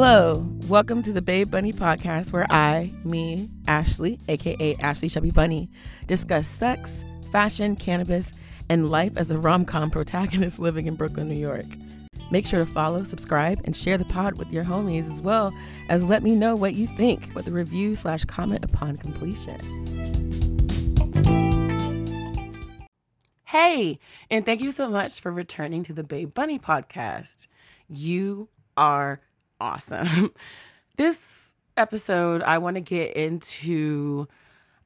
Hello, 0.00 0.48
welcome 0.68 1.02
to 1.02 1.12
the 1.12 1.20
Babe 1.20 1.50
Bunny 1.50 1.72
podcast 1.72 2.30
where 2.30 2.46
I, 2.50 2.92
me, 3.02 3.50
Ashleigh, 3.64 4.20
aka 4.28 4.76
Ashleigh 4.76 5.10
Chubby 5.10 5.32
Bunny, 5.32 5.68
discuss 6.06 6.46
sex, 6.46 7.04
fashion, 7.32 7.74
cannabis, 7.74 8.32
and 8.68 8.92
life 8.92 9.10
as 9.16 9.32
a 9.32 9.38
rom 9.38 9.64
com 9.64 9.90
protagonist 9.90 10.58
living 10.60 10.86
in 10.86 10.94
Brooklyn, 10.94 11.28
New 11.28 11.34
York. 11.34 11.66
Make 12.30 12.46
sure 12.46 12.64
to 12.64 12.70
follow, 12.70 13.02
subscribe, 13.02 13.60
and 13.64 13.76
share 13.76 13.98
the 13.98 14.04
pod 14.04 14.38
with 14.38 14.52
your 14.52 14.62
homies 14.62 15.10
as 15.10 15.20
well 15.20 15.52
as 15.88 16.04
let 16.04 16.22
me 16.22 16.36
know 16.36 16.54
what 16.54 16.74
you 16.74 16.86
think 16.86 17.34
with 17.34 17.48
a 17.48 17.50
review 17.50 17.96
slash 17.96 18.24
comment 18.24 18.64
upon 18.64 18.98
completion. 18.98 19.58
Hey, 23.46 23.98
and 24.30 24.46
thank 24.46 24.60
you 24.60 24.70
so 24.70 24.88
much 24.88 25.18
for 25.18 25.32
returning 25.32 25.82
to 25.82 25.92
the 25.92 26.04
Babe 26.04 26.32
Bunny 26.32 26.60
podcast. 26.60 27.48
You 27.88 28.48
are 28.76 29.22
awesome. 29.60 30.32
This 30.96 31.54
episode, 31.76 32.42
I 32.42 32.58
want 32.58 32.74
to 32.74 32.80
get 32.80 33.16
into, 33.16 34.26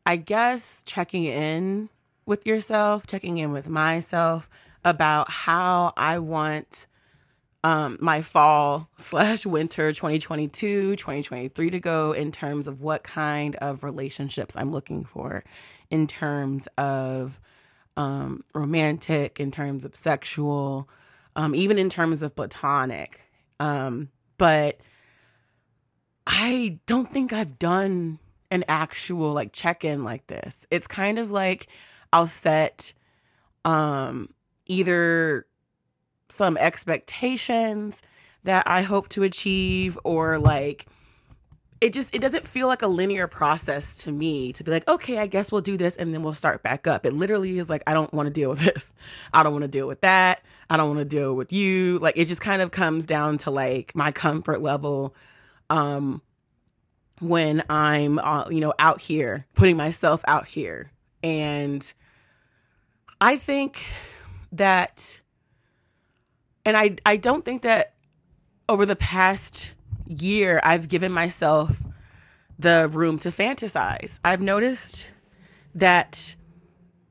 I 0.04 0.16
guess, 0.16 0.82
checking 0.84 1.24
in 1.24 1.88
with 2.26 2.46
yourself, 2.46 3.06
checking 3.06 3.38
in 3.38 3.50
with 3.50 3.66
myself 3.66 4.50
about 4.84 5.30
how 5.30 5.94
I 5.96 6.18
want 6.18 6.86
um, 7.64 7.96
my 7.98 8.20
fall 8.20 8.90
slash 8.98 9.46
winter 9.46 9.94
2022, 9.94 10.96
2023 10.96 11.70
to 11.70 11.80
go 11.80 12.12
in 12.12 12.30
terms 12.30 12.66
of 12.66 12.82
what 12.82 13.02
kind 13.04 13.56
of 13.56 13.84
relationships 13.84 14.54
I'm 14.54 14.70
looking 14.70 15.04
for, 15.04 15.44
in 15.90 16.06
terms 16.06 16.68
of 16.76 17.40
um, 17.96 18.44
romantic, 18.54 19.40
in 19.40 19.50
terms 19.50 19.86
of 19.86 19.96
sexual, 19.96 20.90
um, 21.36 21.54
even 21.54 21.78
in 21.78 21.88
terms 21.88 22.20
of 22.20 22.36
platonic. 22.36 23.22
Um, 23.58 24.10
but 24.38 24.80
I 26.26 26.78
don't 26.86 27.10
think 27.10 27.32
I've 27.32 27.58
done 27.58 28.18
an 28.50 28.64
actual 28.68 29.32
like 29.32 29.52
check 29.52 29.84
in 29.84 30.04
like 30.04 30.26
this. 30.26 30.66
It's 30.70 30.86
kind 30.86 31.18
of 31.18 31.30
like 31.30 31.68
I'll 32.12 32.26
set 32.26 32.92
um 33.64 34.28
either 34.66 35.46
some 36.28 36.56
expectations 36.56 38.02
that 38.44 38.66
I 38.66 38.82
hope 38.82 39.08
to 39.10 39.22
achieve 39.22 39.98
or 40.04 40.38
like 40.38 40.86
it 41.82 41.92
just 41.92 42.14
it 42.14 42.20
doesn't 42.20 42.46
feel 42.46 42.68
like 42.68 42.82
a 42.82 42.86
linear 42.86 43.26
process 43.26 43.98
to 43.98 44.12
me 44.12 44.52
to 44.52 44.62
be 44.62 44.70
like 44.70 44.86
okay 44.86 45.18
i 45.18 45.26
guess 45.26 45.50
we'll 45.50 45.60
do 45.60 45.76
this 45.76 45.96
and 45.96 46.14
then 46.14 46.22
we'll 46.22 46.32
start 46.32 46.62
back 46.62 46.86
up. 46.86 47.04
It 47.04 47.12
literally 47.12 47.58
is 47.58 47.68
like 47.68 47.82
i 47.88 47.92
don't 47.92 48.14
want 48.14 48.28
to 48.28 48.32
deal 48.32 48.48
with 48.50 48.60
this. 48.60 48.94
I 49.34 49.42
don't 49.42 49.52
want 49.52 49.62
to 49.62 49.68
deal 49.68 49.88
with 49.88 50.00
that. 50.02 50.42
I 50.70 50.76
don't 50.76 50.86
want 50.86 51.00
to 51.00 51.04
deal 51.04 51.34
with 51.34 51.52
you. 51.52 51.98
Like 51.98 52.16
it 52.16 52.26
just 52.26 52.40
kind 52.40 52.62
of 52.62 52.70
comes 52.70 53.04
down 53.04 53.38
to 53.38 53.50
like 53.50 53.94
my 53.96 54.12
comfort 54.12 54.62
level 54.62 55.14
um 55.70 56.22
when 57.20 57.64
i'm 57.68 58.18
uh, 58.20 58.48
you 58.48 58.60
know 58.60 58.74
out 58.78 59.00
here 59.00 59.46
putting 59.54 59.76
myself 59.76 60.22
out 60.28 60.46
here. 60.46 60.92
And 61.24 61.92
i 63.20 63.36
think 63.36 63.84
that 64.52 65.20
and 66.64 66.76
i 66.76 66.96
i 67.04 67.16
don't 67.16 67.44
think 67.44 67.62
that 67.62 67.94
over 68.68 68.86
the 68.86 68.96
past 68.96 69.74
year, 70.06 70.60
I've 70.62 70.88
given 70.88 71.12
myself 71.12 71.82
the 72.58 72.88
room 72.88 73.18
to 73.20 73.30
fantasize. 73.30 74.20
I've 74.24 74.40
noticed 74.40 75.08
that, 75.74 76.36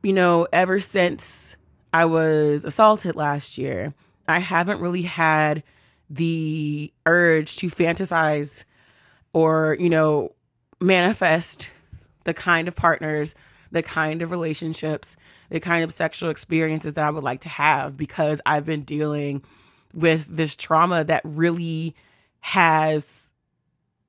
you 0.03 0.14
know, 0.14 0.48
ever 0.53 0.80
since 0.80 1.55
I 1.93 2.05
was 2.05 2.64
assaulted 2.64 3.15
last 3.15 3.58
year, 3.58 3.93
I 4.27 4.39
haven't 4.39 4.82
really 4.82 5.02
had 5.04 5.64
the 6.10 6.92
urge 7.05 7.58
to 7.58 7.67
fantasize 7.67 8.64
or, 9.33 9.77
you 9.80 9.89
know, 9.89 10.33
manifest 10.80 11.70
the 12.23 12.33
kind 12.33 12.67
of 12.67 12.76
partners, 12.76 13.36
the 13.71 13.82
kind 13.82 14.21
of 14.21 14.32
relationships, 14.32 15.15
the 15.49 15.60
kind 15.60 15.83
of 15.83 15.94
sexual 15.94 16.30
experiences 16.30 16.94
that 16.94 17.05
I 17.05 17.10
would 17.10 17.23
like 17.23 17.42
to 17.42 17.49
have 17.49 17.98
because 17.98 18.42
I've 18.45 18.65
been 18.65 18.83
dealing 18.83 19.44
with 19.94 20.27
this 20.30 20.55
trauma 20.55 21.04
that 21.05 21.21
really 21.23 21.95
has 22.41 23.31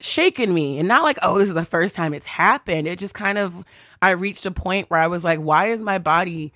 shaken 0.00 0.52
me. 0.52 0.78
And 0.78 0.88
not 0.88 1.04
like 1.04 1.18
oh 1.22 1.38
this 1.38 1.48
is 1.48 1.54
the 1.54 1.64
first 1.64 1.94
time 1.94 2.12
it's 2.12 2.26
happened. 2.26 2.88
It 2.88 2.98
just 2.98 3.14
kind 3.14 3.38
of 3.38 3.64
i 4.00 4.10
reached 4.10 4.44
a 4.46 4.50
point 4.50 4.90
where 4.90 4.98
i 4.98 5.06
was 5.06 5.22
like 5.22 5.38
why 5.38 5.66
is 5.66 5.80
my 5.80 5.98
body 5.98 6.52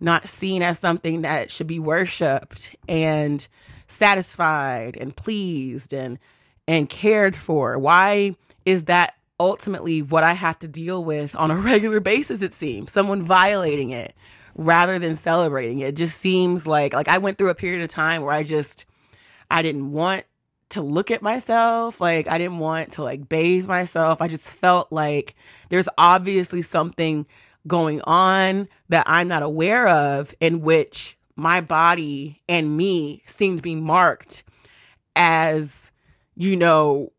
not 0.00 0.26
seen 0.26 0.62
as 0.62 0.78
something 0.78 1.22
that 1.22 1.50
should 1.50 1.66
be 1.66 1.78
worshiped 1.78 2.76
and 2.88 3.46
satisfied 3.86 4.96
and 4.96 5.16
pleased 5.16 5.92
and 5.92 6.18
and 6.68 6.88
cared 6.88 7.34
for? 7.34 7.78
Why 7.78 8.36
is 8.66 8.84
that 8.84 9.14
ultimately 9.38 10.02
what 10.02 10.22
i 10.22 10.34
have 10.34 10.58
to 10.58 10.68
deal 10.68 11.02
with 11.02 11.34
on 11.34 11.50
a 11.50 11.56
regular 11.70 12.00
basis 12.00 12.42
it 12.42 12.52
seems? 12.52 12.92
Someone 12.92 13.22
violating 13.22 13.90
it 13.90 14.14
rather 14.56 14.98
than 14.98 15.16
celebrating 15.16 15.78
it. 15.78 15.88
it 15.88 15.96
just 15.96 16.18
seems 16.18 16.66
like 16.66 16.92
like 16.92 17.08
i 17.08 17.16
went 17.16 17.38
through 17.38 17.48
a 17.48 17.54
period 17.54 17.82
of 17.82 17.88
time 17.88 18.20
where 18.20 18.34
i 18.34 18.42
just 18.42 18.84
i 19.50 19.62
didn't 19.62 19.92
want 19.92 20.24
to 20.70 20.82
look 20.82 21.10
at 21.10 21.22
myself. 21.22 22.00
Like 22.00 22.26
I 22.28 22.38
didn't 22.38 22.58
want 22.58 22.92
to 22.92 23.02
like 23.02 23.28
bathe 23.28 23.66
myself. 23.66 24.20
I 24.20 24.28
just 24.28 24.48
felt 24.48 24.90
like 24.90 25.34
there's 25.68 25.88
obviously 25.98 26.62
something 26.62 27.26
going 27.66 28.00
on 28.02 28.68
that 28.88 29.04
I'm 29.06 29.28
not 29.28 29.42
aware 29.42 29.86
of 29.86 30.34
in 30.40 30.62
which 30.62 31.18
my 31.36 31.60
body 31.60 32.40
and 32.48 32.76
me 32.76 33.22
seem 33.26 33.56
to 33.56 33.62
be 33.62 33.74
marked 33.74 34.44
as, 35.16 35.92
you 36.36 36.56
know, 36.56 37.12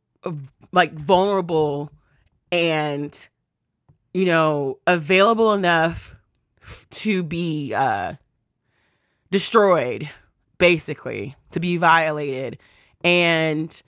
like 0.71 0.93
vulnerable 0.93 1.91
and, 2.51 3.27
you 4.13 4.25
know, 4.25 4.79
available 4.87 5.53
enough 5.53 6.15
to 6.91 7.23
be 7.23 7.73
uh, 7.73 8.13
destroyed, 9.29 10.09
basically, 10.57 11.35
to 11.51 11.59
be 11.59 11.77
violated 11.77 12.57
and 13.03 13.81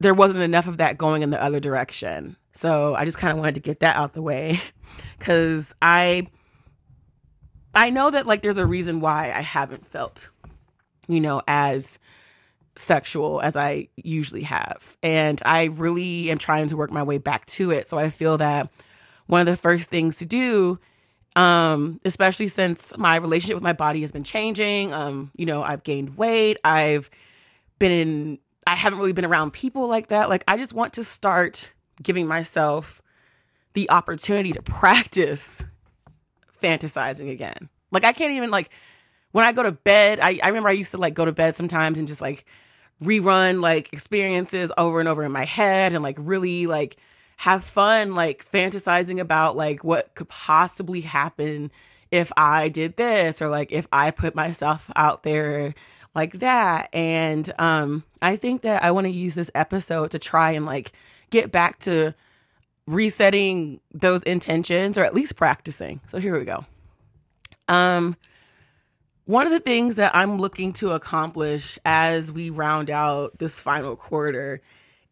there 0.00 0.14
wasn't 0.14 0.42
enough 0.42 0.66
of 0.66 0.78
that 0.78 0.98
going 0.98 1.22
in 1.22 1.30
the 1.30 1.42
other 1.42 1.60
direction. 1.60 2.36
So 2.52 2.94
I 2.94 3.04
just 3.04 3.18
kind 3.18 3.32
of 3.32 3.38
wanted 3.38 3.54
to 3.56 3.60
get 3.60 3.80
that 3.80 3.96
out 3.96 4.14
the 4.14 4.22
way 4.22 4.60
cuz 5.20 5.74
I 5.80 6.26
I 7.74 7.90
know 7.90 8.10
that 8.10 8.26
like 8.26 8.42
there's 8.42 8.56
a 8.56 8.66
reason 8.66 9.00
why 9.00 9.26
I 9.26 9.42
haven't 9.42 9.86
felt 9.86 10.30
you 11.06 11.20
know 11.20 11.42
as 11.46 11.98
sexual 12.76 13.40
as 13.40 13.56
I 13.56 13.88
usually 13.96 14.42
have. 14.44 14.96
And 15.02 15.40
I 15.44 15.64
really 15.64 16.30
am 16.30 16.38
trying 16.38 16.68
to 16.68 16.76
work 16.76 16.90
my 16.90 17.02
way 17.02 17.18
back 17.18 17.46
to 17.46 17.70
it. 17.70 17.86
So 17.86 17.98
I 17.98 18.08
feel 18.10 18.38
that 18.38 18.70
one 19.26 19.40
of 19.40 19.46
the 19.46 19.56
first 19.56 19.90
things 19.90 20.18
to 20.18 20.26
do 20.26 20.78
um 21.36 22.00
especially 22.04 22.48
since 22.48 22.92
my 22.98 23.14
relationship 23.14 23.54
with 23.54 23.62
my 23.62 23.72
body 23.72 24.00
has 24.00 24.10
been 24.10 24.24
changing, 24.24 24.92
um 24.92 25.30
you 25.36 25.46
know, 25.46 25.62
I've 25.62 25.84
gained 25.84 26.16
weight, 26.16 26.56
I've 26.64 27.08
been 27.80 27.90
in 27.90 28.38
I 28.64 28.76
haven't 28.76 29.00
really 29.00 29.12
been 29.12 29.24
around 29.24 29.52
people 29.52 29.88
like 29.88 30.08
that. 30.08 30.28
Like 30.28 30.44
I 30.46 30.56
just 30.56 30.72
want 30.72 30.92
to 30.92 31.02
start 31.02 31.72
giving 32.00 32.28
myself 32.28 33.02
the 33.72 33.90
opportunity 33.90 34.52
to 34.52 34.62
practice 34.62 35.64
fantasizing 36.62 37.32
again. 37.32 37.68
Like 37.90 38.04
I 38.04 38.12
can't 38.12 38.32
even 38.34 38.52
like 38.52 38.70
when 39.32 39.44
I 39.44 39.52
go 39.52 39.64
to 39.64 39.72
bed, 39.72 40.20
I, 40.20 40.38
I 40.42 40.48
remember 40.48 40.68
I 40.68 40.72
used 40.72 40.92
to 40.92 40.98
like 40.98 41.14
go 41.14 41.24
to 41.24 41.32
bed 41.32 41.56
sometimes 41.56 41.98
and 41.98 42.06
just 42.06 42.20
like 42.20 42.44
rerun 43.02 43.60
like 43.60 43.92
experiences 43.92 44.70
over 44.76 45.00
and 45.00 45.08
over 45.08 45.24
in 45.24 45.32
my 45.32 45.44
head 45.44 45.92
and 45.92 46.02
like 46.02 46.16
really 46.20 46.66
like 46.66 46.96
have 47.38 47.64
fun 47.64 48.14
like 48.14 48.48
fantasizing 48.48 49.18
about 49.18 49.56
like 49.56 49.82
what 49.82 50.14
could 50.14 50.28
possibly 50.28 51.00
happen 51.00 51.70
if 52.10 52.30
I 52.36 52.68
did 52.68 52.96
this 52.96 53.40
or 53.40 53.48
like 53.48 53.72
if 53.72 53.86
I 53.90 54.10
put 54.10 54.34
myself 54.34 54.90
out 54.94 55.22
there 55.22 55.74
like 56.14 56.34
that. 56.40 56.88
And 56.94 57.52
um, 57.58 58.04
I 58.20 58.36
think 58.36 58.62
that 58.62 58.82
I 58.82 58.90
want 58.90 59.06
to 59.06 59.12
use 59.12 59.34
this 59.34 59.50
episode 59.54 60.10
to 60.12 60.18
try 60.18 60.52
and 60.52 60.66
like 60.66 60.92
get 61.30 61.52
back 61.52 61.78
to 61.80 62.14
resetting 62.86 63.80
those 63.92 64.22
intentions 64.24 64.98
or 64.98 65.04
at 65.04 65.14
least 65.14 65.36
practicing. 65.36 66.00
So 66.08 66.18
here 66.18 66.38
we 66.38 66.44
go. 66.44 66.64
Um, 67.68 68.16
one 69.26 69.46
of 69.46 69.52
the 69.52 69.60
things 69.60 69.94
that 69.96 70.14
I'm 70.14 70.38
looking 70.38 70.72
to 70.74 70.90
accomplish 70.90 71.78
as 71.84 72.32
we 72.32 72.50
round 72.50 72.90
out 72.90 73.38
this 73.38 73.60
final 73.60 73.94
quarter 73.94 74.60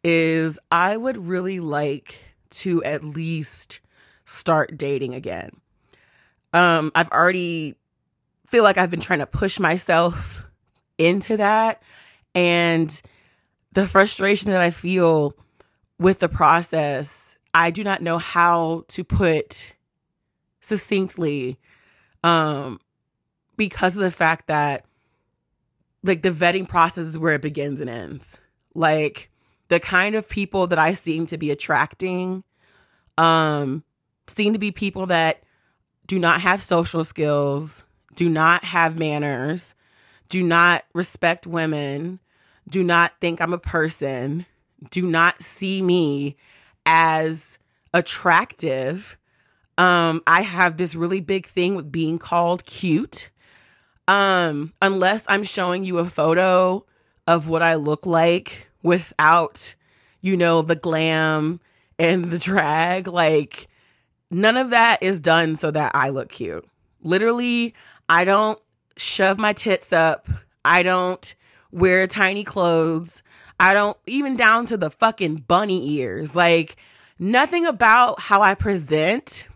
is 0.02 0.58
I 0.72 0.96
would 0.96 1.16
really 1.16 1.60
like 1.60 2.16
to 2.50 2.82
at 2.82 3.04
least 3.04 3.78
start 4.24 4.76
dating 4.76 5.14
again. 5.14 5.50
Um, 6.52 6.90
I've 6.94 7.10
already 7.10 7.76
feel 8.46 8.64
like 8.64 8.76
I've 8.76 8.90
been 8.90 9.00
trying 9.00 9.18
to 9.20 9.26
push 9.26 9.60
myself 9.60 10.47
into 10.98 11.36
that 11.36 11.82
and 12.34 13.00
the 13.72 13.86
frustration 13.86 14.50
that 14.50 14.60
I 14.60 14.70
feel 14.70 15.34
with 15.98 16.18
the 16.20 16.28
process, 16.28 17.36
I 17.54 17.70
do 17.70 17.82
not 17.82 18.02
know 18.02 18.18
how 18.18 18.84
to 18.88 19.04
put 19.04 19.74
succinctly 20.60 21.58
um 22.22 22.80
because 23.56 23.96
of 23.96 24.02
the 24.02 24.10
fact 24.10 24.48
that 24.48 24.84
like 26.02 26.22
the 26.22 26.30
vetting 26.30 26.68
process 26.68 27.06
is 27.06 27.18
where 27.18 27.34
it 27.34 27.42
begins 27.42 27.80
and 27.80 27.88
ends. 27.88 28.38
Like 28.74 29.30
the 29.68 29.80
kind 29.80 30.14
of 30.14 30.28
people 30.28 30.66
that 30.66 30.78
I 30.78 30.94
seem 30.94 31.26
to 31.26 31.38
be 31.38 31.50
attracting 31.50 32.44
um 33.16 33.84
seem 34.28 34.52
to 34.52 34.58
be 34.58 34.70
people 34.70 35.06
that 35.06 35.42
do 36.06 36.18
not 36.18 36.40
have 36.40 36.62
social 36.62 37.04
skills, 37.04 37.84
do 38.14 38.28
not 38.28 38.64
have 38.64 38.98
manners, 38.98 39.74
do 40.28 40.42
not 40.42 40.84
respect 40.94 41.46
women, 41.46 42.20
do 42.68 42.84
not 42.84 43.12
think 43.20 43.40
I'm 43.40 43.52
a 43.52 43.58
person, 43.58 44.46
do 44.90 45.06
not 45.06 45.42
see 45.42 45.82
me 45.82 46.36
as 46.86 47.58
attractive. 47.92 49.16
Um, 49.76 50.22
I 50.26 50.42
have 50.42 50.76
this 50.76 50.94
really 50.94 51.20
big 51.20 51.46
thing 51.46 51.74
with 51.74 51.90
being 51.92 52.18
called 52.18 52.64
cute. 52.64 53.30
Um, 54.06 54.72
unless 54.80 55.26
I'm 55.28 55.44
showing 55.44 55.84
you 55.84 55.98
a 55.98 56.06
photo 56.06 56.84
of 57.26 57.48
what 57.48 57.62
I 57.62 57.74
look 57.74 58.06
like 58.06 58.68
without, 58.82 59.74
you 60.20 60.36
know, 60.36 60.62
the 60.62 60.74
glam 60.74 61.60
and 61.98 62.26
the 62.30 62.38
drag, 62.38 63.06
like 63.06 63.68
none 64.30 64.56
of 64.56 64.70
that 64.70 65.02
is 65.02 65.20
done 65.20 65.56
so 65.56 65.70
that 65.70 65.94
I 65.94 66.08
look 66.08 66.30
cute. 66.30 66.66
Literally, 67.02 67.74
I 68.08 68.24
don't 68.24 68.58
shove 68.98 69.38
my 69.38 69.52
tits 69.52 69.92
up. 69.92 70.28
I 70.64 70.82
don't 70.82 71.34
wear 71.70 72.06
tiny 72.06 72.44
clothes. 72.44 73.22
I 73.60 73.74
don't 73.74 73.96
even 74.06 74.36
down 74.36 74.66
to 74.66 74.76
the 74.76 74.90
fucking 74.90 75.44
bunny 75.48 75.96
ears. 75.98 76.36
Like 76.36 76.76
nothing 77.18 77.66
about 77.66 78.20
how 78.20 78.42
I 78.42 78.54
present 78.54 79.48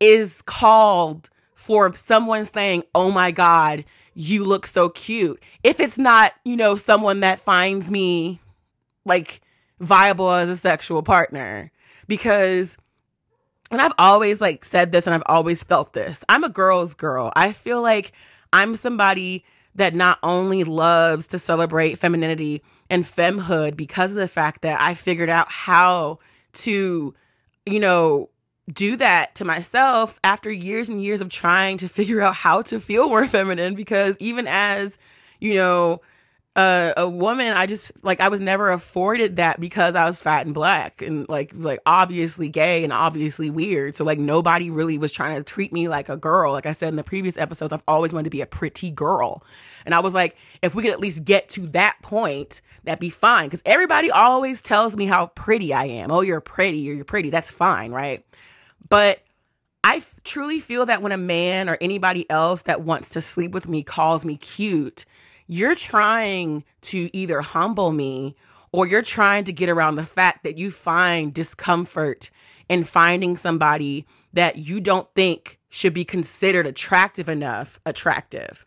is 0.00 0.42
called 0.42 1.30
for 1.54 1.94
someone 1.94 2.44
saying, 2.44 2.84
"Oh 2.94 3.10
my 3.10 3.30
god, 3.30 3.84
you 4.14 4.44
look 4.44 4.66
so 4.66 4.88
cute." 4.88 5.42
If 5.62 5.80
it's 5.80 5.98
not, 5.98 6.32
you 6.44 6.56
know, 6.56 6.74
someone 6.74 7.20
that 7.20 7.40
finds 7.40 7.90
me 7.90 8.40
like 9.04 9.40
viable 9.80 10.30
as 10.30 10.48
a 10.48 10.56
sexual 10.56 11.02
partner 11.02 11.72
because 12.06 12.78
and 13.70 13.80
I've 13.80 13.94
always 13.98 14.40
like 14.40 14.64
said 14.64 14.92
this 14.92 15.06
and 15.06 15.14
I've 15.14 15.22
always 15.26 15.62
felt 15.62 15.94
this. 15.94 16.24
I'm 16.28 16.44
a 16.44 16.50
girl's 16.50 16.94
girl. 16.94 17.32
I 17.34 17.52
feel 17.52 17.80
like 17.80 18.12
I'm 18.52 18.76
somebody 18.76 19.44
that 19.74 19.94
not 19.94 20.18
only 20.22 20.64
loves 20.64 21.26
to 21.28 21.38
celebrate 21.38 21.98
femininity 21.98 22.62
and 22.90 23.04
femhood 23.04 23.76
because 23.76 24.10
of 24.10 24.16
the 24.16 24.28
fact 24.28 24.62
that 24.62 24.80
I 24.80 24.94
figured 24.94 25.30
out 25.30 25.48
how 25.48 26.18
to, 26.54 27.14
you 27.64 27.80
know, 27.80 28.28
do 28.72 28.96
that 28.96 29.34
to 29.36 29.44
myself 29.44 30.20
after 30.22 30.50
years 30.50 30.88
and 30.88 31.02
years 31.02 31.20
of 31.20 31.30
trying 31.30 31.78
to 31.78 31.88
figure 31.88 32.20
out 32.20 32.34
how 32.34 32.62
to 32.62 32.78
feel 32.78 33.08
more 33.08 33.26
feminine 33.26 33.74
because 33.74 34.16
even 34.20 34.46
as, 34.46 34.98
you 35.40 35.54
know, 35.54 36.00
a 36.54 37.08
woman 37.08 37.54
i 37.54 37.64
just 37.64 37.92
like 38.02 38.20
i 38.20 38.28
was 38.28 38.38
never 38.38 38.70
afforded 38.70 39.36
that 39.36 39.58
because 39.58 39.94
i 39.94 40.04
was 40.04 40.20
fat 40.20 40.44
and 40.44 40.54
black 40.54 41.00
and 41.00 41.26
like 41.30 41.50
like 41.54 41.80
obviously 41.86 42.50
gay 42.50 42.84
and 42.84 42.92
obviously 42.92 43.48
weird. 43.48 43.94
So 43.94 44.04
like 44.04 44.18
nobody 44.18 44.68
really 44.68 44.98
was 44.98 45.12
trying 45.12 45.36
to 45.36 45.42
treat 45.42 45.72
me 45.72 45.88
like 45.88 46.10
a 46.10 46.16
girl. 46.16 46.52
Like 46.52 46.66
i 46.66 46.72
said 46.72 46.88
in 46.90 46.96
the 46.96 47.02
previous 47.02 47.38
episodes 47.38 47.72
i've 47.72 47.82
always 47.88 48.12
wanted 48.12 48.24
to 48.24 48.30
be 48.30 48.42
a 48.42 48.46
pretty 48.46 48.90
girl. 48.90 49.42
And 49.86 49.94
i 49.94 50.00
was 50.00 50.12
like 50.12 50.36
if 50.60 50.74
we 50.74 50.82
could 50.82 50.92
at 50.92 51.00
least 51.00 51.24
get 51.24 51.48
to 51.50 51.66
that 51.68 51.96
point 52.02 52.60
that'd 52.84 53.00
be 53.00 53.10
fine. 53.10 53.46
Because 53.46 53.62
everybody 53.64 54.10
always 54.10 54.60
tells 54.60 54.94
me 54.94 55.06
how 55.06 55.28
pretty 55.28 55.72
i 55.72 55.84
am. 55.84 56.10
Oh 56.10 56.20
you're 56.20 56.40
pretty 56.40 56.78
you're 56.78 57.04
pretty. 57.04 57.30
That's 57.30 57.50
fine 57.50 57.92
right? 57.92 58.26
But 58.90 59.20
I 59.84 59.96
f- 59.96 60.14
truly 60.22 60.60
feel 60.60 60.86
that 60.86 61.02
when 61.02 61.12
a 61.12 61.16
man 61.16 61.68
or 61.68 61.78
anybody 61.80 62.28
else 62.30 62.62
that 62.62 62.82
wants 62.82 63.10
to 63.10 63.20
sleep 63.20 63.52
with 63.52 63.68
me 63.68 63.82
calls 63.82 64.24
me 64.24 64.36
cute, 64.36 65.06
you're 65.52 65.74
trying 65.74 66.64
to 66.80 67.14
either 67.14 67.42
humble 67.42 67.92
me 67.92 68.34
or 68.72 68.86
you're 68.86 69.02
trying 69.02 69.44
to 69.44 69.52
get 69.52 69.68
around 69.68 69.96
the 69.96 70.04
fact 70.04 70.44
that 70.44 70.56
you 70.56 70.70
find 70.70 71.34
discomfort 71.34 72.30
in 72.70 72.84
finding 72.84 73.36
somebody 73.36 74.06
that 74.32 74.56
you 74.56 74.80
don't 74.80 75.12
think 75.14 75.58
should 75.68 75.92
be 75.92 76.06
considered 76.06 76.66
attractive 76.66 77.28
enough 77.28 77.78
attractive. 77.84 78.64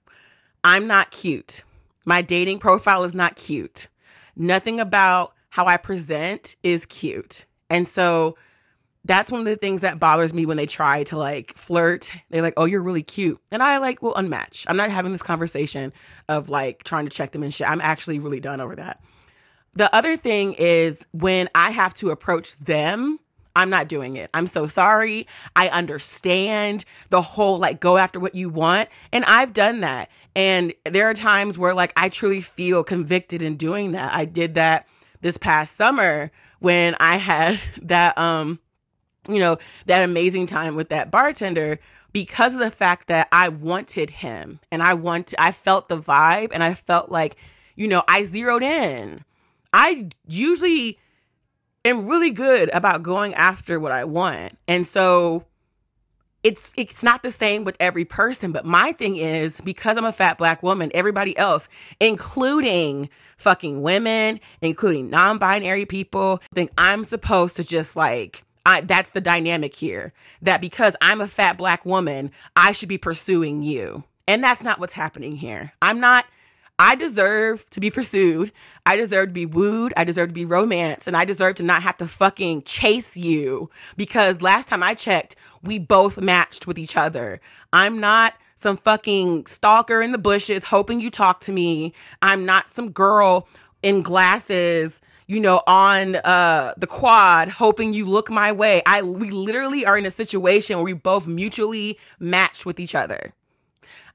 I'm 0.63 0.85
not 0.85 1.09
cute. 1.09 1.63
My 2.05 2.21
dating 2.21 2.59
profile 2.59 3.03
is 3.03 3.15
not 3.15 3.35
cute. 3.35 3.87
Nothing 4.35 4.79
about 4.79 5.33
how 5.49 5.65
I 5.65 5.77
present 5.77 6.55
is 6.61 6.85
cute. 6.85 7.45
And 7.67 7.87
so 7.87 8.37
that's 9.05 9.31
one 9.31 9.39
of 9.39 9.45
the 9.45 9.55
things 9.55 9.81
that 9.81 9.99
bothers 9.99 10.33
me 10.33 10.45
when 10.45 10.57
they 10.57 10.65
try 10.65 11.03
to 11.05 11.17
like 11.17 11.55
flirt. 11.55 12.11
They're 12.29 12.41
like, 12.41 12.55
"Oh, 12.57 12.65
you're 12.65 12.81
really 12.81 13.03
cute," 13.03 13.39
and 13.51 13.61
I 13.61 13.77
like 13.77 14.01
will 14.01 14.15
unmatch. 14.15 14.65
I'm 14.67 14.77
not 14.77 14.89
having 14.89 15.11
this 15.11 15.21
conversation 15.21 15.93
of 16.27 16.49
like 16.49 16.83
trying 16.83 17.05
to 17.05 17.11
check 17.11 17.31
them 17.31 17.43
and 17.43 17.53
shit. 17.53 17.69
I'm 17.69 17.81
actually 17.81 18.19
really 18.19 18.39
done 18.39 18.59
over 18.59 18.75
that. 18.75 19.01
The 19.73 19.93
other 19.93 20.17
thing 20.17 20.53
is 20.53 21.05
when 21.11 21.49
I 21.53 21.71
have 21.71 21.93
to 21.95 22.09
approach 22.09 22.57
them, 22.57 23.19
I'm 23.55 23.69
not 23.69 23.87
doing 23.87 24.15
it. 24.15 24.29
I'm 24.33 24.47
so 24.47 24.67
sorry. 24.67 25.27
I 25.55 25.69
understand 25.69 26.83
the 27.09 27.21
whole 27.21 27.59
like 27.59 27.79
go 27.79 27.97
after 27.97 28.19
what 28.19 28.35
you 28.35 28.49
want. 28.49 28.89
And 29.11 29.23
I've 29.25 29.53
done 29.53 29.81
that. 29.81 30.09
And 30.35 30.73
there 30.83 31.09
are 31.09 31.13
times 31.13 31.57
where 31.57 31.73
like 31.73 31.93
I 31.95 32.09
truly 32.09 32.41
feel 32.41 32.83
convicted 32.83 33.41
in 33.41 33.55
doing 33.55 33.91
that. 33.91 34.13
I 34.13 34.25
did 34.25 34.55
that 34.55 34.87
this 35.21 35.37
past 35.37 35.75
summer 35.75 36.31
when 36.59 36.95
I 36.99 37.17
had 37.17 37.59
that 37.81 38.17
um 38.17 38.59
you 39.27 39.39
know, 39.39 39.57
that 39.85 40.03
amazing 40.03 40.47
time 40.47 40.75
with 40.75 40.89
that 40.89 41.11
bartender 41.11 41.79
because 42.11 42.53
of 42.53 42.59
the 42.59 42.71
fact 42.71 43.07
that 43.07 43.27
I 43.31 43.49
wanted 43.49 44.09
him 44.09 44.59
and 44.71 44.81
I 44.81 44.93
want 44.93 45.33
I 45.37 45.51
felt 45.51 45.89
the 45.89 45.97
vibe 45.97 46.49
and 46.53 46.63
I 46.63 46.73
felt 46.73 47.09
like, 47.09 47.35
you 47.75 47.87
know, 47.87 48.03
I 48.07 48.23
zeroed 48.23 48.63
in. 48.63 49.25
I 49.73 50.09
usually 50.27 50.97
am 51.83 52.07
really 52.07 52.31
good 52.31 52.69
about 52.69 53.03
going 53.03 53.33
after 53.33 53.79
what 53.79 53.91
I 53.91 54.05
want. 54.05 54.57
And 54.67 54.87
so 54.87 55.45
it's 56.45 56.73
it's 56.77 57.01
not 57.01 57.23
the 57.23 57.31
same 57.31 57.63
with 57.63 57.75
every 57.79 58.05
person, 58.05 58.51
but 58.51 58.65
my 58.65 58.91
thing 58.91 59.17
is 59.17 59.59
because 59.61 59.97
I'm 59.97 60.05
a 60.05 60.13
fat 60.13 60.37
black 60.37 60.61
woman, 60.61 60.91
everybody 60.93 61.37
else, 61.37 61.67
including 61.99 63.09
fucking 63.37 63.81
women, 63.81 64.39
including 64.61 65.09
non-binary 65.09 65.85
people, 65.85 66.39
think 66.53 66.71
I'm 66.77 67.03
supposed 67.03 67.55
to 67.55 67.63
just 67.63 67.95
like 67.95 68.43
I, 68.65 68.81
that's 68.81 69.11
the 69.11 69.21
dynamic 69.21 69.75
here. 69.75 70.13
That 70.41 70.61
because 70.61 70.95
I'm 71.01 71.21
a 71.21 71.27
fat 71.27 71.57
black 71.57 71.85
woman, 71.85 72.31
I 72.55 72.71
should 72.71 72.89
be 72.89 72.97
pursuing 72.97 73.63
you. 73.63 74.03
And 74.27 74.43
that's 74.43 74.63
not 74.63 74.79
what's 74.79 74.93
happening 74.93 75.37
here. 75.37 75.73
I'm 75.81 75.99
not, 75.99 76.25
I 76.79 76.95
deserve 76.95 77.69
to 77.69 77.79
be 77.79 77.91
pursued. 77.91 78.51
I 78.85 78.95
deserve 78.95 79.29
to 79.29 79.33
be 79.33 79.45
wooed. 79.45 79.93
I 79.95 80.03
deserve 80.03 80.29
to 80.29 80.33
be 80.33 80.45
romanced. 80.45 81.07
And 81.07 81.15
I 81.15 81.25
deserve 81.25 81.55
to 81.55 81.63
not 81.63 81.83
have 81.83 81.97
to 81.97 82.07
fucking 82.07 82.63
chase 82.63 83.15
you 83.15 83.69
because 83.95 84.41
last 84.41 84.67
time 84.69 84.81
I 84.81 84.95
checked, 84.95 85.35
we 85.61 85.77
both 85.77 86.19
matched 86.19 86.65
with 86.65 86.79
each 86.79 86.97
other. 86.97 87.39
I'm 87.71 87.99
not 87.99 88.33
some 88.55 88.77
fucking 88.77 89.45
stalker 89.45 90.01
in 90.01 90.11
the 90.11 90.17
bushes 90.17 90.65
hoping 90.65 90.99
you 90.99 91.11
talk 91.11 91.39
to 91.41 91.51
me. 91.51 91.93
I'm 92.21 92.45
not 92.45 92.69
some 92.69 92.89
girl 92.89 93.47
in 93.83 94.01
glasses 94.01 95.01
you 95.27 95.39
know, 95.39 95.61
on 95.67 96.15
uh 96.15 96.73
the 96.77 96.87
quad 96.87 97.49
hoping 97.49 97.93
you 97.93 98.05
look 98.05 98.29
my 98.29 98.51
way. 98.51 98.81
I 98.85 99.01
we 99.01 99.31
literally 99.31 99.85
are 99.85 99.97
in 99.97 100.05
a 100.05 100.11
situation 100.11 100.77
where 100.77 100.85
we 100.85 100.93
both 100.93 101.27
mutually 101.27 101.97
match 102.19 102.65
with 102.65 102.79
each 102.79 102.95
other. 102.95 103.33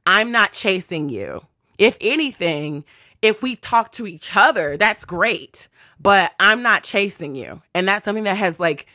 I'm 0.06 0.32
not 0.32 0.52
chasing 0.52 1.08
you. 1.08 1.42
If 1.78 1.96
anything, 2.00 2.84
if 3.22 3.42
we 3.42 3.56
talk 3.56 3.92
to 3.92 4.06
each 4.06 4.36
other, 4.36 4.76
that's 4.76 5.04
great, 5.04 5.68
but 6.00 6.32
I'm 6.38 6.62
not 6.62 6.84
chasing 6.84 7.34
you. 7.34 7.62
And 7.74 7.86
that's 7.86 8.04
something 8.04 8.24
that 8.24 8.36
has 8.36 8.60
like 8.60 8.86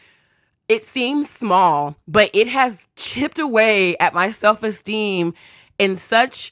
it 0.68 0.84
seems 0.84 1.30
small, 1.30 1.96
but 2.08 2.32
it 2.34 2.48
has 2.48 2.88
chipped 2.96 3.38
away 3.38 3.96
at 3.98 4.16
my 4.16 4.32
self-esteem 4.32 5.34
in 5.78 5.96
such 5.96 6.52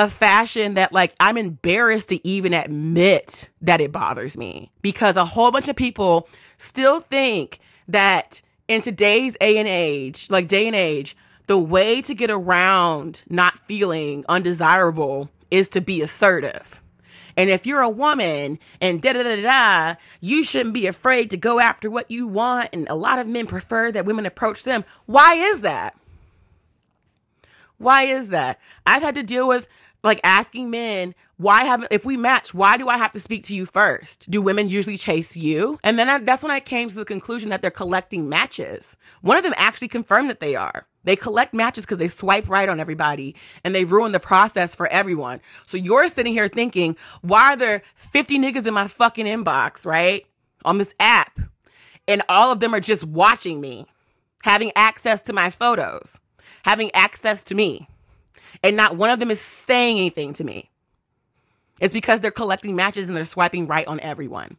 a 0.00 0.08
fashion 0.08 0.74
that 0.74 0.92
like 0.92 1.14
I'm 1.20 1.36
embarrassed 1.36 2.08
to 2.08 2.26
even 2.26 2.54
admit 2.54 3.50
that 3.60 3.80
it 3.80 3.92
bothers 3.92 4.36
me 4.36 4.70
because 4.80 5.16
a 5.16 5.26
whole 5.26 5.50
bunch 5.50 5.68
of 5.68 5.76
people 5.76 6.26
still 6.56 7.00
think 7.00 7.60
that 7.86 8.40
in 8.66 8.80
today's 8.80 9.36
A 9.40 9.58
and 9.58 9.68
age, 9.68 10.28
like 10.30 10.48
day 10.48 10.66
and 10.66 10.74
age, 10.74 11.16
the 11.48 11.58
way 11.58 12.00
to 12.00 12.14
get 12.14 12.30
around 12.30 13.22
not 13.28 13.58
feeling 13.66 14.24
undesirable 14.28 15.30
is 15.50 15.68
to 15.70 15.80
be 15.82 16.00
assertive. 16.00 16.80
And 17.36 17.50
if 17.50 17.66
you're 17.66 17.80
a 17.80 17.90
woman 17.90 18.58
and 18.80 19.02
da 19.02 19.12
da 19.12 19.22
da 19.22 19.42
da, 19.42 19.98
you 20.20 20.44
shouldn't 20.44 20.74
be 20.74 20.86
afraid 20.86 21.30
to 21.30 21.36
go 21.36 21.60
after 21.60 21.90
what 21.90 22.10
you 22.10 22.26
want. 22.26 22.70
And 22.72 22.88
a 22.88 22.94
lot 22.94 23.18
of 23.18 23.26
men 23.26 23.46
prefer 23.46 23.92
that 23.92 24.06
women 24.06 24.24
approach 24.24 24.62
them. 24.62 24.84
Why 25.06 25.34
is 25.34 25.60
that? 25.60 25.94
Why 27.78 28.04
is 28.04 28.28
that? 28.28 28.60
I've 28.86 29.02
had 29.02 29.14
to 29.14 29.22
deal 29.22 29.48
with 29.48 29.66
like 30.02 30.20
asking 30.24 30.70
men, 30.70 31.14
why 31.36 31.64
haven't, 31.64 31.90
if 31.90 32.04
we 32.04 32.16
match, 32.16 32.54
why 32.54 32.76
do 32.76 32.88
I 32.88 32.98
have 32.98 33.12
to 33.12 33.20
speak 33.20 33.44
to 33.44 33.54
you 33.54 33.66
first? 33.66 34.30
Do 34.30 34.42
women 34.42 34.68
usually 34.68 34.96
chase 34.96 35.36
you? 35.36 35.78
And 35.82 35.98
then 35.98 36.08
I, 36.08 36.18
that's 36.18 36.42
when 36.42 36.52
I 36.52 36.60
came 36.60 36.88
to 36.88 36.94
the 36.94 37.04
conclusion 37.04 37.50
that 37.50 37.62
they're 37.62 37.70
collecting 37.70 38.28
matches. 38.28 38.96
One 39.20 39.36
of 39.36 39.42
them 39.42 39.54
actually 39.56 39.88
confirmed 39.88 40.30
that 40.30 40.40
they 40.40 40.54
are. 40.54 40.86
They 41.04 41.16
collect 41.16 41.54
matches 41.54 41.84
because 41.84 41.98
they 41.98 42.08
swipe 42.08 42.48
right 42.48 42.68
on 42.68 42.78
everybody 42.80 43.34
and 43.64 43.74
they 43.74 43.84
ruin 43.84 44.12
the 44.12 44.20
process 44.20 44.74
for 44.74 44.86
everyone. 44.88 45.40
So 45.66 45.76
you're 45.76 46.08
sitting 46.08 46.32
here 46.32 46.48
thinking, 46.48 46.96
why 47.22 47.54
are 47.54 47.56
there 47.56 47.82
50 47.94 48.38
niggas 48.38 48.66
in 48.66 48.74
my 48.74 48.86
fucking 48.86 49.26
inbox, 49.26 49.86
right? 49.86 50.26
On 50.64 50.78
this 50.78 50.94
app. 51.00 51.40
And 52.06 52.22
all 52.28 52.52
of 52.52 52.60
them 52.60 52.74
are 52.74 52.80
just 52.80 53.04
watching 53.04 53.60
me, 53.60 53.86
having 54.42 54.72
access 54.76 55.22
to 55.22 55.32
my 55.32 55.48
photos, 55.48 56.20
having 56.64 56.90
access 56.92 57.42
to 57.44 57.54
me. 57.54 57.88
And 58.62 58.76
not 58.76 58.96
one 58.96 59.10
of 59.10 59.18
them 59.18 59.30
is 59.30 59.40
saying 59.40 59.98
anything 59.98 60.32
to 60.34 60.44
me. 60.44 60.70
It's 61.80 61.94
because 61.94 62.20
they're 62.20 62.30
collecting 62.30 62.76
matches 62.76 63.08
and 63.08 63.16
they're 63.16 63.24
swiping 63.24 63.66
right 63.66 63.86
on 63.86 64.00
everyone, 64.00 64.56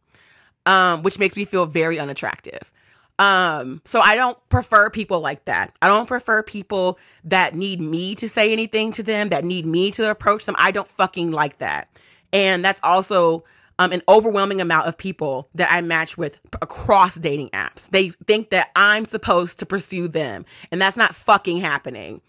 um, 0.65 1.03
which 1.03 1.19
makes 1.19 1.35
me 1.35 1.45
feel 1.45 1.65
very 1.65 1.99
unattractive. 1.99 2.71
Um, 3.19 3.83
so 3.85 3.99
I 3.99 4.15
don't 4.15 4.37
prefer 4.49 4.89
people 4.89 5.19
like 5.19 5.45
that. 5.45 5.75
I 5.81 5.87
don't 5.87 6.07
prefer 6.07 6.41
people 6.41 6.97
that 7.25 7.53
need 7.53 7.79
me 7.79 8.15
to 8.15 8.27
say 8.27 8.51
anything 8.51 8.91
to 8.93 9.03
them, 9.03 9.29
that 9.29 9.45
need 9.45 9.67
me 9.67 9.91
to 9.91 10.09
approach 10.09 10.45
them. 10.45 10.55
I 10.57 10.71
don't 10.71 10.87
fucking 10.87 11.29
like 11.31 11.59
that. 11.59 11.87
And 12.33 12.65
that's 12.65 12.79
also 12.81 13.43
um, 13.77 13.91
an 13.91 14.01
overwhelming 14.07 14.61
amount 14.61 14.87
of 14.87 14.97
people 14.97 15.49
that 15.55 15.71
I 15.71 15.81
match 15.81 16.17
with 16.17 16.39
across 16.61 17.15
dating 17.15 17.49
apps. 17.49 17.89
They 17.89 18.09
think 18.09 18.49
that 18.51 18.69
I'm 18.75 19.05
supposed 19.05 19.59
to 19.59 19.65
pursue 19.65 20.07
them, 20.07 20.45
and 20.71 20.81
that's 20.81 20.97
not 20.97 21.15
fucking 21.15 21.57
happening. 21.61 22.21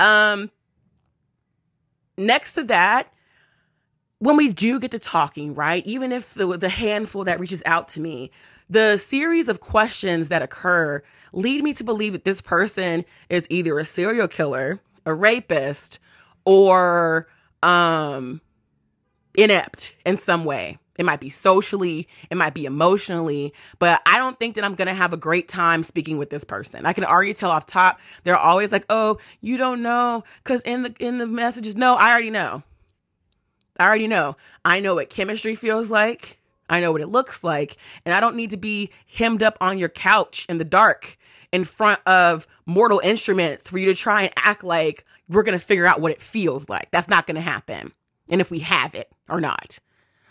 Um, 0.00 0.50
next 2.18 2.54
to 2.54 2.64
that, 2.64 3.12
when 4.18 4.36
we 4.36 4.52
do 4.52 4.80
get 4.80 4.90
to 4.90 4.98
talking, 4.98 5.54
right? 5.54 5.86
Even 5.86 6.10
if 6.12 6.34
the, 6.34 6.58
the 6.58 6.68
handful 6.68 7.24
that 7.24 7.38
reaches 7.38 7.62
out 7.64 7.88
to 7.88 8.00
me, 8.00 8.30
the 8.68 8.96
series 8.98 9.48
of 9.48 9.60
questions 9.60 10.28
that 10.28 10.42
occur 10.42 11.02
lead 11.32 11.62
me 11.62 11.72
to 11.74 11.84
believe 11.84 12.12
that 12.12 12.24
this 12.24 12.40
person 12.40 13.04
is 13.28 13.46
either 13.48 13.78
a 13.78 13.84
serial 13.84 14.28
killer, 14.28 14.80
a 15.06 15.14
rapist, 15.14 15.98
or 16.44 17.28
um, 17.62 18.40
inept 19.34 19.94
in 20.04 20.16
some 20.16 20.44
way. 20.44 20.78
It 20.98 21.06
might 21.06 21.20
be 21.20 21.30
socially, 21.30 22.08
it 22.28 22.36
might 22.36 22.54
be 22.54 22.66
emotionally, 22.66 23.54
but 23.78 24.02
I 24.04 24.18
don't 24.18 24.38
think 24.38 24.56
that 24.56 24.64
I'm 24.64 24.74
going 24.74 24.88
to 24.88 24.94
have 24.94 25.12
a 25.12 25.16
great 25.16 25.48
time 25.48 25.82
speaking 25.82 26.18
with 26.18 26.30
this 26.30 26.44
person. 26.44 26.84
I 26.84 26.92
can 26.92 27.04
already 27.04 27.32
tell 27.32 27.50
off 27.50 27.66
top. 27.66 28.00
They're 28.24 28.36
always 28.36 28.72
like, 28.72 28.84
"Oh, 28.90 29.18
you 29.40 29.56
don't 29.56 29.80
know 29.82 30.24
cuz 30.44 30.60
in 30.62 30.82
the 30.82 30.94
in 30.98 31.18
the 31.18 31.26
messages, 31.26 31.76
no, 31.76 31.94
I 31.94 32.10
already 32.10 32.30
know." 32.30 32.64
I 33.78 33.86
already 33.86 34.08
know. 34.08 34.36
I 34.64 34.80
know 34.80 34.96
what 34.96 35.08
chemistry 35.08 35.54
feels 35.54 35.90
like. 35.90 36.38
I 36.68 36.80
know 36.80 36.92
what 36.92 37.00
it 37.00 37.06
looks 37.06 37.44
like. 37.44 37.76
And 38.04 38.14
I 38.14 38.20
don't 38.20 38.36
need 38.36 38.50
to 38.50 38.56
be 38.56 38.90
hemmed 39.14 39.42
up 39.42 39.56
on 39.60 39.78
your 39.78 39.88
couch 39.88 40.46
in 40.48 40.58
the 40.58 40.64
dark 40.64 41.16
in 41.52 41.64
front 41.64 42.00
of 42.06 42.46
mortal 42.66 43.00
instruments 43.02 43.68
for 43.68 43.78
you 43.78 43.86
to 43.86 43.94
try 43.94 44.22
and 44.22 44.32
act 44.36 44.64
like 44.64 45.04
we're 45.28 45.42
going 45.42 45.58
to 45.58 45.64
figure 45.64 45.86
out 45.86 46.00
what 46.00 46.12
it 46.12 46.20
feels 46.20 46.68
like. 46.68 46.90
That's 46.90 47.08
not 47.08 47.26
going 47.26 47.36
to 47.36 47.40
happen. 47.40 47.92
And 48.28 48.40
if 48.40 48.50
we 48.50 48.58
have 48.60 48.94
it 48.94 49.10
or 49.28 49.40
not. 49.40 49.78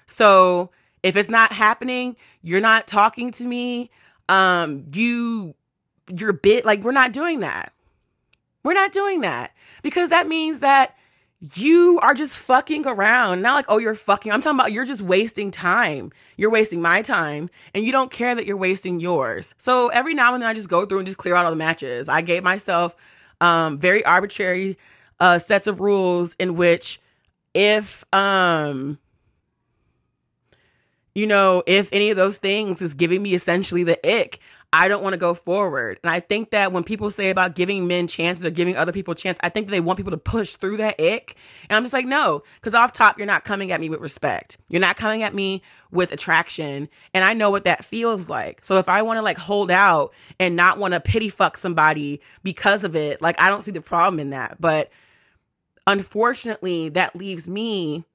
So 0.08 0.72
if 1.04 1.16
it's 1.16 1.30
not 1.30 1.52
happening, 1.52 2.16
you're 2.42 2.62
not 2.62 2.88
talking 2.88 3.32
to 3.32 3.44
me. 3.44 3.92
Um, 4.30 4.86
you, 4.94 5.56
you're 6.10 6.34
bit 6.34 6.66
like 6.66 6.84
we're 6.84 6.92
not 6.92 7.12
doing 7.12 7.42
that. 7.42 7.74
We're 8.64 8.74
not 8.74 8.92
doing 8.92 9.22
that 9.22 9.54
because 9.84 10.10
that 10.10 10.28
means 10.28 10.60
that 10.60 10.96
you 11.54 12.00
are 12.02 12.14
just 12.14 12.36
fucking 12.36 12.88
around. 12.88 13.42
Not 13.42 13.56
like, 13.56 13.66
oh, 13.70 13.78
you're 13.78 13.96
fucking. 13.96 14.32
I'm 14.32 14.42
talking 14.42 14.60
about 14.60 14.72
you're 14.72 14.86
just 14.86 15.02
wasting 15.02 15.52
time. 15.52 16.12
You're 16.36 16.50
wasting 16.50 16.82
my 16.82 17.02
time 17.02 17.50
and 17.74 17.86
you 17.86 17.92
don't 17.92 18.12
care 18.12 18.34
that 18.34 18.46
you're 18.46 18.58
wasting 18.58 19.00
yours. 19.00 19.54
So 19.58 19.90
every 19.90 20.14
now 20.14 20.34
and 20.34 20.42
then 20.42 20.50
I 20.50 20.54
just 20.54 20.70
go 20.70 20.86
through 20.86 21.00
and 21.00 21.06
just 21.06 21.18
clear 21.18 21.36
out 21.36 21.46
all 21.46 21.52
the 21.52 21.58
matches. 21.58 22.10
I 22.10 22.22
gave 22.22 22.44
myself 22.44 22.96
um, 23.40 23.78
very 23.78 24.04
arbitrary 24.04 24.78
uh, 25.20 25.38
sets 25.38 25.68
of 25.68 25.80
rules 25.80 26.36
in 26.40 26.56
which 26.56 27.00
if, 27.54 28.04
um, 28.14 28.98
you 31.18 31.26
know, 31.26 31.64
if 31.66 31.90
any 31.92 32.12
of 32.12 32.16
those 32.16 32.38
things 32.38 32.80
is 32.80 32.94
giving 32.94 33.24
me 33.24 33.34
essentially 33.34 33.84
the 33.84 33.98
ick, 34.08 34.40
I 34.72 34.88
don't 34.88 35.02
want 35.02 35.14
to 35.14 35.18
go 35.18 35.34
forward. 35.34 36.00
And 36.04 36.12
I 36.12 36.20
think 36.20 36.52
that 36.52 36.72
when 36.72 36.84
people 36.84 37.10
say 37.10 37.32
about 37.32 37.56
giving 37.56 37.88
men 37.88 38.06
chances 38.06 38.46
or 38.46 38.52
giving 38.52 38.78
other 38.78 38.92
people 38.92 39.14
a 39.14 39.16
chance, 39.16 39.40
I 39.42 39.50
think 39.50 39.70
they 39.70 39.80
want 39.80 39.98
people 39.98 40.12
to 40.12 40.20
push 40.20 40.54
through 40.54 40.78
that 40.78 41.02
ick. 41.02 41.36
And 41.72 41.76
I'm 41.76 41.84
just 41.84 41.94
like, 41.94 42.06
no, 42.06 42.44
because 42.58 42.76
off 42.76 42.94
top, 42.94 43.18
you're 43.18 43.26
not 43.26 43.46
coming 43.46 43.72
at 43.72 43.82
me 43.82 43.90
with 43.90 44.00
respect. 44.00 44.60
You're 44.70 44.80
not 44.80 44.96
coming 44.96 45.24
at 45.24 45.34
me 45.34 45.64
with 45.90 46.12
attraction. 46.12 46.88
And 47.16 47.26
I 47.26 47.34
know 47.34 47.50
what 47.50 47.64
that 47.64 47.84
feels 47.84 48.30
like. 48.30 48.64
So 48.64 48.78
if 48.78 48.88
I 48.88 49.02
want 49.02 49.18
to 49.18 49.24
like 49.24 49.40
hold 49.40 49.72
out 49.72 50.14
and 50.40 50.56
not 50.56 50.78
want 50.78 50.94
to 50.94 51.00
pity 51.00 51.30
fuck 51.30 51.58
somebody 51.58 52.22
because 52.44 52.84
of 52.84 52.96
it, 52.96 53.24
like 53.24 53.42
I 53.42 53.50
don't 53.50 53.64
see 53.64 53.72
the 53.72 53.82
problem 53.82 54.20
in 54.20 54.30
that. 54.30 54.62
But 54.62 54.92
unfortunately, 55.88 56.90
that 56.90 57.16
leaves 57.16 57.48
me 57.48 58.06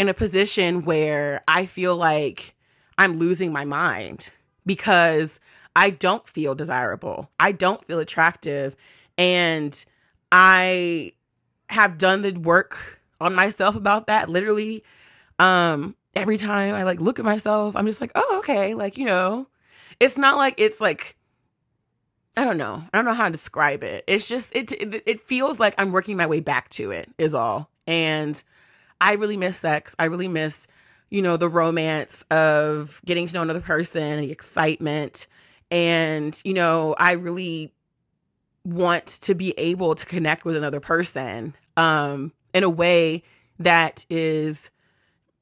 in 0.00 0.08
a 0.08 0.14
position 0.14 0.86
where 0.86 1.44
I 1.46 1.66
feel 1.66 1.94
like 1.94 2.54
I'm 2.96 3.18
losing 3.18 3.52
my 3.52 3.66
mind 3.66 4.30
because 4.64 5.40
I 5.76 5.90
don't 5.90 6.26
feel 6.26 6.54
desirable. 6.54 7.30
I 7.38 7.52
don't 7.52 7.84
feel 7.84 7.98
attractive. 7.98 8.76
And 9.18 9.84
I 10.32 11.12
have 11.68 11.98
done 11.98 12.22
the 12.22 12.32
work 12.32 13.02
on 13.20 13.34
myself 13.34 13.76
about 13.76 14.06
that 14.06 14.30
literally 14.30 14.82
um 15.38 15.94
every 16.16 16.38
time 16.38 16.74
I 16.74 16.84
like 16.84 16.98
look 16.98 17.18
at 17.18 17.24
myself, 17.26 17.76
I'm 17.76 17.86
just 17.86 18.00
like, 18.00 18.12
"Oh, 18.14 18.38
okay." 18.38 18.72
Like, 18.72 18.96
you 18.96 19.04
know, 19.04 19.48
it's 20.00 20.16
not 20.16 20.38
like 20.38 20.54
it's 20.56 20.80
like 20.80 21.14
I 22.38 22.46
don't 22.46 22.56
know. 22.56 22.84
I 22.90 22.96
don't 22.96 23.04
know 23.04 23.12
how 23.12 23.26
to 23.26 23.32
describe 23.32 23.82
it. 23.82 24.04
It's 24.06 24.26
just 24.26 24.56
it 24.56 24.72
it, 24.72 25.02
it 25.04 25.20
feels 25.20 25.60
like 25.60 25.74
I'm 25.76 25.92
working 25.92 26.16
my 26.16 26.26
way 26.26 26.40
back 26.40 26.70
to 26.70 26.90
it 26.90 27.10
is 27.18 27.34
all. 27.34 27.68
And 27.86 28.42
I 29.00 29.12
really 29.12 29.36
miss 29.36 29.56
sex. 29.56 29.96
I 29.98 30.04
really 30.04 30.28
miss, 30.28 30.66
you 31.08 31.22
know, 31.22 31.36
the 31.36 31.48
romance 31.48 32.22
of 32.30 33.00
getting 33.04 33.26
to 33.26 33.34
know 33.34 33.42
another 33.42 33.60
person, 33.60 34.20
the 34.20 34.30
excitement, 34.30 35.26
and, 35.70 36.38
you 36.44 36.52
know, 36.52 36.94
I 36.98 37.12
really 37.12 37.72
want 38.64 39.06
to 39.06 39.34
be 39.34 39.54
able 39.56 39.94
to 39.94 40.04
connect 40.04 40.44
with 40.44 40.56
another 40.56 40.80
person 40.80 41.54
um, 41.76 42.32
in 42.52 42.64
a 42.64 42.68
way 42.68 43.22
that 43.58 44.04
is, 44.10 44.70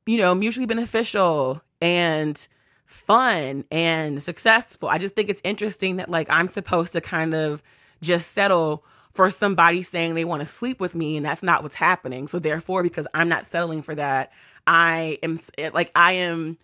you 0.06 0.18
know, 0.18 0.34
mutually 0.34 0.66
beneficial 0.66 1.62
and 1.80 2.46
fun 2.84 3.64
and 3.70 4.22
successful. 4.22 4.88
I 4.88 4.98
just 4.98 5.14
think 5.14 5.28
it's 5.28 5.40
interesting 5.44 5.96
that, 5.96 6.08
like, 6.08 6.28
I'm 6.30 6.48
supposed 6.48 6.92
to 6.92 7.00
kind 7.00 7.34
of 7.34 7.62
just 8.00 8.32
settle 8.32 8.84
for 9.18 9.32
somebody 9.32 9.82
saying 9.82 10.14
they 10.14 10.24
want 10.24 10.38
to 10.38 10.46
sleep 10.46 10.78
with 10.78 10.94
me 10.94 11.16
and 11.16 11.26
that's 11.26 11.42
not 11.42 11.64
what's 11.64 11.74
happening. 11.74 12.28
So 12.28 12.38
therefore 12.38 12.84
because 12.84 13.08
I'm 13.12 13.28
not 13.28 13.44
settling 13.44 13.82
for 13.82 13.96
that, 13.96 14.30
I 14.64 15.18
am 15.24 15.40
like 15.72 15.90
I 15.96 16.12
am 16.12 16.56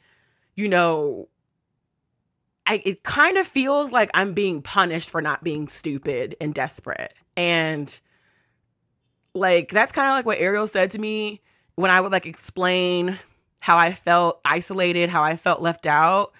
you 0.55 0.69
know 0.69 1.29
I, 2.65 2.81
it 2.85 3.03
kind 3.03 3.39
of 3.39 3.47
feels 3.49 3.91
like 3.91 4.09
I'm 4.15 4.35
being 4.35 4.63
punished 4.63 5.11
for 5.11 5.21
not 5.21 5.43
being 5.43 5.67
stupid 5.67 6.37
and 6.41 6.55
desperate. 6.55 7.13
And 7.37 7.99
like 9.35 9.71
that's 9.71 9.91
kind 9.91 10.07
of 10.07 10.13
like 10.13 10.25
what 10.25 10.39
Ariel 10.39 10.69
said 10.69 10.93
to 10.93 11.01
me 11.01 11.41
when 11.75 11.91
I 11.91 12.01
would 12.01 12.13
like 12.13 12.25
explain 12.25 13.19
how 13.59 13.79
I 13.79 13.91
felt 13.91 14.41
isolated, 14.45 15.09
how 15.09 15.25
I 15.25 15.35
felt 15.35 15.61
left 15.61 15.87
out. 15.87 16.33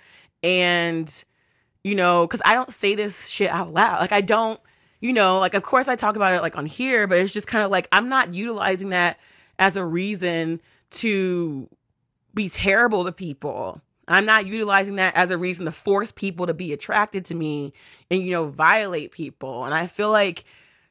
And, 0.45 1.13
you 1.83 1.97
know, 1.97 2.25
because 2.25 2.43
I 2.45 2.55
don't 2.55 2.71
say 2.71 2.95
this 2.95 3.27
shit 3.27 3.51
out 3.51 3.75
loud. 3.75 4.01
Like, 4.01 4.13
I 4.13 4.21
don't, 4.21 4.61
you 5.05 5.13
know, 5.13 5.39
like, 5.39 5.53
of 5.53 5.63
course 5.63 5.87
I 5.87 5.97
talk 5.97 6.17
about 6.17 6.33
it 6.33 6.41
like 6.41 6.57
on 6.57 6.65
here, 6.65 7.07
but 7.07 7.19
it's 7.19 7.35
just 7.35 7.47
kind 7.47 7.63
of 7.63 7.71
like 7.71 7.87
I'm 7.93 8.09
not 8.09 8.33
utilizing 8.33 8.89
that 8.89 9.19
as 9.59 9.77
a 9.77 9.85
reason 9.85 10.63
to 10.93 11.69
be 12.33 12.49
terrible 12.49 13.05
to 13.05 13.13
people. 13.13 13.83
I'm 14.09 14.25
not 14.25 14.47
utilizing 14.47 14.97
that 14.97 15.15
as 15.15 15.31
a 15.31 15.37
reason 15.37 15.67
to 15.67 15.73
force 15.73 16.11
people 16.11 16.47
to 16.47 16.55
be 16.55 16.73
attracted 16.73 17.27
to 17.27 17.35
me 17.35 17.75
and, 18.11 18.23
you 18.23 18.31
know, 18.31 18.47
violate 18.47 19.13
people. 19.13 19.67
And 19.67 19.75
I 19.75 19.89
feel 19.89 20.11
like 20.11 20.47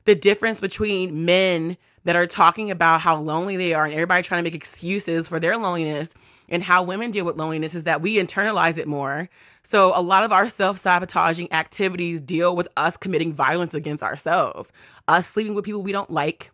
the 0.05 0.13
difference 0.13 0.59
between 0.59 1.25
men 1.25 1.75
that 2.03 2.15
are 2.15 2.27
talking 2.27 2.69
about 2.69 3.01
how 3.01 3.19
lonely 3.19 3.57
they 3.57 3.73
are 3.73 3.85
and 3.85 3.95
everybody 3.95 4.21
trying 4.21 4.43
to 4.43 4.47
make 4.47 4.53
excuses 4.53 5.27
for 5.27 5.39
their 5.39 5.57
loneliness 5.57 6.13
and 6.53 6.61
how 6.63 6.83
women 6.83 7.09
deal 7.09 7.25
with 7.25 7.35
loneliness 7.35 7.73
is 7.73 7.83
that 7.85 8.01
we 8.01 8.17
internalize 8.17 8.77
it 8.77 8.87
more. 8.87 9.27
So 9.63 9.91
a 9.95 10.01
lot 10.01 10.23
of 10.23 10.31
our 10.31 10.47
self-sabotaging 10.47 11.51
activities 11.51 12.21
deal 12.21 12.55
with 12.55 12.67
us 12.77 12.95
committing 12.95 13.33
violence 13.33 13.73
against 13.73 14.03
ourselves, 14.03 14.71
us 15.07 15.27
sleeping 15.27 15.55
with 15.55 15.65
people 15.65 15.81
we 15.81 15.91
don't 15.91 16.11
like, 16.11 16.51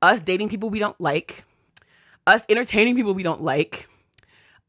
us 0.00 0.22
dating 0.22 0.48
people 0.48 0.70
we 0.70 0.78
don't 0.78 0.98
like, 0.98 1.44
us 2.26 2.46
entertaining 2.48 2.96
people 2.96 3.12
we 3.12 3.22
don't 3.22 3.42
like, 3.42 3.88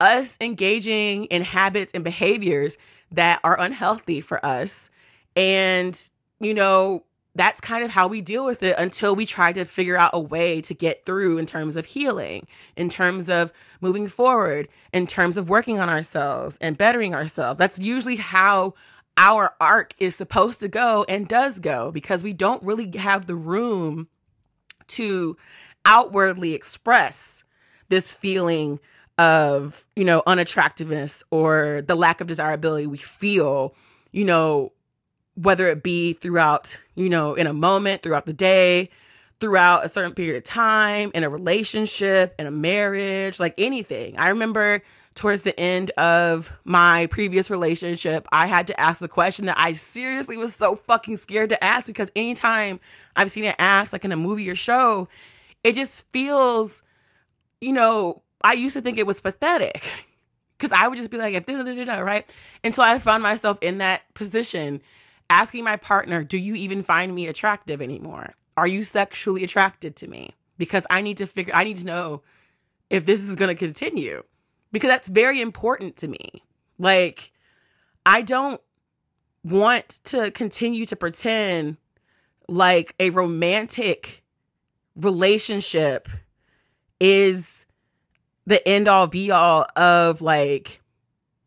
us 0.01 0.37
engaging 0.41 1.25
in 1.25 1.43
habits 1.43 1.93
and 1.93 2.03
behaviors 2.03 2.77
that 3.09 3.39
are 3.45 3.57
unhealthy 3.57 4.19
for 4.19 4.45
us. 4.45 4.89
And, 5.35 5.97
you 6.41 6.53
know, 6.53 7.05
that's 7.33 7.61
kind 7.61 7.83
of 7.83 7.91
how 7.91 8.07
we 8.07 8.19
deal 8.19 8.43
with 8.43 8.61
it 8.61 8.75
until 8.77 9.15
we 9.15 9.25
try 9.25 9.53
to 9.53 9.63
figure 9.63 9.97
out 9.97 10.11
a 10.13 10.19
way 10.19 10.61
to 10.61 10.73
get 10.73 11.05
through 11.05 11.37
in 11.37 11.45
terms 11.45 11.75
of 11.77 11.85
healing, 11.85 12.45
in 12.75 12.89
terms 12.89 13.29
of 13.29 13.53
moving 13.79 14.07
forward, 14.07 14.67
in 14.93 15.07
terms 15.07 15.37
of 15.37 15.47
working 15.47 15.79
on 15.79 15.89
ourselves 15.89 16.57
and 16.59 16.77
bettering 16.77 17.15
ourselves. 17.15 17.57
That's 17.57 17.79
usually 17.79 18.17
how 18.17 18.73
our 19.17 19.55
arc 19.61 19.93
is 19.97 20.15
supposed 20.15 20.59
to 20.59 20.67
go 20.67 21.05
and 21.07 21.27
does 21.27 21.59
go 21.59 21.91
because 21.91 22.23
we 22.23 22.33
don't 22.33 22.63
really 22.63 22.97
have 22.97 23.27
the 23.27 23.35
room 23.35 24.07
to 24.87 25.37
outwardly 25.85 26.53
express 26.53 27.43
this 27.87 28.11
feeling 28.11 28.79
of, 29.17 29.85
you 29.95 30.03
know, 30.03 30.23
unattractiveness 30.25 31.23
or 31.31 31.83
the 31.85 31.95
lack 31.95 32.19
of 32.19 32.27
desirability 32.27 32.87
we 32.87 32.97
feel, 32.97 33.75
you 34.11 34.25
know, 34.25 34.71
whether 35.35 35.67
it 35.69 35.83
be 35.83 36.13
throughout, 36.13 36.77
you 36.95 37.09
know, 37.09 37.35
in 37.35 37.47
a 37.47 37.53
moment, 37.53 38.03
throughout 38.03 38.25
the 38.25 38.33
day, 38.33 38.89
throughout 39.39 39.85
a 39.85 39.89
certain 39.89 40.13
period 40.13 40.37
of 40.37 40.43
time, 40.43 41.11
in 41.13 41.23
a 41.23 41.29
relationship, 41.29 42.35
in 42.37 42.45
a 42.45 42.51
marriage, 42.51 43.39
like 43.39 43.55
anything. 43.57 44.17
I 44.17 44.29
remember 44.29 44.81
towards 45.15 45.43
the 45.43 45.57
end 45.59 45.91
of 45.91 46.53
my 46.63 47.07
previous 47.07 47.49
relationship, 47.49 48.27
I 48.31 48.47
had 48.47 48.67
to 48.67 48.79
ask 48.79 48.99
the 48.99 49.07
question 49.07 49.45
that 49.45 49.59
I 49.59 49.73
seriously 49.73 50.37
was 50.37 50.55
so 50.55 50.75
fucking 50.75 51.17
scared 51.17 51.49
to 51.49 51.63
ask 51.63 51.87
because 51.87 52.11
anytime 52.15 52.79
I've 53.15 53.31
seen 53.31 53.43
it 53.43 53.55
asked, 53.59 53.93
like 53.93 54.05
in 54.05 54.11
a 54.11 54.17
movie 54.17 54.49
or 54.49 54.55
show, 54.55 55.09
it 55.63 55.75
just 55.75 56.05
feels, 56.11 56.83
you 57.59 57.73
know, 57.73 58.21
I 58.41 58.53
used 58.53 58.75
to 58.75 58.81
think 58.81 58.97
it 58.97 59.07
was 59.07 59.19
pathetic 59.19 59.83
because 60.57 60.71
I 60.71 60.87
would 60.87 60.97
just 60.97 61.11
be 61.11 61.17
like, 61.17 61.33
if 61.33 61.45
this, 61.45 61.87
right? 61.87 62.29
Until 62.63 62.83
I 62.83 62.97
found 62.99 63.23
myself 63.23 63.57
in 63.61 63.79
that 63.79 64.01
position 64.13 64.81
asking 65.31 65.63
my 65.63 65.77
partner, 65.77 66.23
do 66.25 66.37
you 66.37 66.53
even 66.55 66.83
find 66.83 67.15
me 67.15 67.25
attractive 67.25 67.81
anymore? 67.81 68.33
Are 68.57 68.67
you 68.67 68.83
sexually 68.83 69.45
attracted 69.45 69.95
to 69.95 70.07
me? 70.07 70.35
Because 70.57 70.85
I 70.89 71.01
need 71.01 71.17
to 71.17 71.25
figure, 71.25 71.55
I 71.55 71.63
need 71.63 71.77
to 71.77 71.85
know 71.85 72.21
if 72.89 73.05
this 73.05 73.21
is 73.21 73.37
going 73.37 73.47
to 73.47 73.55
continue 73.55 74.23
because 74.73 74.89
that's 74.89 75.07
very 75.07 75.39
important 75.39 75.95
to 75.97 76.09
me. 76.09 76.43
Like, 76.77 77.31
I 78.05 78.23
don't 78.23 78.59
want 79.43 80.01
to 80.05 80.31
continue 80.31 80.85
to 80.85 80.97
pretend 80.97 81.77
like 82.49 82.93
a 82.99 83.09
romantic 83.11 84.23
relationship 84.97 86.09
is 86.99 87.65
the 88.45 88.67
end 88.67 88.89
all 88.89 89.07
be 89.07 89.31
all 89.31 89.65
of 89.77 90.21
like 90.21 90.80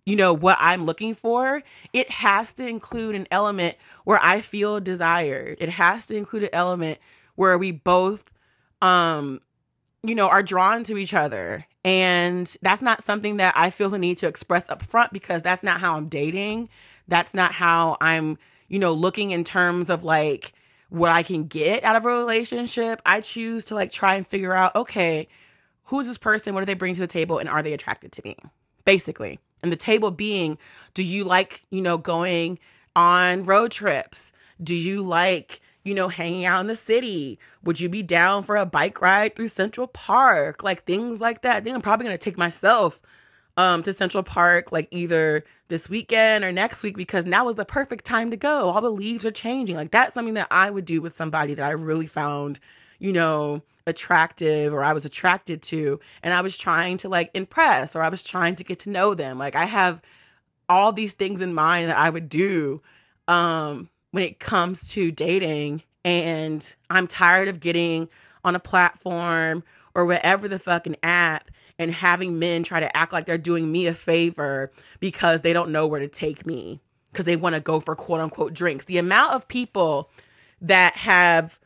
you 0.04 0.16
know 0.16 0.32
what 0.32 0.58
I'm 0.61 0.84
looking 0.84 1.14
for, 1.14 1.62
it 1.92 2.11
has 2.11 2.52
to 2.54 2.66
include 2.66 3.14
an 3.14 3.26
element 3.30 3.76
where 4.04 4.20
I 4.23 4.40
feel 4.40 4.80
desired. 4.80 5.56
It 5.61 5.70
has 5.70 6.06
to 6.06 6.16
include 6.16 6.44
an 6.44 6.50
element 6.52 6.99
where 7.37 7.56
we 7.58 7.73
both 7.73 8.30
um 8.82 9.40
you 10.02 10.14
know 10.14 10.28
are 10.28 10.42
drawn 10.42 10.84
to 10.84 10.99
each 10.99 11.14
other. 11.14 11.66
And 11.84 12.54
that's 12.62 12.80
not 12.80 13.02
something 13.04 13.37
that 13.37 13.54
I 13.56 13.68
feel 13.70 13.90
the 13.90 13.99
need 13.99 14.16
to 14.18 14.26
express 14.26 14.70
up 14.70 14.82
front 14.82 15.12
because 15.12 15.42
that's 15.42 15.62
not 15.62 15.80
how 15.80 15.96
I'm 15.96 16.08
dating. 16.08 16.70
That's 17.06 17.34
not 17.34 17.52
how 17.52 17.99
I'm, 18.00 18.38
you 18.68 18.78
know, 18.78 18.94
looking 18.94 19.32
in 19.32 19.44
terms 19.44 19.90
of 19.90 20.02
like 20.02 20.54
what 20.88 21.11
I 21.11 21.23
can 21.23 21.44
get 21.44 21.84
out 21.84 21.96
of 21.96 22.06
a 22.06 22.08
relationship. 22.08 23.02
I 23.04 23.20
choose 23.20 23.66
to 23.66 23.75
like 23.75 23.92
try 23.92 24.14
and 24.14 24.26
figure 24.26 24.54
out, 24.54 24.75
okay, 24.75 25.28
who's 25.84 26.06
this 26.06 26.16
person? 26.16 26.54
What 26.54 26.61
do 26.61 26.66
they 26.66 26.75
bring 26.75 26.94
to 26.94 27.00
the 27.00 27.06
table? 27.06 27.38
And 27.38 27.50
are 27.50 27.62
they 27.62 27.75
attracted 27.75 28.12
to 28.12 28.23
me? 28.25 28.37
Basically. 28.87 29.38
And 29.64 29.73
the 29.73 29.76
table 29.76 30.11
being, 30.11 30.59
do 30.92 31.02
you 31.02 31.25
like, 31.25 31.64
you 31.71 31.80
know, 31.80 31.97
going 31.97 32.59
on 32.94 33.44
road 33.44 33.73
trips? 33.73 34.30
Do 34.62 34.75
you 34.75 35.02
like, 35.02 35.62
you 35.85 35.94
know, 35.94 36.09
hanging 36.09 36.44
out 36.44 36.61
in 36.61 36.66
the 36.66 36.76
city? 36.76 37.38
Would 37.62 37.80
you 37.80 37.88
be 37.88 38.02
down 38.02 38.42
for 38.42 38.56
a 38.56 38.66
bike 38.66 39.00
ride 39.00 39.35
through 39.35 39.49
Central 39.49 39.87
Park? 39.87 40.62
Like 40.62 40.85
things 40.85 41.18
like 41.18 41.40
that. 41.42 41.56
I 41.56 41.61
think 41.62 41.75
I'm 41.75 41.80
probably 41.80 42.04
going 42.04 42.18
to 42.18 42.23
take 42.23 42.37
myself 42.37 43.00
um 43.56 43.83
to 43.85 43.92
Central 43.94 44.23
Park 44.23 44.71
like 44.71 44.88
either 44.90 45.44
this 45.68 45.88
weekend 45.88 46.44
or 46.44 46.52
next 46.52 46.83
week 46.83 46.97
because 46.97 47.25
now 47.25 47.49
is 47.49 47.56
the 47.56 47.64
perfect 47.64 48.04
time 48.04 48.30
to 48.33 48.37
go. 48.37 48.68
All 48.68 48.83
the 48.83 48.90
leaves 48.90 49.25
are 49.25 49.30
changing. 49.30 49.76
Like 49.76 49.92
that's 49.92 50.12
something 50.12 50.35
that 50.35 50.48
I 50.50 50.68
would 50.68 50.85
do 50.85 51.00
with 51.00 51.16
somebody 51.16 51.55
that 51.55 51.64
I 51.64 51.70
really 51.70 52.07
found, 52.07 52.61
you 53.04 53.12
know, 53.12 53.60
attractive 53.86 54.72
or 54.72 54.82
I 54.82 54.94
was 54.94 55.04
attracted 55.04 55.60
to 55.64 56.00
and 56.22 56.32
I 56.32 56.40
was 56.40 56.56
trying 56.56 56.96
to 56.98 57.10
like 57.10 57.30
impress 57.34 57.94
or 57.94 58.00
I 58.00 58.08
was 58.08 58.24
trying 58.24 58.56
to 58.56 58.64
get 58.64 58.78
to 58.80 58.90
know 58.90 59.14
them. 59.14 59.38
Like 59.38 59.54
I 59.54 59.66
have 59.66 60.00
all 60.70 60.90
these 60.90 61.12
things 61.12 61.42
in 61.42 61.52
mind 61.52 61.90
that 61.90 61.98
I 61.98 62.08
would 62.08 62.30
do 62.30 62.80
um 63.28 63.90
when 64.12 64.24
it 64.24 64.40
comes 64.40 64.88
to 64.92 65.10
dating 65.10 65.82
and 66.02 66.74
I'm 66.88 67.06
tired 67.06 67.48
of 67.48 67.60
getting 67.60 68.08
on 68.42 68.56
a 68.56 68.58
platform 68.60 69.64
or 69.94 70.06
whatever 70.06 70.48
the 70.48 70.58
fucking 70.58 70.96
app 71.02 71.50
and 71.78 71.92
having 71.92 72.38
men 72.38 72.62
try 72.62 72.80
to 72.80 72.96
act 72.96 73.12
like 73.12 73.26
they're 73.26 73.36
doing 73.36 73.70
me 73.70 73.86
a 73.86 73.92
favor 73.92 74.72
because 74.98 75.42
they 75.42 75.52
don't 75.52 75.70
know 75.70 75.86
where 75.86 76.00
to 76.00 76.08
take 76.08 76.46
me 76.46 76.80
because 77.12 77.26
they 77.26 77.36
want 77.36 77.54
to 77.54 77.60
go 77.60 77.80
for 77.80 77.94
quote 77.94 78.20
unquote 78.20 78.54
drinks. 78.54 78.86
The 78.86 78.96
amount 78.96 79.34
of 79.34 79.46
people 79.46 80.08
that 80.62 80.96
have 80.96 81.58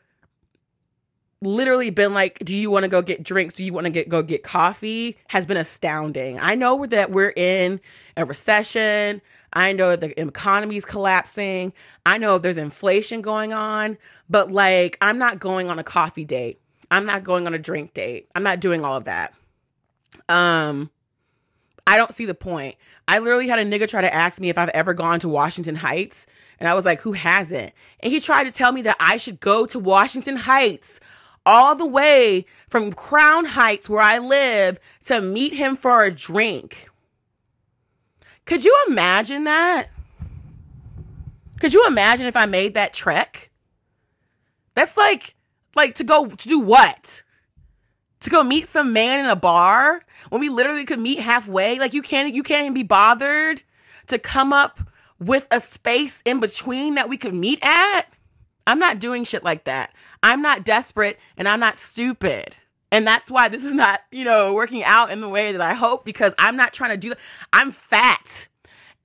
literally 1.41 1.89
been 1.89 2.13
like, 2.13 2.39
"Do 2.39 2.55
you 2.55 2.69
want 2.71 2.83
to 2.83 2.89
go 2.89 3.01
get 3.01 3.23
drinks? 3.23 3.55
Do 3.55 3.63
you 3.63 3.73
want 3.73 3.85
to 3.85 3.91
get 3.91 4.09
go 4.09 4.21
get 4.21 4.43
coffee?" 4.43 5.17
has 5.29 5.45
been 5.45 5.57
astounding. 5.57 6.39
I 6.39 6.55
know 6.55 6.85
that 6.85 7.11
we're 7.11 7.33
in 7.35 7.79
a 8.17 8.25
recession. 8.25 9.21
I 9.51 9.71
know 9.71 9.95
the 9.95 10.19
economy 10.19 10.77
is 10.77 10.85
collapsing. 10.85 11.73
I 12.05 12.17
know 12.17 12.37
there's 12.37 12.57
inflation 12.57 13.21
going 13.21 13.53
on, 13.53 13.97
but 14.29 14.51
like 14.51 14.97
I'm 15.01 15.17
not 15.17 15.39
going 15.39 15.69
on 15.69 15.79
a 15.79 15.83
coffee 15.83 16.25
date. 16.25 16.61
I'm 16.91 17.05
not 17.05 17.23
going 17.23 17.47
on 17.47 17.53
a 17.53 17.59
drink 17.59 17.93
date. 17.93 18.29
I'm 18.35 18.43
not 18.43 18.59
doing 18.59 18.83
all 18.85 18.95
of 18.95 19.05
that. 19.05 19.33
Um 20.27 20.91
I 21.87 21.97
don't 21.97 22.13
see 22.13 22.25
the 22.25 22.35
point. 22.35 22.75
I 23.07 23.17
literally 23.17 23.47
had 23.47 23.57
a 23.57 23.65
nigga 23.65 23.87
try 23.87 24.01
to 24.01 24.13
ask 24.13 24.39
me 24.39 24.49
if 24.49 24.59
I've 24.59 24.69
ever 24.69 24.93
gone 24.93 25.19
to 25.21 25.29
Washington 25.29 25.73
Heights, 25.73 26.27
and 26.59 26.69
I 26.69 26.75
was 26.75 26.85
like, 26.85 27.01
"Who 27.01 27.13
hasn't?" 27.13 27.73
And 28.01 28.13
he 28.13 28.19
tried 28.19 28.43
to 28.43 28.51
tell 28.51 28.71
me 28.71 28.83
that 28.83 28.97
I 28.99 29.17
should 29.17 29.39
go 29.39 29.65
to 29.65 29.79
Washington 29.79 30.35
Heights 30.35 30.99
all 31.49 31.73
the 31.73 31.85
way 31.85 32.45
from 32.69 32.93
Crown 32.93 33.43
Heights, 33.43 33.89
where 33.89 34.03
I 34.03 34.19
live, 34.19 34.79
to 35.05 35.19
meet 35.19 35.55
him 35.55 35.75
for 35.75 36.03
a 36.03 36.13
drink. 36.13 36.87
Could 38.45 38.63
you 38.63 38.85
imagine 38.87 39.45
that? 39.45 39.87
Could 41.59 41.73
you 41.73 41.87
imagine 41.87 42.27
if 42.27 42.37
I 42.37 42.45
made 42.45 42.75
that 42.75 42.93
trek? 42.93 43.49
That's 44.75 44.95
like, 44.95 45.33
like 45.75 45.95
to 45.95 46.03
go 46.03 46.27
to 46.27 46.47
do 46.47 46.59
what? 46.59 47.23
To 48.21 48.29
go 48.29 48.43
meet 48.43 48.67
some 48.67 48.93
man 48.93 49.19
in 49.19 49.25
a 49.25 49.35
bar 49.35 50.03
when 50.29 50.41
we 50.41 50.49
literally 50.49 50.85
could 50.85 50.99
meet 50.99 51.19
halfway? 51.19 51.79
Like 51.79 51.95
you 51.95 52.03
can't, 52.03 52.33
you 52.33 52.43
can't 52.43 52.65
even 52.65 52.73
be 52.75 52.83
bothered 52.83 53.63
to 54.05 54.19
come 54.19 54.53
up 54.53 54.79
with 55.17 55.47
a 55.49 55.59
space 55.59 56.21
in 56.25 56.39
between 56.39 56.93
that 56.93 57.09
we 57.09 57.17
could 57.17 57.33
meet 57.33 57.59
at? 57.63 58.03
I'm 58.67 58.79
not 58.79 58.99
doing 58.99 59.23
shit 59.23 59.43
like 59.43 59.63
that. 59.63 59.91
I'm 60.21 60.41
not 60.41 60.63
desperate 60.63 61.19
and 61.37 61.47
I'm 61.47 61.59
not 61.59 61.77
stupid. 61.77 62.55
And 62.91 63.05
that's 63.05 63.29
why 63.29 63.49
this 63.49 63.63
is 63.63 63.73
not, 63.73 64.01
you 64.11 64.25
know, 64.25 64.53
working 64.53 64.83
out 64.83 65.11
in 65.11 65.21
the 65.21 65.29
way 65.29 65.51
that 65.51 65.61
I 65.61 65.73
hope 65.73 66.05
because 66.05 66.33
I'm 66.37 66.55
not 66.55 66.73
trying 66.73 66.91
to 66.91 66.97
do 66.97 67.09
that. 67.09 67.19
I'm 67.53 67.71
fat 67.71 68.47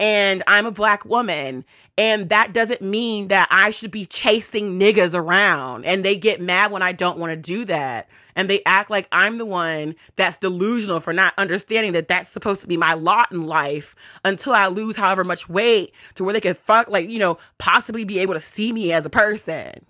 and 0.01 0.43
I'm 0.47 0.67
a 0.67 0.71
black 0.71 1.05
woman. 1.05 1.65
And 1.97 2.29
that 2.31 2.53
doesn't 2.53 2.83
mean 2.83 3.29
that 3.29 3.47
I 3.51 3.71
should 3.71 3.91
be 3.91 4.07
chasing 4.07 4.79
niggas 4.81 5.15
around. 5.15 5.85
And 5.85 6.05
they 6.05 6.17
get 6.17 6.41
mad 6.41 6.73
when 6.73 6.83
I 6.83 6.93
don't 6.93 7.19
want 7.19 7.31
to 7.31 7.37
do 7.37 7.65
that. 7.67 8.09
And 8.35 8.51
they 8.51 8.63
act 8.67 8.91
like 8.91 9.07
I'm 9.13 9.39
the 9.39 9.47
one 9.47 9.95
that's 10.17 10.39
delusional 10.39 10.99
for 10.99 11.13
not 11.13 11.35
understanding 11.39 11.93
that 11.93 12.09
that's 12.09 12.29
supposed 12.29 12.63
to 12.63 12.67
be 12.67 12.77
my 12.77 12.95
lot 12.95 13.31
in 13.31 13.45
life 13.45 13.95
until 14.25 14.55
I 14.55 14.67
lose 14.67 14.97
however 14.97 15.23
much 15.23 15.49
weight 15.49 15.95
to 16.17 16.25
where 16.25 16.33
they 16.33 16.41
can 16.41 16.55
fuck, 16.55 16.89
like, 16.89 17.09
you 17.09 17.21
know, 17.21 17.39
possibly 17.59 18.05
be 18.05 18.19
able 18.19 18.35
to 18.35 18.41
see 18.41 18.73
me 18.73 18.91
as 18.91 19.07
a 19.07 19.11
person. 19.11 19.87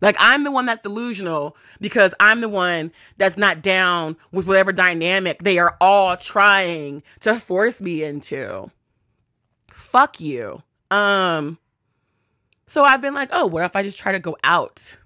Like 0.00 0.16
I'm 0.18 0.44
the 0.44 0.50
one 0.50 0.66
that's 0.66 0.80
delusional 0.80 1.56
because 1.80 2.14
I'm 2.20 2.40
the 2.40 2.48
one 2.48 2.92
that's 3.16 3.36
not 3.36 3.62
down 3.62 4.16
with 4.32 4.46
whatever 4.46 4.72
dynamic 4.72 5.42
they 5.42 5.58
are 5.58 5.76
all 5.80 6.16
trying 6.16 7.02
to 7.20 7.38
force 7.38 7.80
me 7.80 8.02
into. 8.02 8.70
Fuck 9.70 10.20
you. 10.20 10.62
Um, 10.90 11.58
so 12.66 12.84
I've 12.84 13.00
been 13.00 13.14
like, 13.14 13.30
oh, 13.32 13.46
what 13.46 13.64
if 13.64 13.76
I 13.76 13.82
just 13.82 13.98
try 13.98 14.12
to 14.12 14.18
go 14.18 14.36
out 14.44 14.96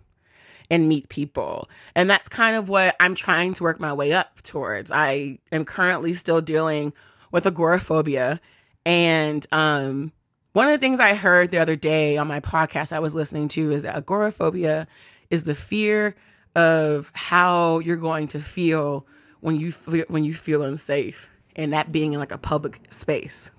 and 0.70 0.88
meet 0.88 1.08
people? 1.08 1.68
And 1.94 2.08
that's 2.08 2.28
kind 2.28 2.56
of 2.56 2.68
what 2.68 2.94
I'm 3.00 3.14
trying 3.14 3.54
to 3.54 3.62
work 3.62 3.80
my 3.80 3.92
way 3.92 4.12
up 4.12 4.42
towards. 4.42 4.90
I 4.90 5.38
am 5.50 5.64
currently 5.64 6.14
still 6.14 6.40
dealing 6.40 6.92
with 7.32 7.46
agoraphobia. 7.46 8.40
And 8.86 9.46
um, 9.50 10.12
one 10.54 10.68
of 10.68 10.72
the 10.72 10.78
things 10.78 11.00
I 11.00 11.14
heard 11.14 11.50
the 11.50 11.58
other 11.58 11.74
day 11.74 12.16
on 12.16 12.28
my 12.28 12.38
podcast 12.38 12.92
I 12.92 13.00
was 13.00 13.12
listening 13.12 13.48
to 13.48 13.72
is 13.72 13.82
that 13.82 13.96
agoraphobia 13.96 14.86
is 15.28 15.44
the 15.44 15.54
fear 15.54 16.14
of 16.54 17.10
how 17.12 17.80
you're 17.80 17.96
going 17.96 18.28
to 18.28 18.40
feel 18.40 19.04
when 19.40 19.58
you 19.58 19.72
when 20.06 20.22
you 20.22 20.32
feel 20.32 20.62
unsafe 20.62 21.28
and 21.56 21.72
that 21.72 21.90
being 21.90 22.12
in 22.12 22.20
like 22.20 22.30
a 22.30 22.38
public 22.38 22.80
space. 22.90 23.50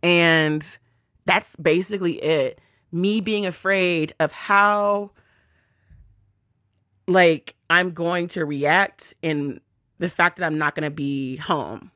And 0.00 0.64
that's 1.26 1.56
basically 1.56 2.22
it. 2.22 2.60
Me 2.92 3.20
being 3.20 3.44
afraid 3.44 4.14
of 4.20 4.30
how 4.30 5.10
like 7.08 7.56
I'm 7.68 7.90
going 7.90 8.28
to 8.28 8.44
react 8.44 9.14
in 9.22 9.60
the 9.98 10.08
fact 10.08 10.38
that 10.38 10.46
I'm 10.46 10.56
not 10.56 10.76
going 10.76 10.84
to 10.84 10.94
be 10.94 11.36
home. 11.36 11.90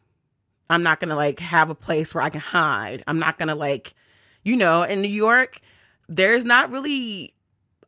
I'm 0.71 0.83
not 0.83 1.01
going 1.01 1.11
to 1.11 1.17
like 1.17 1.41
have 1.41 1.71
a 1.71 1.75
place 1.75 2.15
where 2.15 2.23
I 2.23 2.31
can 2.31 2.41
hide. 2.41 3.05
I'm 3.07 3.19
not 3.19 3.39
going 3.39 3.49
to 3.49 3.55
like 3.55 3.95
you 4.45 4.57
know, 4.57 4.83
in 4.83 5.01
New 5.01 5.09
York, 5.09 5.61
there's 6.09 6.45
not 6.45 6.71
really 6.71 7.35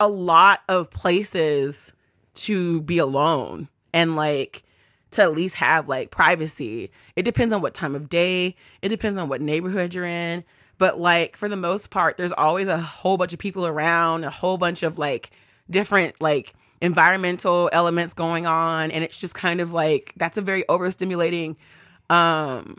a 0.00 0.08
lot 0.08 0.62
of 0.68 0.90
places 0.90 1.92
to 2.34 2.80
be 2.82 2.98
alone 2.98 3.68
and 3.92 4.16
like 4.16 4.64
to 5.12 5.22
at 5.22 5.32
least 5.32 5.56
have 5.56 5.88
like 5.88 6.10
privacy. 6.10 6.90
It 7.14 7.22
depends 7.22 7.52
on 7.52 7.62
what 7.62 7.74
time 7.74 7.94
of 7.94 8.08
day, 8.08 8.56
it 8.82 8.88
depends 8.88 9.16
on 9.16 9.28
what 9.28 9.40
neighborhood 9.40 9.94
you're 9.94 10.06
in. 10.06 10.44
But 10.78 10.98
like 10.98 11.36
for 11.36 11.48
the 11.48 11.56
most 11.56 11.90
part, 11.90 12.16
there's 12.16 12.32
always 12.32 12.68
a 12.68 12.78
whole 12.78 13.16
bunch 13.16 13.32
of 13.32 13.38
people 13.38 13.66
around, 13.66 14.24
a 14.24 14.30
whole 14.30 14.58
bunch 14.58 14.82
of 14.82 14.98
like 14.98 15.30
different 15.70 16.20
like 16.20 16.54
environmental 16.82 17.70
elements 17.72 18.12
going 18.12 18.46
on. 18.46 18.90
And 18.90 19.02
it's 19.04 19.18
just 19.18 19.34
kind 19.34 19.60
of 19.60 19.72
like 19.72 20.12
that's 20.16 20.36
a 20.36 20.42
very 20.42 20.64
overstimulating 20.64 21.56
um 22.10 22.76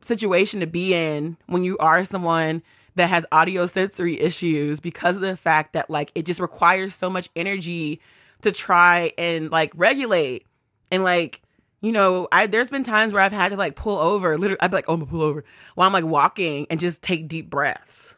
situation 0.00 0.60
to 0.60 0.66
be 0.66 0.94
in 0.94 1.36
when 1.46 1.64
you 1.64 1.76
are 1.78 2.04
someone 2.04 2.62
that 2.94 3.08
has 3.08 3.26
audio 3.30 3.66
sensory 3.66 4.20
issues 4.20 4.80
because 4.80 5.16
of 5.16 5.22
the 5.22 5.36
fact 5.36 5.72
that 5.72 5.90
like 5.90 6.10
it 6.14 6.24
just 6.24 6.40
requires 6.40 6.94
so 6.94 7.10
much 7.10 7.28
energy 7.36 8.00
to 8.42 8.52
try 8.52 9.12
and 9.18 9.50
like 9.50 9.72
regulate. 9.76 10.46
And 10.90 11.02
like 11.02 11.42
you 11.80 11.92
know 11.92 12.26
i 12.32 12.46
there's 12.46 12.70
been 12.70 12.82
times 12.82 13.12
where 13.12 13.22
i've 13.22 13.32
had 13.32 13.50
to 13.50 13.56
like 13.56 13.76
pull 13.76 13.98
over 13.98 14.36
literally 14.38 14.60
i'd 14.60 14.70
be 14.70 14.76
like 14.76 14.86
oh 14.88 14.94
i'm 14.94 15.00
gonna 15.00 15.10
pull 15.10 15.22
over 15.22 15.44
while 15.74 15.86
i'm 15.86 15.92
like 15.92 16.04
walking 16.04 16.66
and 16.70 16.80
just 16.80 17.02
take 17.02 17.28
deep 17.28 17.50
breaths 17.50 18.14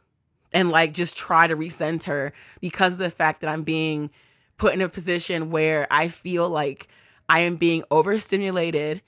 and 0.53 0.71
like 0.71 0.95
just 0.95 1.17
try 1.17 1.47
to 1.47 1.57
recenter 1.57 2.33
because 2.61 2.95
of 2.95 2.99
the 2.99 3.11
fact 3.11 3.41
that 3.41 3.51
i'm 3.51 3.65
being 3.65 4.11
put 4.57 4.73
in 4.73 4.81
a 4.81 4.89
position 4.89 5.51
where 5.51 5.87
i 5.91 6.09
feel 6.09 6.49
like 6.49 6.89
i 7.29 7.41
am 7.41 7.57
being 7.57 7.83
overstimulated 7.91 9.03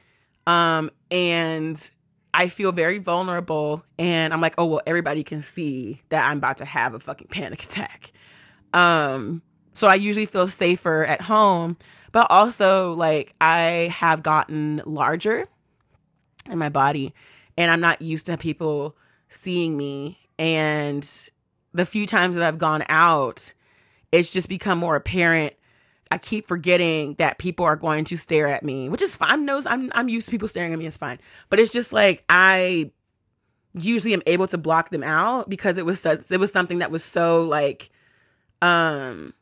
um 0.50 0.90
and 1.10 1.90
I 2.32 2.48
feel 2.48 2.72
very 2.72 2.98
vulnerable 2.98 3.84
and 3.98 4.32
I'm 4.32 4.40
like, 4.40 4.54
oh 4.58 4.66
well, 4.66 4.82
everybody 4.86 5.24
can 5.24 5.42
see 5.42 6.00
that 6.10 6.28
I'm 6.28 6.38
about 6.38 6.58
to 6.58 6.64
have 6.64 6.94
a 6.94 7.00
fucking 7.00 7.28
panic 7.28 7.64
attack. 7.64 8.12
Um, 8.72 9.42
so 9.72 9.88
I 9.88 9.96
usually 9.96 10.26
feel 10.26 10.46
safer 10.46 11.04
at 11.04 11.22
home, 11.22 11.76
but 12.12 12.28
also 12.30 12.92
like 12.92 13.34
I 13.40 13.92
have 13.92 14.22
gotten 14.22 14.82
larger 14.84 15.48
in 16.46 16.58
my 16.58 16.68
body 16.68 17.14
and 17.56 17.70
I'm 17.70 17.80
not 17.80 18.00
used 18.00 18.26
to 18.26 18.36
people 18.36 18.96
seeing 19.28 19.76
me. 19.76 20.18
And 20.38 21.08
the 21.72 21.86
few 21.86 22.06
times 22.06 22.36
that 22.36 22.44
I've 22.46 22.58
gone 22.58 22.84
out, 22.88 23.54
it's 24.12 24.30
just 24.30 24.48
become 24.48 24.78
more 24.78 24.96
apparent 24.96 25.54
I 26.10 26.18
keep 26.18 26.48
forgetting 26.48 27.14
that 27.14 27.38
people 27.38 27.64
are 27.64 27.76
going 27.76 28.04
to 28.06 28.16
stare 28.16 28.48
at 28.48 28.64
me, 28.64 28.88
which 28.88 29.02
is 29.02 29.14
fine. 29.14 29.44
Knows 29.44 29.66
I'm 29.66 29.90
I'm 29.94 30.08
used 30.08 30.26
to 30.26 30.30
people 30.30 30.48
staring 30.48 30.72
at 30.72 30.78
me. 30.78 30.86
It's 30.86 30.96
fine, 30.96 31.18
but 31.48 31.60
it's 31.60 31.72
just 31.72 31.92
like 31.92 32.24
I 32.28 32.90
usually 33.74 34.14
am 34.14 34.22
able 34.26 34.48
to 34.48 34.58
block 34.58 34.90
them 34.90 35.04
out 35.04 35.48
because 35.48 35.78
it 35.78 35.86
was 35.86 36.00
such 36.00 36.30
it 36.30 36.40
was 36.40 36.52
something 36.52 36.78
that 36.80 36.90
was 36.90 37.04
so 37.04 37.42
like 37.42 37.90
um 38.62 39.32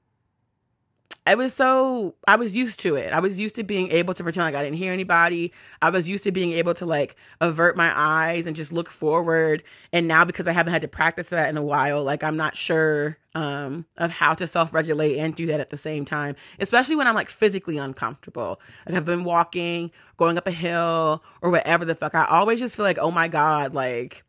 I 1.28 1.34
was 1.34 1.52
so 1.52 2.14
I 2.26 2.36
was 2.36 2.56
used 2.56 2.80
to 2.80 2.96
it. 2.96 3.12
I 3.12 3.20
was 3.20 3.38
used 3.38 3.56
to 3.56 3.62
being 3.62 3.90
able 3.90 4.14
to 4.14 4.22
pretend 4.22 4.46
like 4.46 4.54
I 4.54 4.64
didn't 4.64 4.78
hear 4.78 4.94
anybody. 4.94 5.52
I 5.82 5.90
was 5.90 6.08
used 6.08 6.24
to 6.24 6.32
being 6.32 6.54
able 6.54 6.72
to 6.72 6.86
like 6.86 7.16
avert 7.42 7.76
my 7.76 7.92
eyes 7.94 8.46
and 8.46 8.56
just 8.56 8.72
look 8.72 8.88
forward. 8.88 9.62
And 9.92 10.08
now 10.08 10.24
because 10.24 10.48
I 10.48 10.52
haven't 10.52 10.72
had 10.72 10.80
to 10.80 10.88
practice 10.88 11.28
that 11.28 11.50
in 11.50 11.58
a 11.58 11.62
while, 11.62 12.02
like 12.02 12.24
I'm 12.24 12.38
not 12.38 12.56
sure 12.56 13.18
um 13.34 13.84
of 13.98 14.10
how 14.10 14.32
to 14.32 14.46
self-regulate 14.46 15.18
and 15.18 15.34
do 15.34 15.44
that 15.48 15.60
at 15.60 15.68
the 15.68 15.76
same 15.76 16.06
time, 16.06 16.34
especially 16.60 16.96
when 16.96 17.06
I'm 17.06 17.14
like 17.14 17.28
physically 17.28 17.76
uncomfortable. 17.76 18.58
Like 18.86 18.96
I've 18.96 19.04
been 19.04 19.24
walking, 19.24 19.90
going 20.16 20.38
up 20.38 20.46
a 20.46 20.50
hill 20.50 21.22
or 21.42 21.50
whatever 21.50 21.84
the 21.84 21.94
fuck. 21.94 22.14
I 22.14 22.24
always 22.24 22.58
just 22.58 22.74
feel 22.74 22.86
like, 22.86 22.96
"Oh 22.98 23.10
my 23.10 23.28
god, 23.28 23.74
like 23.74 24.24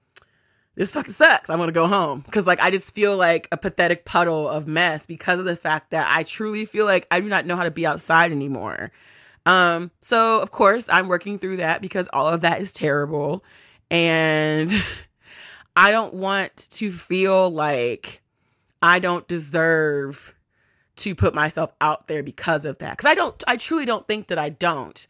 this 0.79 0.93
fucking 0.93 1.13
sucks. 1.13 1.49
I'm 1.49 1.59
gonna 1.59 1.73
go 1.73 1.87
home 1.87 2.21
because 2.21 2.47
like 2.47 2.61
I 2.61 2.71
just 2.71 2.95
feel 2.95 3.17
like 3.17 3.49
a 3.51 3.57
pathetic 3.57 4.05
puddle 4.05 4.47
of 4.47 4.65
mess 4.65 5.05
because 5.05 5.37
of 5.37 5.43
the 5.43 5.57
fact 5.57 5.91
that 5.91 6.07
I 6.09 6.23
truly 6.23 6.63
feel 6.63 6.85
like 6.85 7.05
I 7.11 7.19
do 7.19 7.27
not 7.27 7.45
know 7.45 7.57
how 7.57 7.63
to 7.63 7.71
be 7.71 7.85
outside 7.85 8.31
anymore. 8.31 8.93
Um, 9.45 9.91
so 9.99 10.39
of 10.39 10.51
course 10.51 10.87
I'm 10.87 11.09
working 11.09 11.37
through 11.37 11.57
that 11.57 11.81
because 11.81 12.07
all 12.13 12.29
of 12.29 12.41
that 12.41 12.61
is 12.61 12.71
terrible, 12.71 13.43
and 13.91 14.71
I 15.75 15.91
don't 15.91 16.13
want 16.13 16.69
to 16.71 16.93
feel 16.93 17.49
like 17.49 18.21
I 18.81 18.99
don't 18.99 19.27
deserve 19.27 20.33
to 20.95 21.13
put 21.13 21.35
myself 21.35 21.73
out 21.81 22.07
there 22.07 22.23
because 22.23 22.63
of 22.63 22.77
that. 22.77 22.91
Because 22.91 23.09
I 23.09 23.15
don't, 23.15 23.43
I 23.45 23.57
truly 23.57 23.83
don't 23.83 24.07
think 24.07 24.27
that 24.27 24.39
I 24.39 24.47
don't 24.47 25.07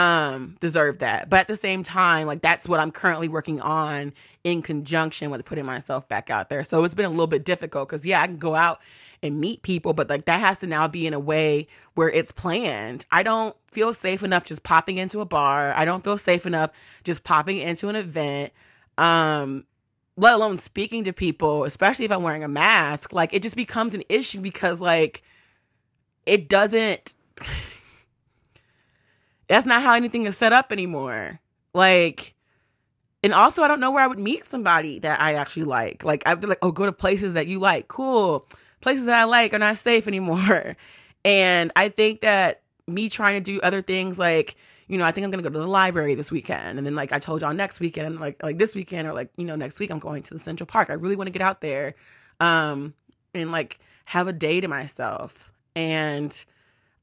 um 0.00 0.56
deserve 0.60 0.98
that. 0.98 1.28
But 1.28 1.40
at 1.40 1.48
the 1.48 1.56
same 1.56 1.82
time 1.82 2.26
like 2.26 2.40
that's 2.40 2.68
what 2.68 2.80
i'm 2.80 2.90
currently 2.90 3.28
working 3.28 3.60
on 3.60 4.12
in 4.44 4.62
conjunction 4.62 5.30
with 5.30 5.44
putting 5.44 5.66
myself 5.66 6.08
back 6.08 6.30
out 6.30 6.48
there. 6.48 6.64
So 6.64 6.84
it's 6.84 6.94
been 6.94 7.06
a 7.06 7.10
little 7.10 7.26
bit 7.26 7.44
difficult 7.44 7.88
because 7.88 8.06
yeah 8.06 8.22
i 8.22 8.26
can 8.26 8.38
go 8.38 8.54
out 8.54 8.80
and 9.22 9.38
meet 9.38 9.62
people 9.62 9.92
but 9.92 10.08
like 10.08 10.24
that 10.24 10.40
has 10.40 10.60
to 10.60 10.66
now 10.66 10.88
be 10.88 11.06
in 11.06 11.12
a 11.12 11.20
way 11.20 11.68
where 11.94 12.08
it's 12.08 12.32
planned. 12.32 13.04
I 13.12 13.22
don't 13.22 13.54
feel 13.70 13.92
safe 13.92 14.22
enough 14.22 14.44
just 14.44 14.62
popping 14.62 14.96
into 14.96 15.20
a 15.20 15.26
bar. 15.26 15.72
I 15.74 15.84
don't 15.84 16.02
feel 16.02 16.18
safe 16.18 16.46
enough 16.46 16.70
just 17.04 17.22
popping 17.22 17.58
into 17.58 17.88
an 17.88 17.96
event 17.96 18.52
um 18.96 19.64
let 20.16 20.34
alone 20.34 20.58
speaking 20.58 21.04
to 21.04 21.12
people 21.12 21.64
especially 21.64 22.04
if 22.04 22.12
i'm 22.12 22.22
wearing 22.22 22.44
a 22.44 22.48
mask. 22.48 23.12
Like 23.12 23.34
it 23.34 23.42
just 23.42 23.56
becomes 23.56 23.94
an 23.94 24.04
issue 24.08 24.40
because 24.40 24.80
like 24.80 25.22
it 26.24 26.48
doesn't 26.48 27.16
that's 29.50 29.66
not 29.66 29.82
how 29.82 29.94
anything 29.94 30.26
is 30.26 30.36
set 30.38 30.52
up 30.52 30.70
anymore. 30.70 31.40
Like, 31.74 32.34
and 33.24 33.34
also 33.34 33.62
I 33.62 33.68
don't 33.68 33.80
know 33.80 33.90
where 33.90 34.04
I 34.04 34.06
would 34.06 34.20
meet 34.20 34.44
somebody 34.44 35.00
that 35.00 35.20
I 35.20 35.34
actually 35.34 35.64
like. 35.64 36.04
Like 36.04 36.22
I'd 36.24 36.40
be 36.40 36.46
like, 36.46 36.60
oh, 36.62 36.70
go 36.70 36.86
to 36.86 36.92
places 36.92 37.34
that 37.34 37.48
you 37.48 37.58
like. 37.58 37.88
Cool. 37.88 38.46
Places 38.80 39.06
that 39.06 39.18
I 39.18 39.24
like 39.24 39.52
are 39.52 39.58
not 39.58 39.76
safe 39.76 40.06
anymore. 40.06 40.76
And 41.22 41.70
I 41.76 41.90
think 41.90 42.22
that 42.22 42.62
me 42.86 43.10
trying 43.10 43.34
to 43.34 43.40
do 43.42 43.60
other 43.60 43.82
things 43.82 44.18
like, 44.18 44.56
you 44.88 44.96
know, 44.96 45.04
I 45.04 45.12
think 45.12 45.26
I'm 45.26 45.30
gonna 45.30 45.42
go 45.42 45.50
to 45.50 45.58
the 45.58 45.66
library 45.66 46.14
this 46.14 46.30
weekend. 46.30 46.78
And 46.78 46.86
then 46.86 46.94
like 46.94 47.12
I 47.12 47.18
told 47.18 47.42
y'all 47.42 47.52
next 47.52 47.78
weekend, 47.78 48.20
like 48.20 48.42
like 48.42 48.56
this 48.56 48.74
weekend 48.74 49.06
or 49.06 49.12
like, 49.12 49.30
you 49.36 49.44
know, 49.44 49.54
next 49.54 49.78
week 49.80 49.90
I'm 49.90 49.98
going 49.98 50.22
to 50.22 50.32
the 50.32 50.40
Central 50.40 50.66
Park. 50.66 50.88
I 50.88 50.94
really 50.94 51.16
want 51.16 51.26
to 51.26 51.30
get 51.30 51.42
out 51.42 51.60
there 51.60 51.94
um 52.40 52.94
and 53.34 53.52
like 53.52 53.80
have 54.06 54.28
a 54.28 54.32
day 54.32 54.62
to 54.62 54.68
myself. 54.68 55.52
And 55.76 56.32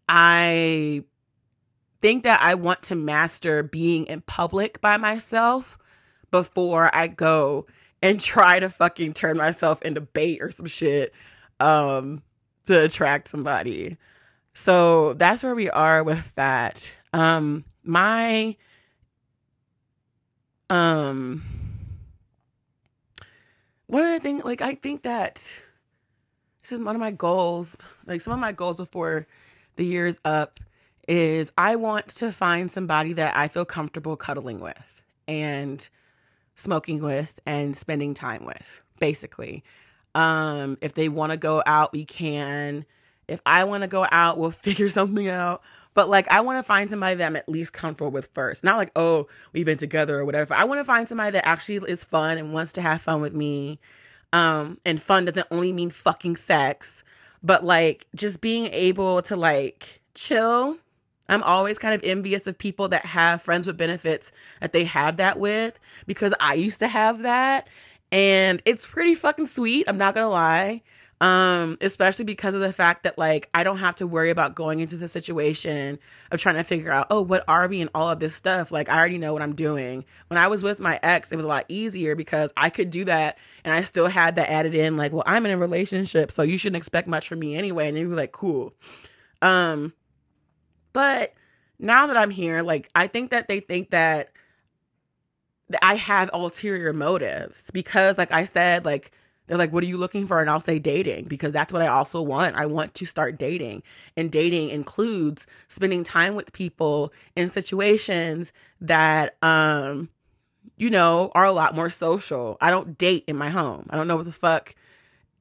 I 0.10 1.04
think 2.00 2.24
that 2.24 2.42
I 2.42 2.56
want 2.56 2.84
to 2.84 2.96
master 2.96 3.64
being 3.64 4.06
in 4.06 4.22
public 4.22 4.82
by 4.82 4.98
myself 4.98 5.78
before 6.32 6.94
I 6.96 7.08
go 7.08 7.66
and 8.02 8.20
try 8.22 8.60
to 8.60 8.70
fucking 8.70 9.14
turn 9.14 9.38
myself 9.38 9.82
into 9.82 10.02
bait 10.02 10.40
or 10.42 10.52
some 10.52 10.68
shit 10.68 11.14
um 11.60 12.22
to 12.66 12.84
attract 12.84 13.30
somebody. 13.30 13.98
So 14.54 15.14
that's 15.14 15.42
where 15.42 15.56
we 15.56 15.70
are 15.70 16.04
with 16.04 16.34
that. 16.36 16.94
Um 17.14 17.66
my 17.84 18.56
um 20.70 21.44
one 23.88 24.04
of 24.04 24.12
the 24.12 24.20
things 24.20 24.44
like 24.44 24.62
I 24.62 24.76
think 24.76 25.04
that 25.04 25.36
this 26.62 26.72
is 26.74 26.80
one 26.80 26.96
of 26.96 27.00
my 27.00 27.12
goals, 27.12 27.78
like 28.06 28.20
some 28.20 28.34
of 28.34 28.40
my 28.40 28.52
goals 28.52 28.78
before 28.78 29.26
the 29.78 29.86
year's 29.86 30.20
up 30.26 30.60
is 31.08 31.52
I 31.58 31.76
want 31.76 32.08
to 32.10 32.32
find 32.32 32.70
somebody 32.70 33.14
that 33.14 33.36
I 33.36 33.48
feel 33.48 33.66
comfortable 33.66 34.16
cuddling 34.16 34.60
with 34.60 35.02
and 35.28 35.88
smoking 36.56 37.02
with 37.02 37.40
and 37.46 37.78
spending 37.78 38.14
time 38.14 38.46
with, 38.46 38.82
basically. 39.00 39.64
Um, 40.16 40.78
if 40.82 40.94
they 40.94 41.10
want 41.10 41.32
to 41.32 41.38
go 41.38 41.64
out, 41.66 41.94
we 41.94 42.04
can. 42.04 42.86
If 43.28 43.42
I 43.46 43.64
want 43.64 43.84
to 43.84 43.88
go 43.88 44.06
out, 44.12 44.38
we'll 44.38 44.52
figure 44.52 44.90
something 44.90 45.30
out. 45.30 45.62
But 45.94 46.10
like, 46.10 46.28
I 46.30 46.42
want 46.42 46.60
to 46.60 46.64
find 46.64 46.90
somebody 46.90 47.16
that 47.16 47.26
I'm 47.26 47.36
at 47.36 47.50
least 47.50 47.74
comfortable 47.74 48.12
with 48.12 48.28
first. 48.34 48.64
Not 48.64 48.78
like, 48.78 48.92
oh, 48.96 49.28
we've 49.54 49.66
been 49.66 49.78
together 49.78 50.20
or 50.20 50.26
whatever. 50.26 50.54
I 50.54 50.66
want 50.66 50.80
to 50.80 50.86
find 50.86 51.08
somebody 51.08 51.32
that 51.32 51.48
actually 51.48 51.90
is 51.90 52.04
fun 52.04 52.38
and 52.38 52.54
wants 52.54 52.74
to 52.74 52.82
have 52.82 53.02
fun 53.02 53.22
with 53.22 53.34
me. 53.34 53.80
Um, 54.34 54.80
and 54.86 55.02
fun 55.02 55.26
doesn't 55.26 55.48
only 55.50 55.72
mean 55.72 55.90
fucking 55.90 56.36
sex, 56.36 57.04
but 57.42 57.64
like 57.64 58.06
just 58.14 58.42
being 58.42 58.68
able 58.68 59.22
to 59.24 59.36
like 59.36 60.02
chill 60.14 60.78
I'm 61.30 61.44
always 61.44 61.78
kind 61.78 61.94
of 61.94 62.04
envious 62.04 62.48
of 62.48 62.58
people 62.58 62.90
that 62.90 63.06
have 63.06 63.42
friends 63.42 63.68
with 63.68 63.78
benefits 63.78 64.32
that 64.62 64.74
they 64.74 64.86
have 64.86 65.18
that 65.18 65.40
with 65.40 65.80
because 66.06 66.34
I 66.40 66.56
used 66.56 66.80
to 66.80 66.88
have 66.88 67.24
that 67.24 67.68
and 68.12 68.62
it's 68.66 68.86
pretty 68.86 69.16
fucking 69.16 69.48
sweet, 69.48 69.86
I'm 69.88 69.98
not 69.98 70.14
going 70.14 70.26
to 70.26 70.30
lie. 70.30 70.82
Um 71.20 71.80
especially 71.82 72.26
because 72.26 72.54
of 72.54 72.62
the 72.62 72.72
fact 72.72 73.02
that 73.02 73.18
like 73.18 73.50
I 73.52 73.64
don't 73.64 73.80
have 73.80 73.96
to 73.96 74.06
worry 74.06 74.30
about 74.30 74.54
going 74.54 74.82
into 74.82 74.98
the 74.98 75.08
situation 75.08 75.98
of 76.30 76.40
trying 76.40 76.56
to 76.56 76.64
figure 76.64 76.92
out, 76.92 77.08
oh, 77.10 77.22
what 77.22 77.44
are 77.48 77.68
we 77.68 77.82
and 77.82 77.90
all 77.96 78.12
of 78.12 78.20
this 78.20 78.36
stuff. 78.36 78.72
Like 78.72 78.88
I 78.88 79.00
already 79.00 79.18
know 79.18 79.34
what 79.34 79.42
I'm 79.42 79.56
doing. 79.56 80.06
When 80.28 80.38
I 80.38 80.46
was 80.48 80.62
with 80.62 80.80
my 80.80 81.00
ex, 81.02 81.32
it 81.32 81.36
was 81.36 81.46
a 81.46 81.48
lot 81.48 81.66
easier 81.70 82.16
because 82.16 82.54
I 82.56 82.70
could 82.70 82.92
do 82.92 83.04
that 83.06 83.40
and 83.64 83.74
I 83.74 83.82
still 83.82 84.06
had 84.06 84.36
that 84.36 84.52
added 84.52 84.76
in 84.76 84.96
like, 84.96 85.12
well, 85.12 85.24
I'm 85.26 85.44
in 85.48 85.52
a 85.54 85.58
relationship, 85.58 86.32
so 86.32 86.44
you 86.44 86.60
shouldn't 86.60 86.78
expect 86.78 87.08
much 87.08 87.28
from 87.28 87.40
me 87.40 87.56
anyway. 87.56 87.88
And 87.88 87.98
they 87.98 88.06
were 88.06 88.16
like, 88.16 88.32
cool. 88.32 88.76
Um 89.42 89.94
but 90.98 91.34
now 91.78 92.08
that 92.08 92.18
I'm 92.18 92.32
here, 92.32 92.64
like 92.64 92.90
I 92.96 93.06
think 93.06 93.30
that 93.30 93.48
they 93.48 93.60
think 93.60 93.92
that 93.92 94.32
I 95.80 95.94
have 95.94 96.32
ulterior 96.34 96.92
motives 96.92 97.70
because 97.72 98.18
like 98.18 98.32
I 98.32 98.46
said, 98.46 98.84
like 98.84 99.12
They're 99.48 99.58
like, 99.58 99.72
what 99.72 99.84
are 99.84 99.88
you 99.88 99.98
looking 99.98 100.28
for? 100.28 100.42
And 100.42 100.50
I'll 100.50 100.60
say 100.60 100.78
dating 100.78 101.26
because 101.26 101.54
that's 101.54 101.72
what 101.72 101.82
I 101.82 101.88
also 101.88 102.22
want. 102.22 102.58
I 102.58 102.66
want 102.66 102.94
to 102.96 103.06
start 103.06 103.40
dating. 103.40 103.82
And 104.18 104.30
dating 104.30 104.70
includes 104.70 105.48
spending 105.68 106.04
time 106.04 106.36
with 106.36 106.52
people 106.52 107.14
in 107.36 107.50
situations 107.50 108.52
that, 108.82 109.38
um, 109.42 110.10
you 110.76 110.90
know, 110.90 111.32
are 111.34 111.46
a 111.46 111.54
lot 111.54 111.76
more 111.76 111.90
social. 111.90 112.58
I 112.60 112.70
don't 112.70 112.98
date 112.98 113.24
in 113.28 113.38
my 113.38 113.50
home. 113.50 113.88
I 113.90 113.96
don't 113.96 114.08
know 114.08 114.18
what 114.18 114.26
the 114.26 114.34
fuck. 114.34 114.76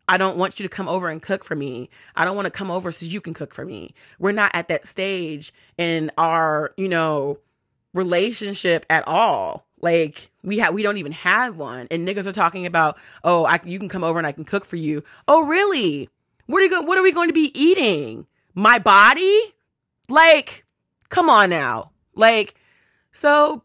I 0.09 0.17
don't 0.17 0.37
want 0.37 0.59
you 0.59 0.69
to 0.69 0.75
come 0.75 0.89
over 0.89 1.09
and 1.09 1.21
cook 1.21 1.45
for 1.45 1.57
me. 1.57 1.91
I 2.15 2.25
don't 2.25 2.37
want 2.37 2.47
to 2.47 2.51
come 2.51 2.71
over 2.71 2.93
so 2.93 3.07
you 3.07 3.21
can 3.21 3.35
cook 3.35 3.53
for 3.53 3.65
me. 3.65 3.95
We're 4.19 4.33
not 4.33 4.53
at 4.55 4.69
that 4.69 4.87
stage 4.87 5.53
in 5.77 6.13
our, 6.17 6.73
you 6.77 6.89
know, 6.89 7.39
relationship 7.93 8.87
at 8.91 9.07
all 9.09 9.67
like 9.81 10.31
we 10.43 10.59
have 10.59 10.75
we 10.75 10.83
don't 10.83 10.99
even 10.99 11.13
have 11.13 11.59
one. 11.59 11.87
And 11.91 12.07
niggas 12.07 12.27
are 12.27 12.33
talking 12.33 12.67
about, 12.67 12.99
oh, 13.25 13.45
I 13.45 13.61
you 13.65 13.79
can 13.79 13.89
come 13.89 14.05
over 14.05 14.19
and 14.19 14.27
I 14.27 14.33
can 14.33 14.45
cook 14.45 14.65
for 14.65 14.77
you. 14.77 15.03
Oh, 15.29 15.45
really? 15.45 16.09
What 16.47 16.61
are 16.61 16.65
you 16.65 16.71
go 16.71 16.81
what 16.81 16.99
are 16.99 17.03
we 17.03 17.13
going 17.13 17.29
to 17.29 17.35
be 17.35 17.53
eating? 17.59 18.27
My 18.55 18.79
body? 18.79 19.41
Like, 20.09 20.65
come 21.09 21.29
on 21.29 21.51
now. 21.51 21.91
Like, 22.15 22.55
so 23.13 23.63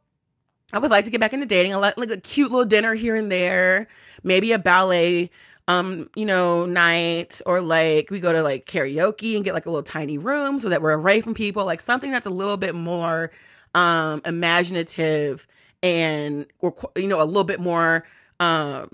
I 0.74 0.80
would 0.80 0.92
like 0.92 1.06
to 1.06 1.12
get 1.12 1.20
back 1.20 1.34
into 1.34 1.46
dating. 1.46 1.74
Like 1.74 1.98
like 1.98 2.10
a 2.10 2.18
cute 2.18 2.52
little 2.52 2.66
dinner 2.66 2.94
here 2.94 3.16
and 3.16 3.32
there, 3.32 3.88
maybe 4.24 4.52
a 4.52 4.60
ballet 4.60 5.30
um, 5.68 6.10
you 6.16 6.26
know, 6.26 6.66
night 6.66 7.42
or 7.46 7.62
like 7.62 8.10
we 8.10 8.20
go 8.20 8.32
to 8.32 8.42
like 8.42 8.66
karaoke 8.66 9.36
and 9.36 9.44
get 9.44 9.54
like 9.54 9.66
a 9.66 9.70
little 9.70 9.84
tiny 9.84 10.18
room 10.18 10.60
so 10.60 10.70
that 10.70 10.82
we're 10.82 10.92
away 10.92 11.22
from 11.22 11.34
people, 11.34 11.66
like 11.66 11.82
something 11.82 12.12
that's 12.12 12.28
a 12.28 12.32
little 12.32 12.58
bit 12.58 12.76
more 12.76 13.32
um 13.74 14.22
imaginative 14.26 15.48
and 15.82 16.46
or 16.60 16.76
you 16.98 17.08
know 17.08 17.22
a 17.22 17.24
little 17.24 17.46
bit 17.46 17.60
more 17.60 18.06
um 18.40 18.90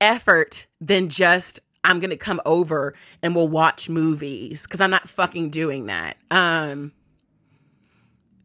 effort 0.00 0.66
than 0.80 1.08
just 1.08 1.60
I'm 1.84 2.00
going 2.00 2.10
to 2.10 2.16
come 2.16 2.40
over 2.44 2.94
and 3.22 3.34
we'll 3.34 3.48
watch 3.48 3.88
movies 3.88 4.66
cuz 4.66 4.80
I'm 4.80 4.90
not 4.90 5.08
fucking 5.08 5.50
doing 5.50 5.86
that. 5.86 6.16
Um 6.30 6.92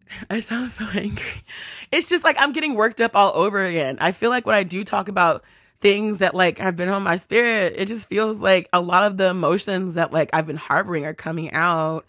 I 0.30 0.40
sound 0.40 0.72
so 0.72 0.86
angry. 0.94 1.44
It's 1.92 2.08
just 2.08 2.24
like 2.24 2.38
I'm 2.40 2.54
getting 2.54 2.76
worked 2.76 3.02
up 3.02 3.16
all 3.16 3.34
over 3.34 3.64
again. 3.64 3.98
I 4.00 4.12
feel 4.12 4.30
like 4.30 4.46
when 4.46 4.56
I 4.56 4.64
do 4.64 4.84
talk 4.84 5.08
about 5.08 5.44
things 5.82 6.20
that 6.20 6.34
like 6.34 6.58
have 6.60 6.76
been 6.76 6.90
on 6.90 7.04
my 7.04 7.16
spirit, 7.16 7.74
it 7.78 7.86
just 7.88 8.08
feels 8.08 8.40
like 8.40 8.70
a 8.74 8.82
lot 8.82 9.04
of 9.04 9.18
the 9.18 9.30
emotions 9.30 9.96
that 9.96 10.12
like 10.14 10.30
I've 10.34 10.48
been 10.48 10.56
harboring 10.58 11.06
are 11.06 11.14
coming 11.14 11.52
out. 11.52 12.06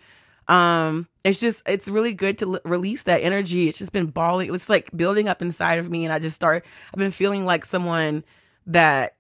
Um 0.48 1.08
it's 1.24 1.40
just 1.40 1.62
it's 1.66 1.88
really 1.88 2.14
good 2.14 2.38
to 2.38 2.54
l- 2.54 2.60
release 2.64 3.02
that 3.02 3.22
energy. 3.22 3.68
It's 3.68 3.78
just 3.78 3.92
been 3.92 4.06
balling 4.06 4.54
it's 4.54 4.68
like 4.68 4.96
building 4.96 5.28
up 5.28 5.42
inside 5.42 5.78
of 5.78 5.90
me 5.90 6.04
and 6.04 6.12
i 6.12 6.18
just 6.20 6.36
start 6.36 6.64
i've 6.92 6.98
been 6.98 7.10
feeling 7.10 7.44
like 7.44 7.64
someone 7.64 8.24
that 8.66 9.16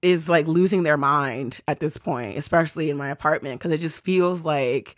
is 0.00 0.28
like 0.28 0.46
losing 0.46 0.82
their 0.82 0.96
mind 0.96 1.60
at 1.68 1.80
this 1.80 1.96
point 1.96 2.36
especially 2.36 2.90
in 2.90 2.96
my 2.96 3.08
apartment 3.08 3.58
because 3.58 3.70
it 3.70 3.78
just 3.78 4.02
feels 4.02 4.44
like 4.44 4.96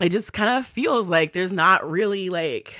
it 0.00 0.10
just 0.10 0.32
kind 0.32 0.58
of 0.58 0.66
feels 0.66 1.08
like 1.08 1.32
there's 1.32 1.52
not 1.52 1.88
really 1.88 2.28
like 2.28 2.74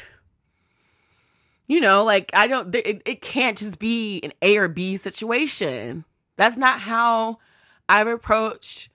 you 1.68 1.80
know 1.80 2.02
like 2.02 2.30
i 2.34 2.48
don't 2.48 2.74
it, 2.74 3.00
it 3.06 3.20
can't 3.20 3.58
just 3.58 3.78
be 3.78 4.20
an 4.24 4.32
a 4.42 4.56
or 4.56 4.66
b 4.66 4.96
situation 4.96 6.04
that's 6.36 6.56
not 6.56 6.80
how 6.80 7.38
i've 7.88 8.08
approached 8.08 8.90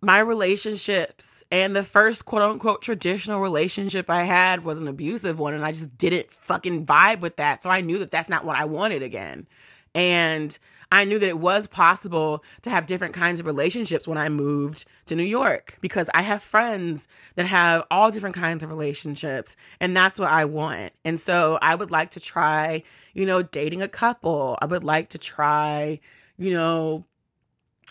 my 0.00 0.18
relationships 0.18 1.42
and 1.50 1.74
the 1.74 1.82
first 1.82 2.24
quote 2.24 2.42
unquote 2.42 2.82
traditional 2.82 3.40
relationship 3.40 4.10
I 4.10 4.24
had 4.24 4.64
was 4.64 4.78
an 4.78 4.88
abusive 4.88 5.38
one 5.38 5.54
and 5.54 5.64
I 5.64 5.72
just 5.72 5.96
didn't 5.96 6.30
fucking 6.30 6.86
vibe 6.86 7.20
with 7.20 7.36
that. 7.36 7.62
So 7.62 7.70
I 7.70 7.80
knew 7.80 7.98
that 7.98 8.10
that's 8.10 8.28
not 8.28 8.44
what 8.44 8.56
I 8.56 8.66
wanted 8.66 9.02
again. 9.02 9.46
And 9.94 10.56
I 10.90 11.04
knew 11.04 11.18
that 11.18 11.28
it 11.28 11.38
was 11.38 11.66
possible 11.66 12.44
to 12.62 12.70
have 12.70 12.86
different 12.86 13.14
kinds 13.14 13.40
of 13.40 13.46
relationships 13.46 14.06
when 14.06 14.18
I 14.18 14.28
moved 14.28 14.84
to 15.06 15.16
New 15.16 15.24
York 15.24 15.78
because 15.80 16.08
I 16.14 16.22
have 16.22 16.42
friends 16.42 17.08
that 17.34 17.46
have 17.46 17.84
all 17.90 18.10
different 18.10 18.36
kinds 18.36 18.62
of 18.62 18.70
relationships 18.70 19.56
and 19.80 19.96
that's 19.96 20.18
what 20.18 20.30
I 20.30 20.44
want. 20.44 20.92
And 21.04 21.18
so 21.18 21.58
I 21.60 21.74
would 21.74 21.90
like 21.90 22.10
to 22.12 22.20
try, 22.20 22.82
you 23.14 23.26
know, 23.26 23.42
dating 23.42 23.82
a 23.82 23.88
couple. 23.88 24.56
I 24.62 24.66
would 24.66 24.84
like 24.84 25.08
to 25.10 25.18
try, 25.18 26.00
you 26.38 26.52
know, 26.52 27.04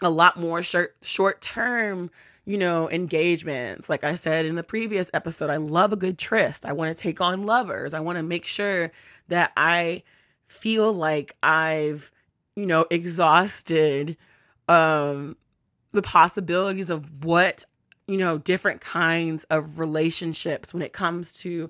a 0.02 0.10
lot 0.10 0.38
more 0.38 0.62
short 0.62 0.96
short 1.02 1.42
term 1.42 2.12
you 2.44 2.58
know 2.58 2.90
engagements 2.90 3.90
like 3.90 4.04
i 4.04 4.14
said 4.14 4.46
in 4.46 4.56
the 4.56 4.64
previous 4.64 5.10
episode 5.14 5.50
i 5.50 5.56
love 5.56 5.94
a 5.94 5.96
good 5.96 6.18
tryst 6.18 6.66
i 6.66 6.74
want 6.74 6.96
to 6.96 7.02
take 7.02 7.22
on 7.22 7.46
lovers 7.46 7.94
i 7.94 8.00
want 8.00 8.18
to 8.18 8.24
make 8.24 8.46
sure 8.46 8.92
that 9.30 9.52
i 9.56 10.04
feel 10.48 10.92
like 10.94 11.36
i've 11.42 12.12
you 12.56 12.66
know 12.66 12.86
exhausted 12.90 14.18
um 14.68 15.36
the 15.92 16.02
possibilities 16.02 16.90
of 16.90 17.24
what 17.24 17.66
you 18.08 18.18
know 18.18 18.38
different 18.38 18.82
kinds 18.82 19.44
of 19.46 19.80
relationships 19.80 20.74
when 20.74 20.84
it 20.84 20.94
comes 20.94 21.34
to 21.34 21.70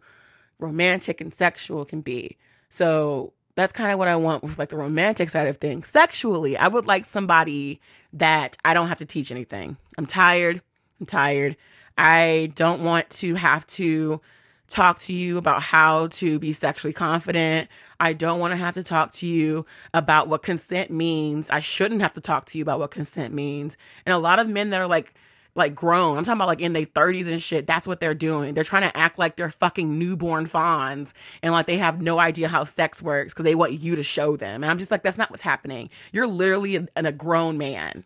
romantic 0.60 1.21
and 1.21 1.34
sexual 1.34 1.86
can 1.86 2.02
be 2.02 2.38
so 2.69 3.34
that's 3.56 3.71
kind 3.71 3.91
of 3.91 3.98
what 3.98 4.08
I 4.08 4.15
want 4.15 4.43
with 4.43 4.60
like 4.60 4.69
the 4.69 4.78
romantic 4.78 5.30
side 5.30 5.48
of 5.48 5.58
things. 5.58 5.88
Sexually, 5.88 6.58
I 6.58 6.67
would 6.67 6.86
like 6.86 7.06
somebody 7.06 7.80
that 8.13 8.58
I 8.63 8.74
don't 8.74 8.89
have 8.89 8.98
to 9.00 9.06
teach 9.06 9.32
anything. 9.32 9.78
I'm 9.98 10.06
tired. 10.06 10.62
I'm 11.00 11.06
tired. 11.06 11.56
I 11.98 12.52
don't 12.56 12.84
want 12.84 13.10
to 13.12 13.36
have 13.36 13.65
to 13.67 14.19
talk 14.67 14.99
to 14.99 15.13
you 15.13 15.38
about 15.38 15.62
how 15.62 16.08
to 16.08 16.39
be 16.39 16.51
sexually 16.54 16.93
confident. 16.93 17.69
I 17.99 18.13
don't 18.13 18.39
want 18.39 18.51
to 18.51 18.58
have 18.58 18.73
to 18.75 18.84
talk 18.84 19.12
to 19.13 19.28
you 19.28 19.65
about 19.93 20.28
what 20.28 20.41
consent 20.43 20.91
means. 20.91 21.49
I 21.49 21.60
shouldn't 21.60 22.01
have 22.01 22.13
to 22.13 22.21
talk 22.21 22.45
to 22.47 22.58
you 22.58 22.63
about 22.63 22.80
what 22.80 22.91
consent 22.91 23.34
means. 23.34 23.78
And 24.06 24.13
a 24.13 24.17
lot 24.17 24.39
of 24.39 24.49
men 24.49 24.71
that 24.71 24.82
are 24.82 24.88
like 24.88 25.13
like 25.56 25.73
grown. 25.73 26.17
I'm 26.17 26.25
talking 26.25 26.38
about 26.38 26.49
like 26.49 26.60
in 26.60 26.73
their 26.73 26.86
30s 26.86 27.28
and 27.28 27.41
shit. 27.41 27.65
That's 27.65 27.88
what 27.88 28.01
they're 28.01 28.13
doing. 28.13 28.54
They're 28.54 28.65
trying 28.65 28.89
to 28.89 28.97
act 28.97 29.17
like 29.17 29.38
they're 29.38 29.49
fucking 29.49 29.97
newborn 29.97 30.47
fawns 30.47 31.13
and 31.41 31.54
like 31.54 31.65
they 31.65 31.78
have 31.78 32.01
no 32.01 32.19
idea 32.19 32.49
how 32.49 32.65
sex 32.65 33.01
works 33.01 33.34
because 33.34 33.45
they 33.45 33.56
want 33.56 33.71
you 33.71 33.95
to 33.95 34.04
show 34.04 34.36
them. 34.36 34.63
And 34.63 34.69
I'm 34.69 34.78
just 34.78 34.91
like, 34.91 35.01
that's 35.01 35.17
not 35.17 35.32
what's 35.32 35.43
happening. 35.43 35.89
You're 36.12 36.28
literally 36.28 36.75
a, 36.75 36.88
a 36.95 37.12
grown 37.13 37.58
man. 37.58 38.04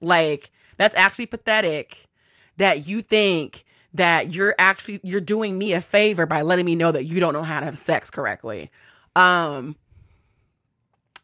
Like, 0.00 0.52
that's 0.76 0.94
actually 0.94 1.26
pathetic 1.26 2.06
that 2.56 2.86
you 2.86 3.02
think 3.02 3.64
that 3.94 4.32
you're 4.32 4.54
actually 4.58 5.00
you're 5.02 5.20
doing 5.20 5.56
me 5.58 5.72
a 5.72 5.80
favor 5.80 6.26
by 6.26 6.42
letting 6.42 6.66
me 6.66 6.74
know 6.74 6.92
that 6.92 7.04
you 7.04 7.20
don't 7.20 7.32
know 7.32 7.42
how 7.42 7.60
to 7.60 7.66
have 7.66 7.78
sex 7.78 8.10
correctly. 8.10 8.70
Um 9.14 9.76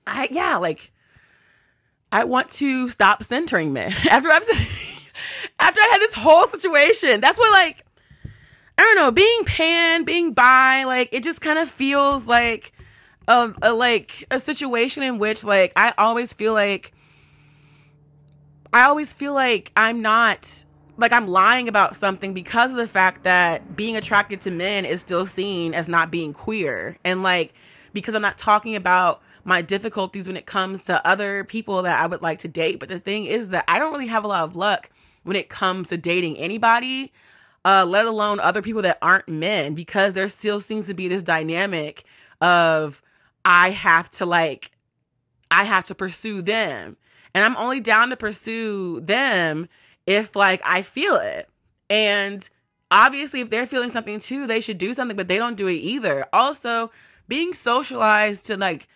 I 0.07 0.29
yeah, 0.31 0.57
like 0.57 0.90
I 2.11 2.25
want 2.25 2.51
to 2.51 2.88
stop 2.88 3.22
centering 3.22 3.72
men. 3.72 3.92
After 4.09 4.31
I've 4.31 4.48
after 5.59 5.81
I 5.81 5.88
had 5.92 6.01
this 6.01 6.14
whole 6.14 6.46
situation. 6.46 7.20
That's 7.20 7.38
what 7.38 7.51
like 7.53 7.85
I 8.79 8.83
don't 8.83 8.96
know, 8.96 9.11
being 9.11 9.44
pan, 9.44 10.05
being 10.05 10.33
bi, 10.33 10.85
like 10.85 11.11
it 11.12 11.22
just 11.22 11.40
kind 11.40 11.59
of 11.59 11.70
feels 11.70 12.27
like 12.27 12.72
a, 13.29 13.53
a 13.62 13.72
like 13.72 14.25
a 14.31 14.38
situation 14.38 15.03
in 15.03 15.18
which 15.18 15.44
like 15.44 15.72
I 15.77 15.94
always 15.98 16.33
feel 16.33 16.53
like 16.53 16.92
I 18.72 18.85
always 18.85 19.12
feel 19.12 19.35
like 19.35 19.70
I'm 19.77 20.03
not 20.03 20.64
like 20.96 21.12
I'm 21.12 21.26
lying 21.26 21.68
about 21.68 21.96
something 21.96 22.35
because 22.35 22.70
of 22.70 22.76
the 22.76 22.87
fact 22.87 23.24
that 23.24 23.76
being 23.76 23.96
attracted 23.96 24.40
to 24.42 24.50
men 24.50 24.85
is 24.85 25.00
still 25.00 25.26
seen 25.26 25.74
as 25.74 25.88
not 25.88 26.11
being 26.11 26.33
queer. 26.33 26.98
And 27.05 27.22
like 27.22 27.55
because 27.92 28.14
I'm 28.14 28.22
not 28.22 28.38
talking 28.38 28.76
about 28.76 29.22
my 29.44 29.62
difficulties 29.62 30.26
when 30.26 30.37
it 30.37 30.46
comes 30.46 30.85
to 30.85 31.05
other 31.07 31.44
people 31.44 31.83
that 31.83 32.00
I 32.00 32.07
would 32.07 32.22
like 32.22 32.38
to 32.40 32.48
date. 32.48 32.78
But 32.78 32.88
the 32.88 32.98
thing 32.98 33.26
is 33.26 33.50
that 33.50 33.64
I 33.68 33.78
don't 33.78 33.92
really 33.92 34.07
have 34.07 34.24
a 34.24 34.28
lot 34.28 34.44
of 34.44 34.57
luck 34.57 34.90
when 35.24 35.37
it 35.37 35.48
comes 35.48 35.88
to 35.88 35.96
dating 35.96 36.37
anybody, 36.38 37.12
uh, 37.64 37.85
let 37.85 38.07
alone 38.07 38.40
other 38.40 38.62
people 38.62 38.83
that 38.83 38.98
aren't 39.02 39.28
men, 39.28 39.74
because 39.74 40.14
there 40.14 40.28
still 40.28 40.61
seems 40.61 40.87
to 40.87 40.94
be 40.94 41.09
this 41.09 41.22
dynamic 41.22 42.05
of 42.40 43.02
I 43.44 43.70
have 43.70 44.11
to 44.12 44.26
like, 44.26 44.72
I 45.50 45.64
have 45.64 45.85
to 45.85 45.94
pursue 45.94 46.42
them. 46.42 46.96
And 47.35 47.44
I'm 47.44 47.57
only 47.57 47.81
down 47.81 48.11
to 48.11 48.16
pursue 48.16 49.00
them 49.00 49.68
if 50.07 50.37
like 50.37 50.61
I 50.65 50.83
feel 50.83 51.17
it. 51.17 51.49
And 51.91 52.49
obviously, 52.91 53.41
if 53.41 53.51
they're 53.51 53.67
feeling 53.67 53.91
something 53.91 54.19
too, 54.19 54.47
they 54.47 54.61
should 54.61 54.79
do 54.79 54.95
something, 54.95 55.17
but 55.17 55.29
they 55.29 55.38
don't 55.38 55.57
do 55.57 55.67
it 55.67 55.75
either. 55.75 56.27
Also, 56.33 56.91
being 57.29 57.53
socialized 57.53 58.47
to 58.47 58.57
like 58.57 58.88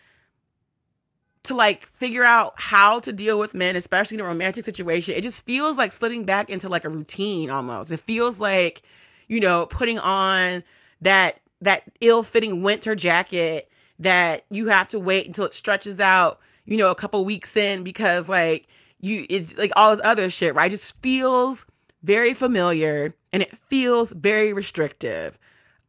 to 1.46 1.54
like 1.54 1.86
figure 1.86 2.24
out 2.24 2.54
how 2.56 2.98
to 3.00 3.12
deal 3.12 3.38
with 3.38 3.54
men, 3.54 3.76
especially 3.76 4.16
in 4.16 4.20
a 4.20 4.24
romantic 4.24 4.64
situation. 4.64 5.14
It 5.14 5.22
just 5.22 5.44
feels 5.44 5.78
like 5.78 5.92
slitting 5.92 6.24
back 6.24 6.50
into 6.50 6.68
like 6.68 6.84
a 6.84 6.88
routine 6.88 7.50
almost. 7.50 7.92
It 7.92 8.00
feels 8.00 8.40
like, 8.40 8.82
you 9.28 9.38
know, 9.40 9.66
putting 9.66 9.98
on 9.98 10.64
that 11.00 11.40
that 11.60 11.84
ill-fitting 12.00 12.62
winter 12.62 12.94
jacket 12.94 13.70
that 13.98 14.44
you 14.50 14.66
have 14.68 14.88
to 14.88 14.98
wait 14.98 15.26
until 15.26 15.44
it 15.44 15.54
stretches 15.54 16.00
out, 16.00 16.38
you 16.64 16.76
know, 16.76 16.90
a 16.90 16.94
couple 16.94 17.24
weeks 17.24 17.56
in 17.56 17.82
because 17.82 18.28
like 18.28 18.66
you 19.06 19.26
it's 19.30 19.56
like 19.56 19.72
all 19.76 19.92
this 19.92 20.04
other 20.04 20.28
shit, 20.28 20.54
right? 20.54 20.70
It 20.70 20.76
just 20.76 21.00
feels 21.00 21.64
very 22.02 22.34
familiar 22.34 23.14
and 23.32 23.42
it 23.42 23.56
feels 23.56 24.12
very 24.12 24.52
restrictive. 24.52 25.38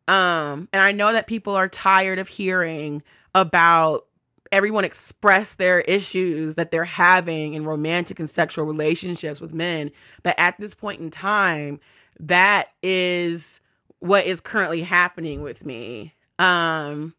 Um 0.08 0.70
and 0.72 0.82
I 0.82 0.92
know 0.92 1.12
that 1.12 1.28
people 1.28 1.56
are 1.56 1.68
tired 1.68 2.20
of 2.20 2.28
hearing 2.28 3.04
about 3.34 4.06
everyone 4.52 4.86
express 4.86 5.56
their 5.56 5.82
issues 5.82 6.56
that 6.56 6.72
they're 6.72 6.86
having 6.86 7.54
in 7.54 7.66
romantic 7.66 8.20
and 8.20 8.30
sexual 8.30 8.66
relationships 8.66 9.42
with 9.42 9.54
men. 9.54 9.92
But 10.24 10.36
at 10.38 10.58
this 10.58 10.74
point 10.74 11.02
in 11.02 11.12
time, 11.12 11.82
that 12.20 12.70
is 12.82 13.60
what 14.00 14.26
is 14.26 14.40
currently 14.40 14.84
happening 14.84 15.42
with 15.42 15.66
me. 15.66 16.14
Um 16.40 17.16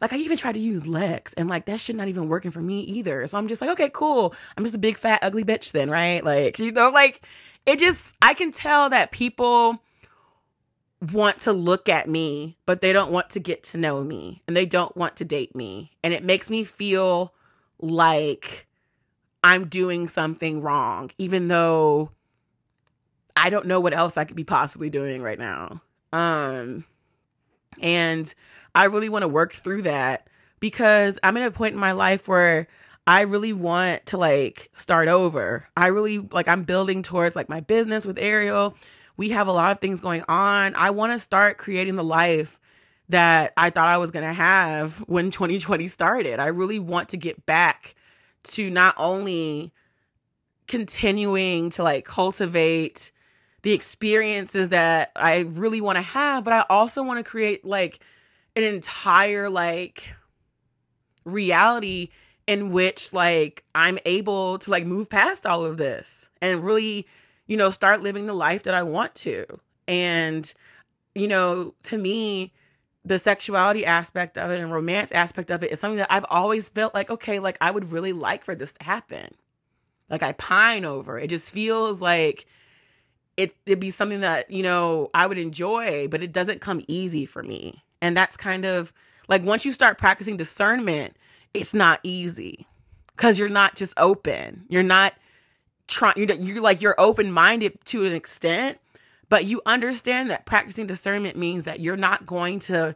like 0.00 0.12
I 0.12 0.16
even 0.16 0.36
tried 0.36 0.52
to 0.52 0.60
use 0.60 0.86
Lex 0.86 1.34
and 1.34 1.48
like 1.48 1.66
that 1.66 1.80
shit 1.80 1.96
not 1.96 2.08
even 2.08 2.28
working 2.28 2.50
for 2.50 2.60
me 2.60 2.80
either. 2.80 3.26
So 3.26 3.38
I'm 3.38 3.48
just 3.48 3.60
like, 3.60 3.70
okay, 3.70 3.90
cool. 3.92 4.34
I'm 4.56 4.64
just 4.64 4.76
a 4.76 4.78
big 4.78 4.96
fat 4.96 5.20
ugly 5.22 5.44
bitch 5.44 5.72
then, 5.72 5.90
right? 5.90 6.24
Like, 6.24 6.58
you 6.58 6.72
know, 6.72 6.90
like 6.90 7.22
it 7.66 7.78
just 7.78 8.14
I 8.22 8.34
can 8.34 8.52
tell 8.52 8.90
that 8.90 9.10
people 9.10 9.82
want 11.12 11.40
to 11.40 11.52
look 11.52 11.88
at 11.88 12.08
me, 12.08 12.56
but 12.66 12.80
they 12.80 12.92
don't 12.92 13.12
want 13.12 13.30
to 13.30 13.40
get 13.40 13.62
to 13.62 13.76
know 13.78 14.02
me 14.02 14.42
and 14.46 14.56
they 14.56 14.66
don't 14.66 14.96
want 14.96 15.16
to 15.16 15.24
date 15.24 15.54
me. 15.54 15.92
And 16.02 16.14
it 16.14 16.24
makes 16.24 16.50
me 16.50 16.64
feel 16.64 17.34
like 17.80 18.66
I'm 19.42 19.68
doing 19.68 20.08
something 20.08 20.62
wrong, 20.62 21.10
even 21.18 21.48
though 21.48 22.10
I 23.36 23.50
don't 23.50 23.66
know 23.66 23.80
what 23.80 23.94
else 23.94 24.16
I 24.16 24.24
could 24.24 24.36
be 24.36 24.44
possibly 24.44 24.90
doing 24.90 25.22
right 25.22 25.38
now. 25.38 25.82
Um, 26.12 26.84
and 27.80 28.32
I 28.74 28.84
really 28.84 29.08
want 29.08 29.22
to 29.22 29.28
work 29.28 29.52
through 29.52 29.82
that 29.82 30.28
because 30.60 31.18
I'm 31.22 31.36
at 31.36 31.46
a 31.46 31.50
point 31.50 31.74
in 31.74 31.80
my 31.80 31.92
life 31.92 32.28
where 32.28 32.68
I 33.06 33.22
really 33.22 33.52
want 33.52 34.06
to 34.06 34.16
like 34.16 34.70
start 34.74 35.08
over. 35.08 35.68
I 35.76 35.86
really 35.88 36.18
like 36.18 36.48
I'm 36.48 36.64
building 36.64 37.02
towards 37.02 37.36
like 37.36 37.48
my 37.48 37.60
business 37.60 38.04
with 38.04 38.18
Ariel 38.18 38.74
we 39.18 39.30
have 39.30 39.48
a 39.48 39.52
lot 39.52 39.72
of 39.72 39.80
things 39.80 40.00
going 40.00 40.22
on. 40.28 40.74
I 40.76 40.90
want 40.90 41.12
to 41.12 41.18
start 41.18 41.58
creating 41.58 41.96
the 41.96 42.04
life 42.04 42.58
that 43.10 43.52
I 43.56 43.68
thought 43.68 43.88
I 43.88 43.98
was 43.98 44.10
going 44.10 44.24
to 44.24 44.32
have 44.32 44.98
when 45.00 45.30
2020 45.30 45.86
started. 45.88 46.40
I 46.40 46.46
really 46.46 46.78
want 46.78 47.10
to 47.10 47.18
get 47.18 47.44
back 47.44 47.94
to 48.44 48.70
not 48.70 48.94
only 48.96 49.72
continuing 50.68 51.70
to 51.70 51.82
like 51.82 52.04
cultivate 52.04 53.12
the 53.62 53.72
experiences 53.72 54.68
that 54.68 55.10
I 55.16 55.40
really 55.40 55.80
want 55.80 55.96
to 55.96 56.02
have, 56.02 56.44
but 56.44 56.52
I 56.52 56.64
also 56.70 57.02
want 57.02 57.18
to 57.18 57.28
create 57.28 57.64
like 57.64 57.98
an 58.58 58.74
entire 58.74 59.48
like 59.48 60.14
reality 61.24 62.08
in 62.46 62.70
which 62.72 63.12
like 63.12 63.64
I'm 63.74 63.98
able 64.04 64.58
to 64.60 64.70
like 64.70 64.86
move 64.86 65.10
past 65.10 65.46
all 65.46 65.64
of 65.64 65.76
this 65.76 66.28
and 66.40 66.64
really 66.64 67.06
you 67.48 67.56
know, 67.56 67.70
start 67.70 68.02
living 68.02 68.26
the 68.26 68.34
life 68.34 68.62
that 68.64 68.74
I 68.74 68.84
want 68.84 69.14
to. 69.16 69.44
And, 69.88 70.52
you 71.14 71.26
know, 71.26 71.74
to 71.84 71.98
me, 71.98 72.52
the 73.04 73.18
sexuality 73.18 73.86
aspect 73.86 74.36
of 74.36 74.50
it 74.50 74.60
and 74.60 74.70
romance 74.70 75.10
aspect 75.10 75.50
of 75.50 75.64
it 75.64 75.72
is 75.72 75.80
something 75.80 75.96
that 75.96 76.12
I've 76.12 76.26
always 76.28 76.68
felt 76.68 76.94
like, 76.94 77.10
okay, 77.10 77.40
like 77.40 77.56
I 77.60 77.70
would 77.70 77.90
really 77.90 78.12
like 78.12 78.44
for 78.44 78.54
this 78.54 78.74
to 78.74 78.84
happen. 78.84 79.34
Like 80.10 80.22
I 80.22 80.32
pine 80.32 80.84
over. 80.84 81.18
It 81.18 81.28
just 81.28 81.50
feels 81.50 82.02
like 82.02 82.46
it 83.38 83.56
it'd 83.64 83.80
be 83.80 83.90
something 83.90 84.20
that, 84.20 84.50
you 84.50 84.62
know, 84.62 85.10
I 85.14 85.26
would 85.26 85.38
enjoy, 85.38 86.06
but 86.08 86.22
it 86.22 86.32
doesn't 86.32 86.60
come 86.60 86.84
easy 86.86 87.24
for 87.24 87.42
me. 87.42 87.82
And 88.00 88.16
that's 88.16 88.36
kind 88.36 88.64
of 88.64 88.92
like 89.28 89.42
once 89.42 89.64
you 89.64 89.72
start 89.72 89.98
practicing 89.98 90.36
discernment, 90.36 91.16
it's 91.54 91.74
not 91.74 92.00
easy. 92.02 92.66
Cause 93.16 93.38
you're 93.38 93.48
not 93.48 93.74
just 93.74 93.94
open. 93.96 94.64
You're 94.68 94.84
not 94.84 95.14
trying 95.88 96.14
you're, 96.16 96.30
you're 96.32 96.60
like 96.60 96.80
you're 96.80 96.94
open-minded 96.98 97.78
to 97.86 98.04
an 98.04 98.12
extent 98.12 98.78
but 99.30 99.44
you 99.44 99.60
understand 99.66 100.30
that 100.30 100.46
practicing 100.46 100.86
discernment 100.86 101.36
means 101.36 101.64
that 101.64 101.80
you're 101.80 101.96
not 101.96 102.26
going 102.26 102.58
to 102.60 102.94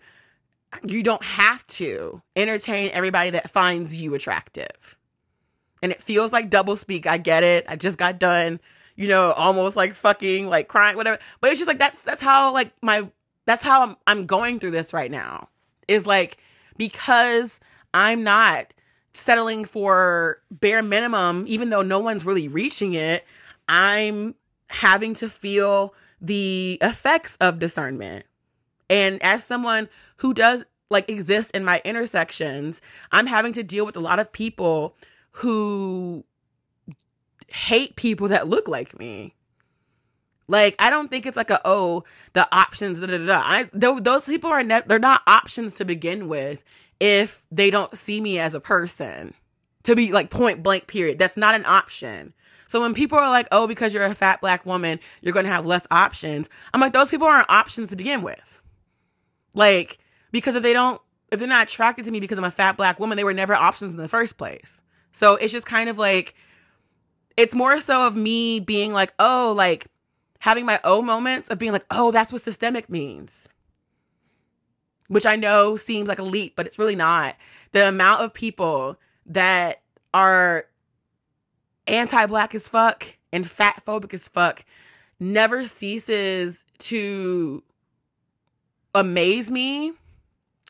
you 0.84 1.02
don't 1.02 1.24
have 1.24 1.66
to 1.66 2.22
entertain 2.36 2.90
everybody 2.92 3.30
that 3.30 3.50
finds 3.50 3.94
you 3.94 4.14
attractive 4.14 4.96
and 5.82 5.90
it 5.90 6.02
feels 6.02 6.32
like 6.32 6.50
double 6.50 6.76
speak 6.76 7.06
i 7.06 7.16
get 7.16 7.42
it 7.42 7.64
i 7.66 7.74
just 7.74 7.96
got 7.96 8.18
done 8.18 8.60
you 8.94 9.08
know 9.08 9.32
almost 9.32 9.74
like 9.74 9.94
fucking 9.94 10.46
like 10.46 10.68
crying 10.68 10.96
whatever 10.96 11.18
but 11.40 11.50
it's 11.50 11.58
just 11.58 11.68
like 11.68 11.78
that's 11.78 12.02
that's 12.02 12.20
how 12.20 12.52
like 12.52 12.72
my 12.82 13.08
that's 13.44 13.62
how 13.62 13.82
i'm, 13.82 13.96
I'm 14.06 14.26
going 14.26 14.60
through 14.60 14.72
this 14.72 14.92
right 14.92 15.10
now 15.10 15.48
is 15.88 16.06
like 16.06 16.38
because 16.76 17.60
i'm 17.94 18.22
not 18.22 18.72
settling 19.14 19.64
for 19.64 20.40
bare 20.50 20.82
minimum, 20.82 21.44
even 21.46 21.70
though 21.70 21.82
no 21.82 21.98
one's 21.98 22.24
really 22.24 22.48
reaching 22.48 22.94
it, 22.94 23.24
I'm 23.68 24.34
having 24.68 25.14
to 25.14 25.28
feel 25.28 25.94
the 26.20 26.78
effects 26.80 27.36
of 27.40 27.58
discernment. 27.58 28.26
And 28.88 29.22
as 29.22 29.44
someone 29.44 29.88
who 30.18 30.34
does 30.34 30.64
like 30.90 31.08
exist 31.08 31.50
in 31.52 31.64
my 31.64 31.80
intersections, 31.84 32.80
I'm 33.10 33.26
having 33.26 33.52
to 33.54 33.62
deal 33.62 33.86
with 33.86 33.96
a 33.96 34.00
lot 34.00 34.18
of 34.18 34.32
people 34.32 34.96
who 35.32 36.24
hate 37.48 37.96
people 37.96 38.28
that 38.28 38.48
look 38.48 38.68
like 38.68 38.98
me. 38.98 39.34
Like 40.48 40.74
I 40.78 40.90
don't 40.90 41.08
think 41.08 41.26
it's 41.26 41.36
like 41.36 41.50
a 41.50 41.60
oh 41.64 42.04
the 42.32 42.48
options 42.54 42.98
da 42.98 43.06
da 43.06 43.18
da. 43.18 43.42
I 43.44 43.70
those 43.72 44.26
people 44.26 44.50
are 44.50 44.62
ne- 44.62 44.82
they're 44.86 44.98
not 44.98 45.22
options 45.26 45.76
to 45.76 45.84
begin 45.84 46.28
with 46.28 46.64
if 47.00 47.46
they 47.50 47.70
don't 47.70 47.96
see 47.96 48.20
me 48.20 48.38
as 48.38 48.54
a 48.54 48.60
person. 48.60 49.34
To 49.84 49.96
be 49.96 50.12
like 50.12 50.30
point 50.30 50.62
blank, 50.62 50.86
period. 50.86 51.18
That's 51.18 51.36
not 51.36 51.56
an 51.56 51.66
option. 51.66 52.34
So 52.68 52.80
when 52.80 52.94
people 52.94 53.18
are 53.18 53.28
like, 53.28 53.48
oh, 53.52 53.66
because 53.66 53.92
you're 53.92 54.04
a 54.04 54.14
fat 54.14 54.40
black 54.40 54.64
woman, 54.64 54.98
you're 55.20 55.34
going 55.34 55.44
to 55.44 55.50
have 55.50 55.66
less 55.66 55.86
options. 55.90 56.48
I'm 56.72 56.80
like, 56.80 56.94
those 56.94 57.10
people 57.10 57.26
aren't 57.26 57.50
options 57.50 57.90
to 57.90 57.96
begin 57.96 58.22
with. 58.22 58.62
Like, 59.52 59.98
because 60.30 60.54
if 60.54 60.62
they 60.62 60.72
don't, 60.72 60.98
if 61.30 61.38
they're 61.38 61.48
not 61.48 61.68
attracted 61.68 62.06
to 62.06 62.10
me 62.10 62.18
because 62.18 62.38
I'm 62.38 62.44
a 62.44 62.50
fat 62.50 62.78
black 62.78 62.98
woman, 62.98 63.16
they 63.16 63.24
were 63.24 63.34
never 63.34 63.54
options 63.54 63.92
in 63.92 63.98
the 63.98 64.08
first 64.08 64.38
place. 64.38 64.80
So 65.10 65.34
it's 65.34 65.52
just 65.52 65.66
kind 65.66 65.90
of 65.90 65.98
like, 65.98 66.34
it's 67.36 67.54
more 67.54 67.78
so 67.80 68.06
of 68.06 68.16
me 68.16 68.60
being 68.60 68.92
like, 68.92 69.12
oh, 69.18 69.52
like 69.54 69.86
having 70.42 70.66
my 70.66 70.78
own 70.84 71.06
moments 71.06 71.48
of 71.48 71.58
being 71.58 71.72
like, 71.72 71.86
oh, 71.90 72.10
that's 72.10 72.32
what 72.32 72.42
systemic 72.42 72.88
means 72.88 73.48
which 75.12 75.26
I 75.26 75.36
know 75.36 75.76
seems 75.76 76.08
like 76.08 76.18
a 76.18 76.22
leap, 76.22 76.56
but 76.56 76.66
it's 76.66 76.78
really 76.78 76.96
not. 76.96 77.36
The 77.72 77.86
amount 77.86 78.22
of 78.22 78.32
people 78.32 78.98
that 79.26 79.82
are 80.14 80.64
anti 81.86 82.24
black 82.24 82.54
as 82.54 82.66
fuck 82.66 83.04
and 83.30 83.46
fat 83.46 83.82
phobic 83.86 84.14
as 84.14 84.26
fuck 84.26 84.64
never 85.20 85.66
ceases 85.66 86.64
to 86.78 87.62
amaze 88.94 89.50
me 89.50 89.92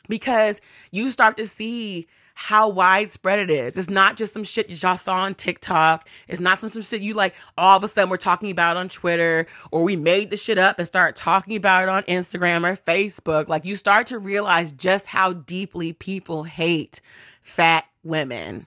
because 0.09 0.61
you 0.91 1.13
start 1.13 1.37
to 1.37 1.47
see 1.47 2.09
how 2.35 2.68
widespread 2.68 3.38
it 3.38 3.51
is. 3.51 3.77
It's 3.77 3.90
not 3.90 4.16
just 4.16 4.33
some 4.33 4.45
shit 4.45 4.71
y'all 4.83 4.97
saw 4.97 5.23
on 5.23 5.35
TikTok. 5.35 6.09
It's 6.29 6.40
not 6.40 6.59
some, 6.59 6.68
some 6.68 6.83
shit 6.83 7.03
you 7.03 7.14
like 7.14 7.35
all 7.57 7.77
of 7.77 7.85
a 7.85 7.88
sudden 7.88 8.11
we're 8.11 8.16
talking 8.16 8.51
about 8.51 8.77
on 8.77 8.88
Twitter 8.88 9.47
or 9.71 9.83
we 9.83 9.97
made 9.97 10.31
the 10.31 10.37
shit 10.37 10.59
up 10.59 10.79
and 10.79 10.88
start 10.88 11.16
talking 11.16 11.57
about 11.57 11.83
it 11.83 11.88
on 11.88 12.03
Instagram 12.05 12.68
or 12.68 12.77
Facebook. 12.77 13.49
Like 13.49 13.64
you 13.64 13.77
start 13.77 14.07
to 14.09 14.18
realize 14.18 14.73
just 14.73 15.07
how 15.07 15.33
deeply 15.33 15.92
people 15.92 16.45
hate 16.45 17.01
fat 17.42 17.85
women. 18.03 18.66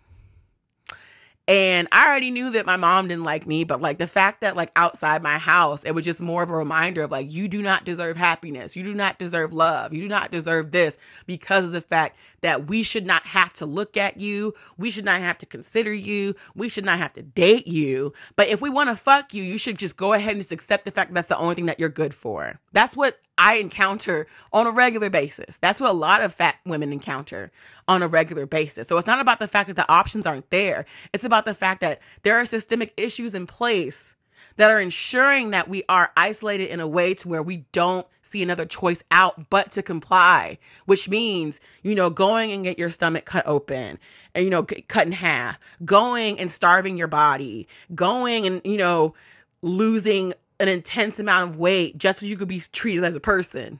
And 1.47 1.87
I 1.91 2.07
already 2.07 2.31
knew 2.31 2.49
that 2.51 2.65
my 2.65 2.75
mom 2.75 3.07
didn't 3.07 3.23
like 3.23 3.45
me, 3.45 3.65
but 3.65 3.79
like 3.79 3.99
the 3.99 4.07
fact 4.07 4.41
that 4.41 4.55
like 4.55 4.71
outside 4.75 5.21
my 5.21 5.37
house, 5.37 5.83
it 5.83 5.91
was 5.91 6.03
just 6.03 6.19
more 6.19 6.41
of 6.41 6.49
a 6.49 6.55
reminder 6.55 7.03
of 7.03 7.11
like, 7.11 7.31
you 7.31 7.47
do 7.47 7.61
not 7.61 7.85
deserve 7.85 8.17
happiness. 8.17 8.75
You 8.75 8.81
do 8.81 8.95
not 8.95 9.19
deserve 9.19 9.53
love. 9.53 9.93
You 9.93 10.01
do 10.01 10.07
not 10.07 10.31
deserve 10.31 10.71
this 10.71 10.97
because 11.27 11.65
of 11.65 11.71
the 11.71 11.81
fact 11.81 12.17
that 12.41 12.65
we 12.65 12.81
should 12.81 13.05
not 13.05 13.27
have 13.27 13.53
to 13.53 13.67
look 13.67 13.95
at 13.95 14.19
you. 14.19 14.55
We 14.77 14.89
should 14.89 15.05
not 15.05 15.19
have 15.19 15.37
to 15.39 15.45
consider 15.45 15.93
you. 15.93 16.35
We 16.55 16.67
should 16.67 16.85
not 16.85 16.97
have 16.97 17.13
to 17.13 17.21
date 17.21 17.67
you. 17.67 18.13
But 18.35 18.47
if 18.47 18.59
we 18.59 18.71
want 18.71 18.89
to 18.89 18.95
fuck 18.95 19.31
you, 19.33 19.43
you 19.43 19.59
should 19.59 19.77
just 19.77 19.97
go 19.97 20.13
ahead 20.13 20.31
and 20.31 20.41
just 20.41 20.51
accept 20.51 20.85
the 20.85 20.91
fact 20.91 21.11
that 21.11 21.15
that's 21.15 21.27
the 21.27 21.37
only 21.37 21.53
thing 21.53 21.67
that 21.67 21.79
you're 21.79 21.89
good 21.89 22.15
for. 22.15 22.59
That's 22.73 22.95
what 22.95 23.19
I 23.37 23.55
encounter 23.55 24.27
on 24.53 24.67
a 24.67 24.71
regular 24.71 25.09
basis. 25.09 25.57
That's 25.57 25.81
what 25.81 25.89
a 25.89 25.93
lot 25.93 26.21
of 26.21 26.33
fat 26.33 26.55
women 26.65 26.93
encounter 26.93 27.51
on 27.87 28.01
a 28.01 28.07
regular 28.07 28.45
basis. 28.45 28.87
So 28.87 28.97
it's 28.97 29.07
not 29.07 29.19
about 29.19 29.39
the 29.39 29.47
fact 29.47 29.67
that 29.67 29.75
the 29.75 29.91
options 29.91 30.25
aren't 30.25 30.49
there. 30.49 30.85
It's 31.13 31.23
about 31.23 31.45
the 31.45 31.53
fact 31.53 31.81
that 31.81 31.99
there 32.23 32.37
are 32.39 32.45
systemic 32.45 32.93
issues 32.97 33.35
in 33.35 33.47
place 33.47 34.15
that 34.57 34.71
are 34.71 34.79
ensuring 34.79 35.51
that 35.51 35.67
we 35.67 35.83
are 35.89 36.11
isolated 36.15 36.69
in 36.69 36.79
a 36.79 36.87
way 36.87 37.13
to 37.13 37.27
where 37.27 37.43
we 37.43 37.65
don't 37.71 38.07
see 38.21 38.41
another 38.41 38.65
choice 38.65 39.03
out 39.11 39.49
but 39.49 39.71
to 39.71 39.83
comply, 39.83 40.57
which 40.85 41.09
means, 41.09 41.59
you 41.83 41.93
know, 41.93 42.09
going 42.09 42.51
and 42.51 42.63
get 42.63 42.79
your 42.79 42.89
stomach 42.89 43.25
cut 43.25 43.45
open 43.45 43.99
and, 44.33 44.43
you 44.43 44.49
know, 44.49 44.63
cut 44.63 45.05
in 45.05 45.11
half, 45.11 45.59
going 45.83 46.39
and 46.39 46.51
starving 46.51 46.97
your 46.97 47.07
body, 47.07 47.67
going 47.93 48.45
and, 48.45 48.61
you 48.63 48.77
know, 48.77 49.13
losing 49.61 50.33
an 50.59 50.67
intense 50.67 51.19
amount 51.19 51.49
of 51.49 51.57
weight 51.57 51.97
just 51.97 52.19
so 52.19 52.25
you 52.25 52.37
could 52.37 52.47
be 52.47 52.61
treated 52.71 53.03
as 53.03 53.15
a 53.15 53.19
person. 53.19 53.79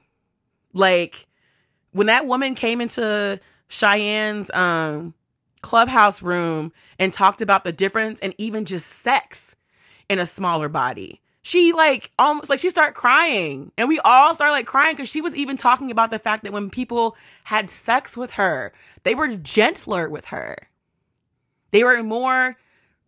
Like 0.72 1.26
when 1.92 2.06
that 2.08 2.26
woman 2.26 2.54
came 2.54 2.80
into 2.80 3.40
Cheyenne's 3.68 4.50
um 4.52 5.14
clubhouse 5.62 6.22
room 6.22 6.72
and 6.98 7.12
talked 7.12 7.40
about 7.40 7.64
the 7.64 7.72
difference 7.72 8.20
and 8.20 8.34
even 8.38 8.64
just 8.64 8.86
sex 8.86 9.56
in 10.08 10.18
a 10.20 10.26
smaller 10.26 10.68
body. 10.68 11.20
she 11.42 11.72
like 11.72 12.10
almost 12.18 12.50
like 12.50 12.60
she 12.60 12.70
started 12.70 12.94
crying 12.94 13.70
and 13.78 13.88
we 13.88 13.98
all 14.00 14.34
started 14.34 14.52
like 14.52 14.66
crying 14.66 14.94
because 14.94 15.08
she 15.08 15.20
was 15.20 15.34
even 15.36 15.56
talking 15.56 15.90
about 15.90 16.10
the 16.10 16.18
fact 16.18 16.42
that 16.42 16.52
when 16.52 16.70
people 16.70 17.16
had 17.44 17.70
sex 17.70 18.16
with 18.16 18.32
her 18.32 18.72
they 19.04 19.14
were 19.14 19.28
gentler 19.36 20.08
with 20.08 20.26
her 20.26 20.56
they 21.70 21.82
were 21.84 22.02
more 22.02 22.56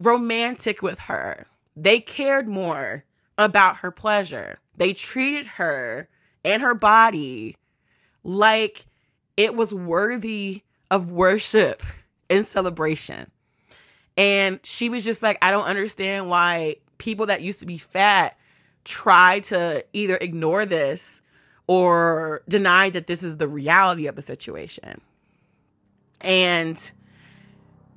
romantic 0.01 0.83
with 0.83 1.01
her 1.01 1.47
they 1.77 2.01
cared 2.01 2.49
more 2.49 3.05
about 3.39 3.79
her 3.79 3.91
pleasure 3.91 4.59
they 4.77 4.93
treated 4.93 5.47
her 5.47 6.09
and 6.45 6.61
her 6.61 6.75
body 6.75 7.57
like 8.25 8.87
it 9.37 9.55
was 9.55 9.73
worthy 9.73 10.63
of 10.91 11.11
worship 11.11 11.83
and 12.29 12.45
celebration 12.45 13.31
and 14.17 14.61
she 14.65 14.89
was 14.89 15.05
just 15.05 15.23
like 15.23 15.39
i 15.41 15.51
don't 15.51 15.65
understand 15.65 16.29
why 16.29 16.77
people 16.99 17.27
that 17.27 17.41
used 17.41 17.61
to 17.61 17.67
be 17.67 17.79
fat 17.79 18.37
try 18.85 19.41
to 19.41 19.85
either 19.93 20.17
ignore 20.17 20.67
this 20.67 21.23
or 21.69 22.43
deny 22.49 22.91
that 22.91 23.07
this 23.07 23.23
is 23.23 23.37
the 23.37 23.47
reality 23.47 24.07
of 24.07 24.17
the 24.17 24.23
situation. 24.23 25.01
And 26.21 26.91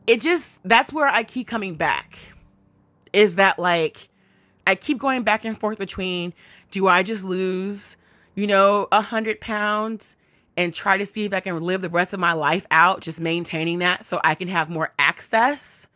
it 0.05 0.21
just, 0.21 0.61
that's 0.63 0.91
where 0.93 1.07
I 1.07 1.23
keep 1.23 1.47
coming 1.47 1.75
back. 1.75 2.19
Is 3.13 3.37
that 3.37 3.57
like, 3.57 4.09
I 4.66 4.76
keep 4.76 4.97
going 4.97 5.24
back 5.24 5.45
and 5.45 5.57
forth 5.57 5.78
between 5.78 6.34
do 6.72 6.88
I 6.88 7.03
just 7.03 7.24
lose, 7.24 7.97
you 8.36 8.47
know, 8.47 8.88
a 8.91 9.01
hundred 9.01 9.41
pounds 9.41 10.16
and 10.57 10.74
try 10.74 10.97
to 10.97 11.05
see 11.05 11.26
if 11.26 11.34
I 11.34 11.39
can 11.39 11.59
live 11.62 11.82
the 11.82 11.89
rest 11.89 12.14
of 12.14 12.20
my 12.20 12.34
life 12.34 12.66
out, 12.72 13.01
just 13.01 13.20
maintaining 13.20 13.80
that 13.80 14.05
so 14.05 14.20
I 14.24 14.36
can 14.36 14.47
have 14.47 14.70
more 14.70 14.93
access 14.99 15.88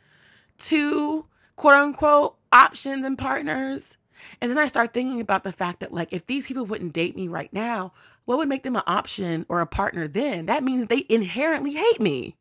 to 0.58 1.26
quote 1.56 1.74
unquote 1.76 2.38
options 2.52 3.06
and 3.06 3.18
partners. 3.18 3.98
And 4.42 4.50
then 4.50 4.58
I 4.58 4.68
start 4.68 4.94
thinking 4.94 5.22
about 5.22 5.44
the 5.44 5.52
fact 5.52 5.82
that, 5.82 5.92
like, 5.92 6.12
if 6.12 6.26
these 6.26 6.48
people 6.48 6.66
wouldn't 6.66 6.94
date 6.94 7.16
me 7.16 7.28
right 7.28 7.52
now, 7.54 7.94
what 8.24 8.38
would 8.38 8.50
make 8.50 8.64
them 8.64 8.76
an 8.76 8.84
option 8.88 9.46
or 9.50 9.62
a 9.62 9.68
partner 9.68 10.08
then? 10.08 10.48
That 10.48 10.64
means 10.64 10.88
they 10.88 11.06
inherently 11.10 11.74
hate 11.74 12.02
me. 12.02 12.36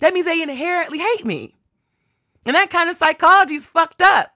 That 0.00 0.12
means 0.12 0.26
they 0.26 0.42
inherently 0.42 0.98
hate 0.98 1.24
me. 1.24 1.54
And 2.44 2.56
that 2.56 2.70
kind 2.70 2.90
of 2.90 2.96
psychology 2.96 3.54
is 3.54 3.66
fucked 3.66 4.02
up. 4.02 4.34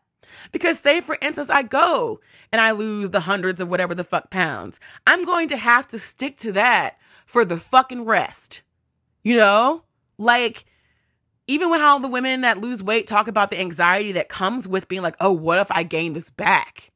Because, 0.53 0.79
say, 0.79 1.01
for 1.01 1.19
instance, 1.21 1.51
I 1.51 1.63
go 1.63 2.21
and 2.53 2.61
I 2.61 2.71
lose 2.73 3.11
the 3.11 3.21
hundreds 3.21 3.61
of 3.61 3.69
whatever 3.69 3.95
the 3.95 4.05
fuck 4.05 4.31
pounds, 4.31 4.81
I'm 5.07 5.25
going 5.25 5.49
to 5.49 5.57
have 5.57 5.89
to 5.89 5.99
stick 5.99 6.37
to 6.39 6.53
that 6.53 6.99
for 7.25 7.45
the 7.45 7.57
fucking 7.57 8.05
rest. 8.05 8.63
You 9.23 9.37
know? 9.37 9.83
Like, 10.19 10.65
even 11.47 11.71
with 11.71 11.81
how 11.81 11.99
the 11.99 12.09
women 12.09 12.41
that 12.41 12.59
lose 12.59 12.83
weight 12.83 13.07
talk 13.07 13.29
about 13.29 13.51
the 13.51 13.61
anxiety 13.61 14.13
that 14.13 14.29
comes 14.29 14.67
with 14.67 14.89
being 14.89 15.03
like, 15.03 15.17
oh, 15.21 15.33
what 15.33 15.59
if 15.59 15.71
I 15.71 15.83
gain 15.83 16.13
this 16.13 16.31
back? 16.31 16.91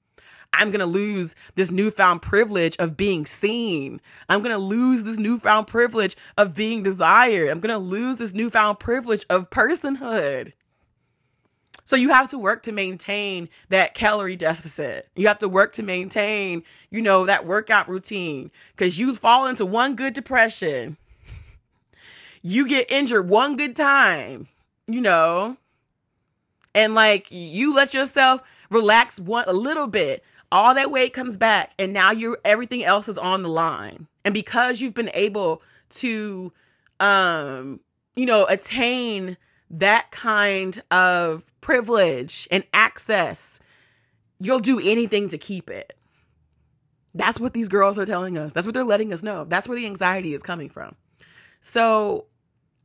I'm 0.53 0.71
going 0.71 0.81
to 0.81 0.87
lose 0.87 1.37
this 1.55 1.71
newfound 1.71 2.23
privilege 2.23 2.77
of 2.79 2.97
being 2.97 3.25
seen. 3.25 4.01
I'm 4.29 4.43
going 4.43 4.55
to 4.55 4.59
lose 4.59 5.05
this 5.05 5.19
newfound 5.19 5.69
privilege 5.69 6.17
of 6.37 6.55
being 6.55 6.83
desired. 6.83 7.51
I'm 7.51 7.61
going 7.61 7.73
to 7.73 7.79
lose 7.79 8.19
this 8.19 8.35
newfound 8.35 8.81
privilege 8.81 9.25
of 9.31 9.51
personhood. 9.51 10.53
So 11.91 11.97
you 11.97 12.11
have 12.11 12.31
to 12.31 12.39
work 12.39 12.63
to 12.63 12.73
maintain 12.73 13.49
that 13.69 13.95
calorie 13.95 14.37
deficit. 14.37 15.09
You 15.17 15.27
have 15.27 15.41
to 15.41 15.49
work 15.49 15.73
to 15.73 15.83
maintain, 15.83 16.63
you 16.89 17.03
know, 17.03 17.27
that 17.27 17.45
workout 17.45 17.89
routine 17.89 18.53
because 18.77 18.97
you 18.97 19.13
fall 19.13 19.47
into 19.47 19.67
one 19.67 19.97
good 19.97 20.15
depression 20.15 20.97
you 22.43 22.67
get 22.67 22.91
injured 22.91 23.29
one 23.29 23.57
good 23.57 23.77
time, 23.77 24.49
you 24.87 25.01
know, 25.01 25.57
and 26.75 26.95
like 26.95 27.27
you 27.31 27.75
let 27.75 27.93
yourself 27.93 28.43
relax 28.71 29.19
one 29.19 29.45
a 29.47 29.53
little 29.53 29.87
bit, 29.87 30.25
all 30.51 30.75
that 30.75 30.91
weight 30.91 31.13
comes 31.13 31.37
back, 31.37 31.73
and 31.79 31.93
now 31.93 32.11
you're 32.11 32.39
everything 32.45 32.83
else 32.83 33.09
is 33.09 33.19
on 33.19 33.43
the 33.43 33.49
line. 33.49 34.07
And 34.25 34.35
because 34.35 34.81
you've 34.81 34.95
been 34.95 35.11
able 35.15 35.63
to, 35.91 36.53
um, 36.99 37.81
you 38.15 38.27
know, 38.27 38.47
attain 38.47 39.37
that 39.71 40.11
kind 40.11 40.83
of 40.91 41.50
privilege 41.61 42.49
and 42.51 42.65
access, 42.73 43.61
you'll 44.39 44.61
do 44.61 44.79
anything 44.79 45.29
to 45.29 45.39
keep 45.39 45.71
it. 45.71 45.95
That's 47.15 47.41
what 47.41 47.55
these 47.55 47.69
girls 47.69 47.99
are 47.99 48.07
telling 48.07 48.39
us. 48.39 48.53
That's 48.53 48.67
what 48.67 48.75
they're 48.75 48.85
letting 48.85 49.13
us 49.13 49.23
know. 49.23 49.45
That's 49.45 49.69
where 49.69 49.77
the 49.77 49.87
anxiety 49.87 50.33
is 50.33 50.43
coming 50.43 50.69
from. 50.69 50.95
So 51.61 52.27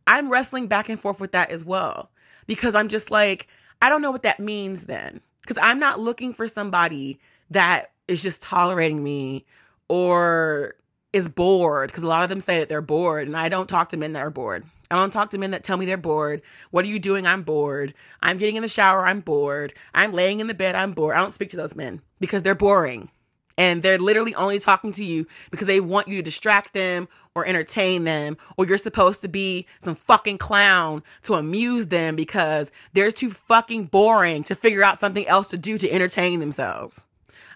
I'm 0.08 0.32
wrestling 0.32 0.68
back 0.68 0.90
and 0.90 1.00
forth 1.00 1.20
with 1.20 1.32
that 1.34 1.52
as 1.52 1.64
well 1.64 2.10
because 2.48 2.76
I'm 2.76 2.88
just 2.88 3.12
like, 3.12 3.48
I 3.82 3.90
don't 3.90 4.02
know 4.02 4.12
what 4.12 4.24
that 4.24 4.40
means 4.40 4.86
then. 4.86 5.22
Because 5.42 5.60
I'm 5.62 5.80
not 5.80 6.00
looking 6.00 6.34
for 6.34 6.48
somebody 6.48 7.20
that 7.52 7.92
is 8.08 8.24
just 8.24 8.42
tolerating 8.42 9.04
me 9.04 9.46
or 9.88 10.76
is 11.14 11.30
bored. 11.30 11.92
Because 11.92 12.04
a 12.04 12.08
lot 12.08 12.24
of 12.24 12.30
them 12.30 12.42
say 12.42 12.60
that 12.60 12.70
they're 12.70 12.82
bored, 12.82 13.28
and 13.28 13.38
I 13.38 13.48
don't 13.48 13.70
talk 13.70 13.90
to 13.90 13.98
men 13.98 14.14
that 14.14 14.24
are 14.24 14.32
bored. 14.32 14.66
I 14.92 14.96
don't 14.96 15.12
talk 15.12 15.32
to 15.32 15.38
men 15.38 15.52
that 15.52 15.64
tell 15.64 15.78
me 15.78 15.86
they're 15.86 15.98
bored. 15.98 16.42
What 16.72 16.86
are 16.86 16.90
you 16.90 17.00
doing? 17.00 17.26
I'm 17.26 17.44
bored. 17.44 17.94
I'm 18.22 18.38
getting 18.38 18.56
in 18.56 18.62
the 18.62 18.68
shower. 18.68 19.06
I'm 19.06 19.22
bored. 19.22 19.74
I'm 19.94 20.14
laying 20.14 20.40
in 20.40 20.48
the 20.48 20.54
bed. 20.54 20.76
I'm 20.76 20.92
bored. 20.92 21.16
I 21.16 21.20
don't 21.20 21.32
speak 21.32 21.50
to 21.50 21.58
those 21.58 21.76
men 21.76 22.02
because 22.20 22.44
they're 22.44 22.56
boring 22.56 23.10
and 23.58 23.82
they're 23.82 23.98
literally 23.98 24.36
only 24.36 24.60
talking 24.60 24.92
to 24.94 25.06
you 25.06 25.26
because 25.52 25.68
they 25.68 25.80
want 25.80 26.08
you 26.08 26.18
to 26.18 26.22
distract 26.22 26.74
them 26.74 27.08
or 27.34 27.46
entertain 27.46 28.04
them 28.04 28.38
or 28.58 28.66
you're 28.66 28.78
supposed 28.78 29.22
to 29.22 29.28
be 29.28 29.66
some 29.80 29.96
fucking 29.96 30.38
clown 30.38 31.04
to 31.24 31.36
amuse 31.36 31.88
them 31.88 32.16
because 32.16 32.72
they're 32.94 33.12
too 33.12 33.30
fucking 33.32 33.86
boring 33.86 34.44
to 34.44 34.56
figure 34.56 34.84
out 34.84 34.98
something 34.98 35.28
else 35.28 35.48
to 35.50 35.58
do 35.58 35.78
to 35.78 35.92
entertain 35.92 36.40
themselves. 36.40 37.06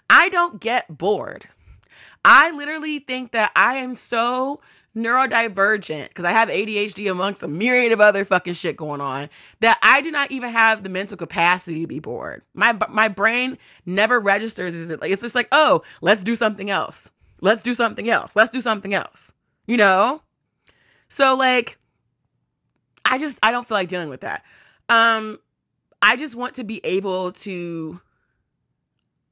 I 0.08 0.28
don't 0.28 0.60
get 0.60 0.98
bored. 0.98 1.46
I 2.24 2.50
literally 2.50 2.98
think 2.98 3.32
that 3.32 3.52
I 3.56 3.76
am 3.76 3.94
so 3.94 4.60
neurodivergent 5.02 6.08
because 6.08 6.24
I 6.24 6.32
have 6.32 6.48
ADHD 6.48 7.10
amongst 7.10 7.42
a 7.42 7.48
myriad 7.48 7.92
of 7.92 8.00
other 8.00 8.24
fucking 8.24 8.54
shit 8.54 8.76
going 8.76 9.00
on 9.00 9.28
that 9.60 9.78
I 9.82 10.00
do 10.00 10.10
not 10.10 10.30
even 10.30 10.50
have 10.50 10.82
the 10.82 10.88
mental 10.88 11.16
capacity 11.16 11.80
to 11.80 11.86
be 11.86 11.98
bored. 11.98 12.42
My 12.54 12.76
my 12.88 13.08
brain 13.08 13.58
never 13.86 14.20
registers 14.20 14.74
as 14.74 14.88
it 14.88 15.00
like 15.00 15.10
it's 15.10 15.22
just 15.22 15.34
like, 15.34 15.48
"Oh, 15.52 15.82
let's 16.00 16.22
do 16.24 16.36
something 16.36 16.70
else. 16.70 17.10
Let's 17.40 17.62
do 17.62 17.74
something 17.74 18.08
else. 18.08 18.36
Let's 18.36 18.50
do 18.50 18.60
something 18.60 18.94
else." 18.94 19.32
You 19.66 19.76
know? 19.76 20.22
So 21.08 21.34
like 21.34 21.78
I 23.04 23.18
just 23.18 23.38
I 23.42 23.50
don't 23.50 23.66
feel 23.66 23.76
like 23.76 23.88
dealing 23.88 24.08
with 24.08 24.20
that. 24.20 24.44
Um 24.88 25.38
I 26.02 26.16
just 26.16 26.34
want 26.34 26.54
to 26.54 26.64
be 26.64 26.80
able 26.84 27.32
to 27.32 28.00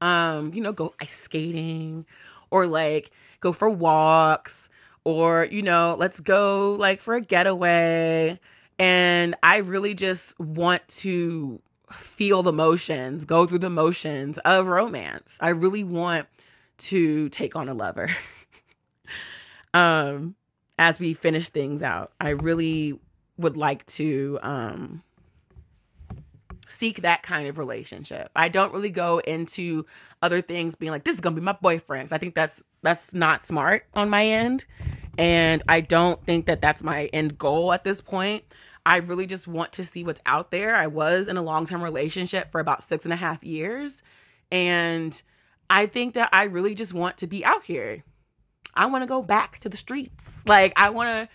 um 0.00 0.52
you 0.54 0.60
know 0.60 0.72
go 0.72 0.94
ice 1.00 1.16
skating 1.16 2.06
or 2.50 2.66
like 2.66 3.10
go 3.40 3.52
for 3.52 3.68
walks 3.68 4.70
or 5.08 5.48
you 5.50 5.62
know 5.62 5.96
let's 5.98 6.20
go 6.20 6.74
like 6.74 7.00
for 7.00 7.14
a 7.14 7.20
getaway. 7.22 8.38
And 8.78 9.34
i 9.42 9.56
really 9.56 9.94
just 9.94 10.38
want 10.38 10.86
to 10.88 11.60
feel 11.90 12.42
the 12.42 12.52
motions 12.52 13.24
go 13.24 13.46
through 13.46 13.60
the 13.60 13.70
motions 13.70 14.36
of 14.38 14.68
romance. 14.68 15.38
I 15.40 15.48
really 15.48 15.82
want 15.82 16.26
to 16.78 17.30
take 17.30 17.56
on 17.56 17.68
a 17.68 17.74
lover. 17.74 18.10
Um 19.74 20.34
as 20.78 20.98
we 20.98 21.12
finish 21.12 21.50
things 21.50 21.82
out 21.82 22.10
i 22.18 22.30
really 22.30 22.98
would 23.36 23.54
like 23.54 23.84
to 23.84 24.38
um 24.40 25.02
seek 26.68 27.02
that 27.02 27.22
kind 27.22 27.48
of 27.48 27.58
relationship. 27.58 28.30
I 28.36 28.48
don't 28.48 28.72
really 28.72 28.90
go 28.90 29.18
into 29.18 29.86
other 30.22 30.42
things 30.42 30.74
being 30.74 30.92
like 30.92 31.04
this 31.04 31.14
is 31.14 31.20
going 31.20 31.34
to 31.34 31.40
be 31.40 31.44
my 31.44 31.56
boyfriend. 31.60 32.12
I 32.12 32.18
think 32.18 32.34
that's 32.34 32.62
that's 32.82 33.12
not 33.12 33.42
smart 33.42 33.86
on 33.94 34.10
my 34.10 34.26
end. 34.26 34.66
And 35.16 35.64
I 35.68 35.80
don't 35.80 36.24
think 36.24 36.46
that 36.46 36.60
that's 36.60 36.82
my 36.82 37.06
end 37.06 37.38
goal 37.38 37.72
at 37.72 37.82
this 37.82 38.00
point. 38.00 38.44
I 38.86 38.98
really 38.98 39.26
just 39.26 39.48
want 39.48 39.72
to 39.72 39.84
see 39.84 40.04
what's 40.04 40.20
out 40.24 40.50
there. 40.50 40.74
I 40.76 40.86
was 40.86 41.28
in 41.28 41.36
a 41.36 41.42
long 41.42 41.66
term 41.66 41.82
relationship 41.82 42.52
for 42.52 42.60
about 42.60 42.84
six 42.84 43.04
and 43.04 43.12
a 43.12 43.16
half 43.16 43.42
years. 43.42 44.02
And 44.50 45.20
I 45.68 45.86
think 45.86 46.14
that 46.14 46.30
I 46.32 46.44
really 46.44 46.74
just 46.74 46.94
want 46.94 47.18
to 47.18 47.26
be 47.26 47.44
out 47.44 47.64
here. 47.64 48.04
I 48.74 48.86
want 48.86 49.02
to 49.02 49.06
go 49.06 49.22
back 49.22 49.58
to 49.60 49.68
the 49.68 49.76
streets. 49.76 50.42
Like, 50.46 50.72
I 50.76 50.90
want 50.90 51.08
to, 51.08 51.28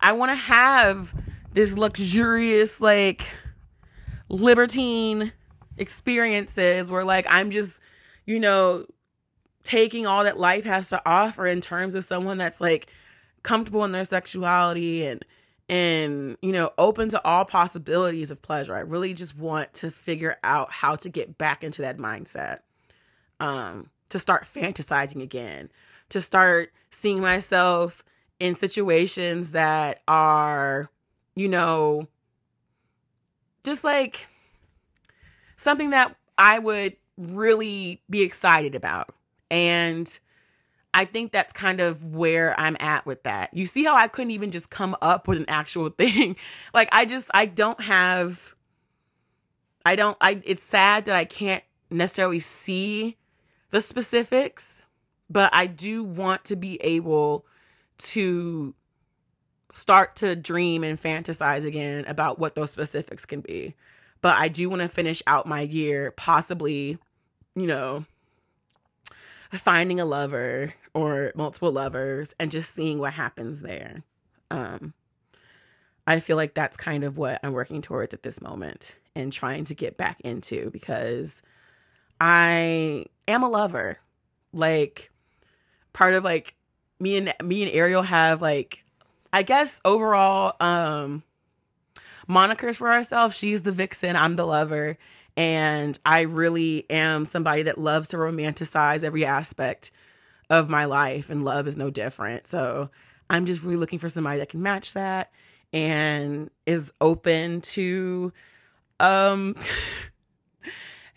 I 0.00 0.12
want 0.12 0.30
to 0.30 0.34
have 0.34 1.14
this 1.52 1.78
luxurious, 1.78 2.80
like, 2.80 3.26
libertine 4.30 5.32
experiences 5.76 6.90
where, 6.90 7.04
like, 7.04 7.26
I'm 7.28 7.50
just, 7.50 7.82
you 8.24 8.40
know, 8.40 8.86
taking 9.62 10.06
all 10.06 10.24
that 10.24 10.38
life 10.38 10.64
has 10.64 10.88
to 10.88 11.02
offer 11.04 11.46
in 11.46 11.60
terms 11.60 11.94
of 11.94 12.04
someone 12.04 12.38
that's 12.38 12.60
like 12.60 12.88
comfortable 13.42 13.84
in 13.84 13.92
their 13.92 14.04
sexuality 14.04 15.04
and 15.04 15.24
and 15.68 16.36
you 16.42 16.50
know 16.50 16.70
open 16.78 17.08
to 17.10 17.24
all 17.24 17.44
possibilities 17.44 18.30
of 18.30 18.42
pleasure. 18.42 18.74
I 18.74 18.80
really 18.80 19.14
just 19.14 19.36
want 19.36 19.72
to 19.74 19.90
figure 19.90 20.36
out 20.42 20.72
how 20.72 20.96
to 20.96 21.08
get 21.08 21.38
back 21.38 21.62
into 21.62 21.82
that 21.82 21.98
mindset 21.98 22.60
um 23.38 23.90
to 24.08 24.18
start 24.18 24.44
fantasizing 24.44 25.22
again 25.22 25.70
to 26.10 26.20
start 26.20 26.72
seeing 26.90 27.20
myself 27.20 28.04
in 28.38 28.54
situations 28.54 29.52
that 29.52 30.00
are 30.08 30.90
you 31.36 31.48
know 31.48 32.08
just 33.64 33.84
like 33.84 34.26
something 35.56 35.90
that 35.90 36.16
i 36.38 36.58
would 36.58 36.96
really 37.20 38.02
be 38.08 38.22
excited 38.22 38.74
about. 38.74 39.14
And 39.50 40.18
I 40.94 41.04
think 41.04 41.32
that's 41.32 41.52
kind 41.52 41.80
of 41.80 42.14
where 42.14 42.58
I'm 42.58 42.76
at 42.80 43.06
with 43.06 43.22
that. 43.24 43.52
You 43.52 43.66
see 43.66 43.84
how 43.84 43.94
I 43.94 44.08
couldn't 44.08 44.32
even 44.32 44.50
just 44.50 44.70
come 44.70 44.96
up 45.02 45.28
with 45.28 45.38
an 45.38 45.44
actual 45.48 45.88
thing. 45.98 46.36
like 46.74 46.88
I 46.92 47.04
just 47.04 47.30
I 47.34 47.46
don't 47.46 47.80
have 47.82 48.54
I 49.84 49.96
don't 49.96 50.16
I 50.20 50.40
it's 50.44 50.62
sad 50.62 51.04
that 51.04 51.16
I 51.16 51.24
can't 51.24 51.64
necessarily 51.90 52.40
see 52.40 53.16
the 53.70 53.80
specifics, 53.80 54.82
but 55.28 55.50
I 55.52 55.66
do 55.66 56.02
want 56.02 56.44
to 56.46 56.56
be 56.56 56.80
able 56.82 57.46
to 57.98 58.74
start 59.80 60.14
to 60.16 60.36
dream 60.36 60.84
and 60.84 61.02
fantasize 61.02 61.64
again 61.64 62.04
about 62.06 62.38
what 62.38 62.54
those 62.54 62.70
specifics 62.70 63.24
can 63.24 63.40
be. 63.40 63.74
But 64.20 64.36
I 64.36 64.48
do 64.48 64.68
want 64.68 64.82
to 64.82 64.88
finish 64.88 65.22
out 65.26 65.46
my 65.46 65.62
year 65.62 66.10
possibly, 66.10 66.98
you 67.54 67.66
know, 67.66 68.04
finding 69.50 69.98
a 69.98 70.04
lover 70.04 70.74
or 70.92 71.32
multiple 71.34 71.72
lovers 71.72 72.34
and 72.38 72.50
just 72.50 72.74
seeing 72.74 72.98
what 72.98 73.14
happens 73.14 73.62
there. 73.62 74.02
Um 74.50 74.92
I 76.06 76.20
feel 76.20 76.36
like 76.36 76.52
that's 76.54 76.76
kind 76.76 77.02
of 77.02 77.16
what 77.16 77.40
I'm 77.42 77.52
working 77.52 77.80
towards 77.80 78.12
at 78.12 78.22
this 78.22 78.42
moment 78.42 78.96
and 79.14 79.32
trying 79.32 79.64
to 79.66 79.74
get 79.74 79.96
back 79.96 80.20
into 80.20 80.70
because 80.70 81.42
I 82.20 83.06
am 83.26 83.42
a 83.42 83.48
lover. 83.48 83.98
Like 84.52 85.10
part 85.94 86.12
of 86.12 86.22
like 86.22 86.54
me 86.98 87.16
and 87.16 87.32
me 87.42 87.62
and 87.62 87.72
Ariel 87.72 88.02
have 88.02 88.42
like 88.42 88.84
I 89.32 89.42
guess 89.42 89.80
overall 89.84 90.54
um 90.60 91.22
monikers 92.28 92.76
for 92.76 92.90
ourselves. 92.92 93.36
She's 93.36 93.62
the 93.62 93.72
vixen, 93.72 94.16
I'm 94.16 94.36
the 94.36 94.46
lover, 94.46 94.98
and 95.36 95.98
I 96.04 96.22
really 96.22 96.86
am 96.90 97.26
somebody 97.26 97.62
that 97.62 97.78
loves 97.78 98.08
to 98.08 98.16
romanticize 98.16 99.04
every 99.04 99.24
aspect 99.24 99.90
of 100.48 100.68
my 100.68 100.84
life 100.84 101.30
and 101.30 101.44
love 101.44 101.66
is 101.66 101.76
no 101.76 101.90
different. 101.90 102.46
So, 102.46 102.90
I'm 103.28 103.46
just 103.46 103.62
really 103.62 103.76
looking 103.76 104.00
for 104.00 104.08
somebody 104.08 104.40
that 104.40 104.48
can 104.48 104.60
match 104.60 104.92
that 104.94 105.30
and 105.72 106.50
is 106.66 106.92
open 107.00 107.60
to 107.60 108.32
um 108.98 109.54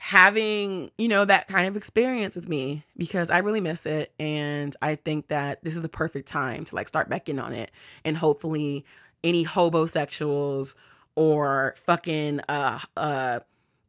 having, 0.06 0.92
you 0.98 1.08
know, 1.08 1.24
that 1.24 1.48
kind 1.48 1.66
of 1.66 1.78
experience 1.78 2.36
with 2.36 2.50
me 2.50 2.84
because 2.98 3.32
I 3.32 3.38
really 3.38 3.62
miss 3.62 3.86
it. 3.86 4.12
And 4.20 4.76
I 4.82 4.96
think 4.96 5.30
that 5.30 5.64
this 5.64 5.78
is 5.78 5.82
the 5.82 5.88
perfect 5.88 6.28
time 6.28 6.66
to 6.66 6.76
like 6.76 6.90
start 6.90 7.08
back 7.08 7.30
in 7.30 7.40
on 7.40 7.54
it. 7.54 7.72
And 8.04 8.18
hopefully, 8.18 8.84
any 9.24 9.46
hobosexuals 9.46 10.76
or 11.16 11.74
fucking, 11.78 12.42
uh, 12.50 12.80
uh, 12.98 13.40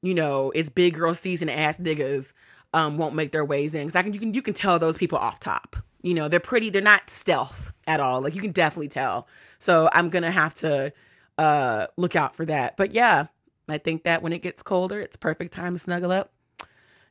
you 0.03 0.15
know, 0.15 0.53
it's 0.53 0.69
big 0.69 0.95
girl 0.95 1.15
season 1.15 1.49
ass 1.49 1.79
niggas 1.79 2.33
um, 2.73 2.97
won't 2.97 3.17
make 3.17 3.33
their 3.33 3.45
ways 3.45 3.75
in. 3.75 3.89
Cause 3.89 3.97
I 3.97 4.05
can, 4.05 4.13
you 4.13 4.21
can, 4.21 4.35
you 4.35 4.43
can 4.43 4.55
tell 4.55 4.79
those 4.79 4.97
people 4.97 5.19
off 5.19 5.41
top. 5.41 5.75
You 6.03 6.15
know, 6.15 6.29
they're 6.29 6.39
pretty, 6.39 6.71
they're 6.71 6.81
not 6.81 7.11
stealth 7.11 7.73
at 7.89 7.99
all. 7.99 8.21
Like 8.21 8.37
you 8.37 8.41
can 8.41 8.53
definitely 8.53 8.87
tell. 8.87 9.27
So 9.59 9.89
I'm 9.93 10.11
gonna 10.11 10.31
have 10.31 10.55
to 10.57 10.93
uh 11.39 11.89
look 11.97 12.15
out 12.15 12.37
for 12.37 12.47
that. 12.47 12.77
But 12.77 12.93
yeah, 12.93 13.27
I 13.69 13.79
think 13.79 14.05
that 14.05 14.23
when 14.23 14.33
it 14.33 14.43
gets 14.43 14.63
colder, 14.63 15.01
it's 15.01 15.17
perfect 15.17 15.55
time 15.55 15.75
to 15.75 15.79
snuggle 15.79 16.13
up, 16.13 16.33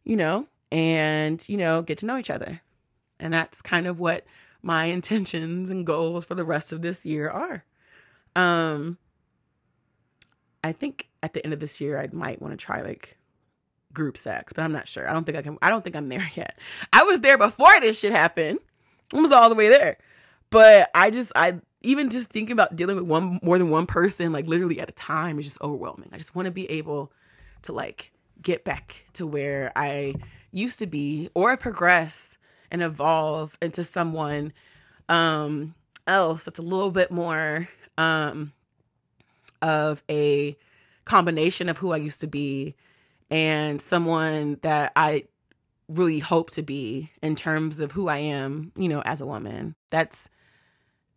you 0.04 0.16
know, 0.16 0.48
and, 0.72 1.44
you 1.48 1.58
know, 1.58 1.82
get 1.82 1.98
to 2.00 2.06
know 2.06 2.18
each 2.18 2.30
other. 2.30 2.62
And 3.20 3.34
that's 3.34 3.62
kind 3.62 3.88
of 3.88 4.00
what 4.00 4.26
my 4.62 4.86
intentions 4.98 5.70
and 5.70 5.86
goals 5.86 6.26
for 6.26 6.36
the 6.36 6.44
rest 6.44 6.72
of 6.72 6.82
this 6.82 7.06
year 7.06 7.30
are. 7.30 7.64
Um 8.36 8.98
I 10.64 10.72
think 10.72 11.10
at 11.22 11.34
the 11.34 11.44
end 11.44 11.54
of 11.54 11.60
this 11.60 11.82
year 11.82 12.00
I 12.00 12.08
might 12.12 12.42
want 12.42 12.58
to 12.58 12.66
try 12.66 12.82
like 12.82 13.18
group 13.94 14.18
sex, 14.18 14.54
but 14.54 14.64
I'm 14.64 14.72
not 14.72 14.88
sure. 14.88 15.08
I 15.08 15.14
don't 15.14 15.26
think 15.26 15.38
I 15.38 15.42
can 15.42 15.58
I 15.62 15.70
don't 15.70 15.84
think 15.84 15.96
I'm 15.96 16.08
there 16.08 16.30
yet. 16.36 16.58
I 16.92 17.04
was 17.04 17.20
there 17.22 17.38
before 17.38 17.80
this 17.80 18.00
shit 18.00 18.12
happened. 18.12 18.60
I 19.14 19.20
was 19.20 19.32
all 19.32 19.50
the 19.50 19.56
way 19.56 19.70
there. 19.70 19.98
But 20.50 20.90
I 20.94 21.10
just 21.10 21.32
I 21.36 21.60
even 21.84 22.10
just 22.10 22.30
thinking 22.30 22.54
about 22.54 22.76
dealing 22.76 22.96
with 22.96 23.06
one 23.06 23.40
more 23.44 23.58
than 23.58 23.70
one 23.70 23.86
person 23.86 24.32
like 24.32 24.48
literally 24.48 24.80
at 24.80 24.90
a 24.90 24.94
time 24.94 25.38
is 25.40 25.46
just 25.46 25.62
overwhelming. 25.62 26.10
I 26.12 26.18
just 26.18 26.36
want 26.36 26.46
to 26.46 26.52
be 26.52 26.70
able 26.72 27.12
to 27.64 27.74
like 27.74 28.12
get 28.42 28.64
back 28.64 29.06
to 29.14 29.26
where 29.26 29.72
i 29.76 30.14
used 30.52 30.78
to 30.78 30.86
be 30.86 31.30
or 31.34 31.56
progress 31.58 32.38
and 32.70 32.84
evolve 32.84 33.58
into 33.62 33.84
someone 33.84 34.52
um 35.10 35.74
else 36.06 36.44
that's 36.44 36.60
a 36.60 36.64
little 36.64 36.92
bit 36.92 37.10
more 37.10 37.70
um 37.98 38.52
of 39.62 40.04
a 40.10 40.58
combination 41.06 41.70
of 41.70 41.78
who 41.78 41.94
i 41.94 41.98
used 41.98 42.20
to 42.20 42.28
be 42.28 42.76
and 43.32 43.82
someone 43.82 44.58
that 44.62 44.92
i 44.96 45.24
really 45.88 46.20
hope 46.20 46.50
to 46.50 46.62
be 46.62 47.12
in 47.22 47.36
terms 47.36 47.80
of 47.80 47.94
who 47.94 48.08
i 48.08 48.18
am 48.18 48.72
you 48.76 48.90
know 48.90 49.02
as 49.02 49.22
a 49.22 49.26
woman. 49.26 49.76
That's 49.90 50.30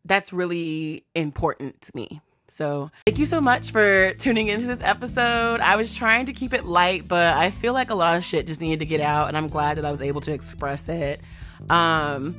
that's 0.07 0.33
really 0.33 1.05
important 1.15 1.81
to 1.83 1.93
me. 1.95 2.21
So, 2.49 2.91
thank 3.05 3.19
you 3.19 3.27
so 3.27 3.41
much 3.41 3.71
for 3.71 4.15
tuning 4.15 4.49
into 4.49 4.67
this 4.67 4.81
episode. 4.83 5.61
I 5.61 5.77
was 5.77 5.95
trying 5.95 6.27
to 6.27 6.33
keep 6.33 6.55
it 6.55 6.65
light, 6.65 7.07
but 7.07 7.37
I 7.37 7.51
feel 7.51 7.75
like 7.75 7.91
a 7.91 7.95
lot 7.95 8.17
of 8.17 8.25
shit 8.25 8.47
just 8.47 8.61
needed 8.61 8.79
to 8.79 8.87
get 8.87 9.01
out, 9.01 9.29
and 9.29 9.37
I'm 9.37 9.49
glad 9.49 9.77
that 9.77 9.85
I 9.85 9.91
was 9.91 10.01
able 10.01 10.21
to 10.23 10.33
express 10.33 10.89
it. 10.89 11.21
Um, 11.69 12.35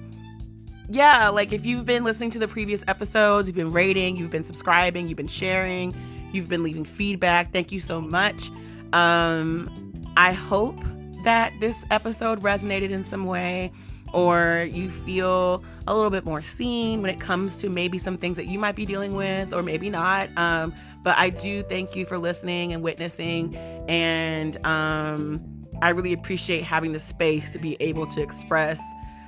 yeah, 0.90 1.30
like 1.30 1.52
if 1.52 1.66
you've 1.66 1.86
been 1.86 2.04
listening 2.04 2.32
to 2.32 2.40
the 2.40 2.48
previous 2.48 2.84
episodes, 2.88 3.48
you've 3.48 3.56
been 3.56 3.74
rating, 3.74 4.16
you've 4.16 4.32
been 4.32 4.44
subscribing, 4.44 5.08
you've 5.08 5.18
been 5.18 5.28
sharing, 5.28 5.94
you've 6.32 6.48
been 6.50 6.64
leaving 6.64 6.86
feedback. 6.86 7.52
Thank 7.52 7.72
you 7.72 7.80
so 7.80 8.00
much. 8.00 8.50
Um, 8.94 9.70
I 10.16 10.32
hope 10.32 10.82
that 11.26 11.54
this 11.60 11.86
episode 11.92 12.42
resonated 12.42 12.90
in 12.90 13.04
some 13.04 13.26
way 13.26 13.72
or 14.14 14.68
you 14.72 14.90
feel 14.90 15.64
a 15.88 15.94
little 15.94 16.10
bit 16.10 16.26
more 16.26 16.42
seen 16.42 17.02
when 17.02 17.10
it 17.10 17.20
comes 17.20 17.60
to 17.60 17.70
maybe 17.70 17.98
some 17.98 18.18
things 18.18 18.38
that 18.38 18.48
you 18.48 18.60
might 18.60 18.76
be 18.76 18.86
dealing 18.86 19.16
with 19.16 19.54
or 19.54 19.64
maybe 19.64 19.90
not. 19.90 20.30
Um, 20.38 20.74
but 21.04 21.18
I 21.18 21.30
do 21.30 21.64
thank 21.64 21.96
you 21.96 22.06
for 22.06 22.18
listening 22.18 22.74
and 22.74 22.84
witnessing. 22.84 23.56
And 23.88 24.64
um, 24.66 25.66
I 25.82 25.90
really 25.90 26.14
appreciate 26.14 26.64
having 26.64 26.92
the 26.92 27.00
space 27.00 27.54
to 27.54 27.60
be 27.60 27.78
able 27.80 28.08
to 28.08 28.22
express 28.22 28.82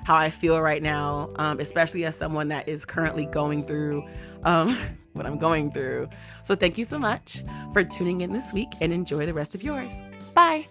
how 0.06 0.16
I 0.16 0.30
feel 0.30 0.60
right 0.60 0.82
now, 0.82 1.32
um, 1.36 1.60
especially 1.60 2.04
as 2.06 2.16
someone 2.16 2.48
that 2.48 2.68
is 2.68 2.84
currently 2.84 3.26
going 3.26 3.64
through 3.64 4.08
um, 4.44 4.78
what 5.14 5.26
I'm 5.26 5.38
going 5.38 5.72
through. 5.72 6.10
So 6.44 6.56
thank 6.56 6.78
you 6.78 6.86
so 6.86 6.98
much 6.98 7.44
for 7.74 7.84
tuning 7.84 8.22
in 8.22 8.34
this 8.34 8.52
week 8.52 8.70
and 8.82 8.92
enjoy 8.92 9.26
the 9.26 9.34
rest 9.34 9.56
of 9.56 9.64
yours. 9.64 9.94
Bye. 10.34 10.68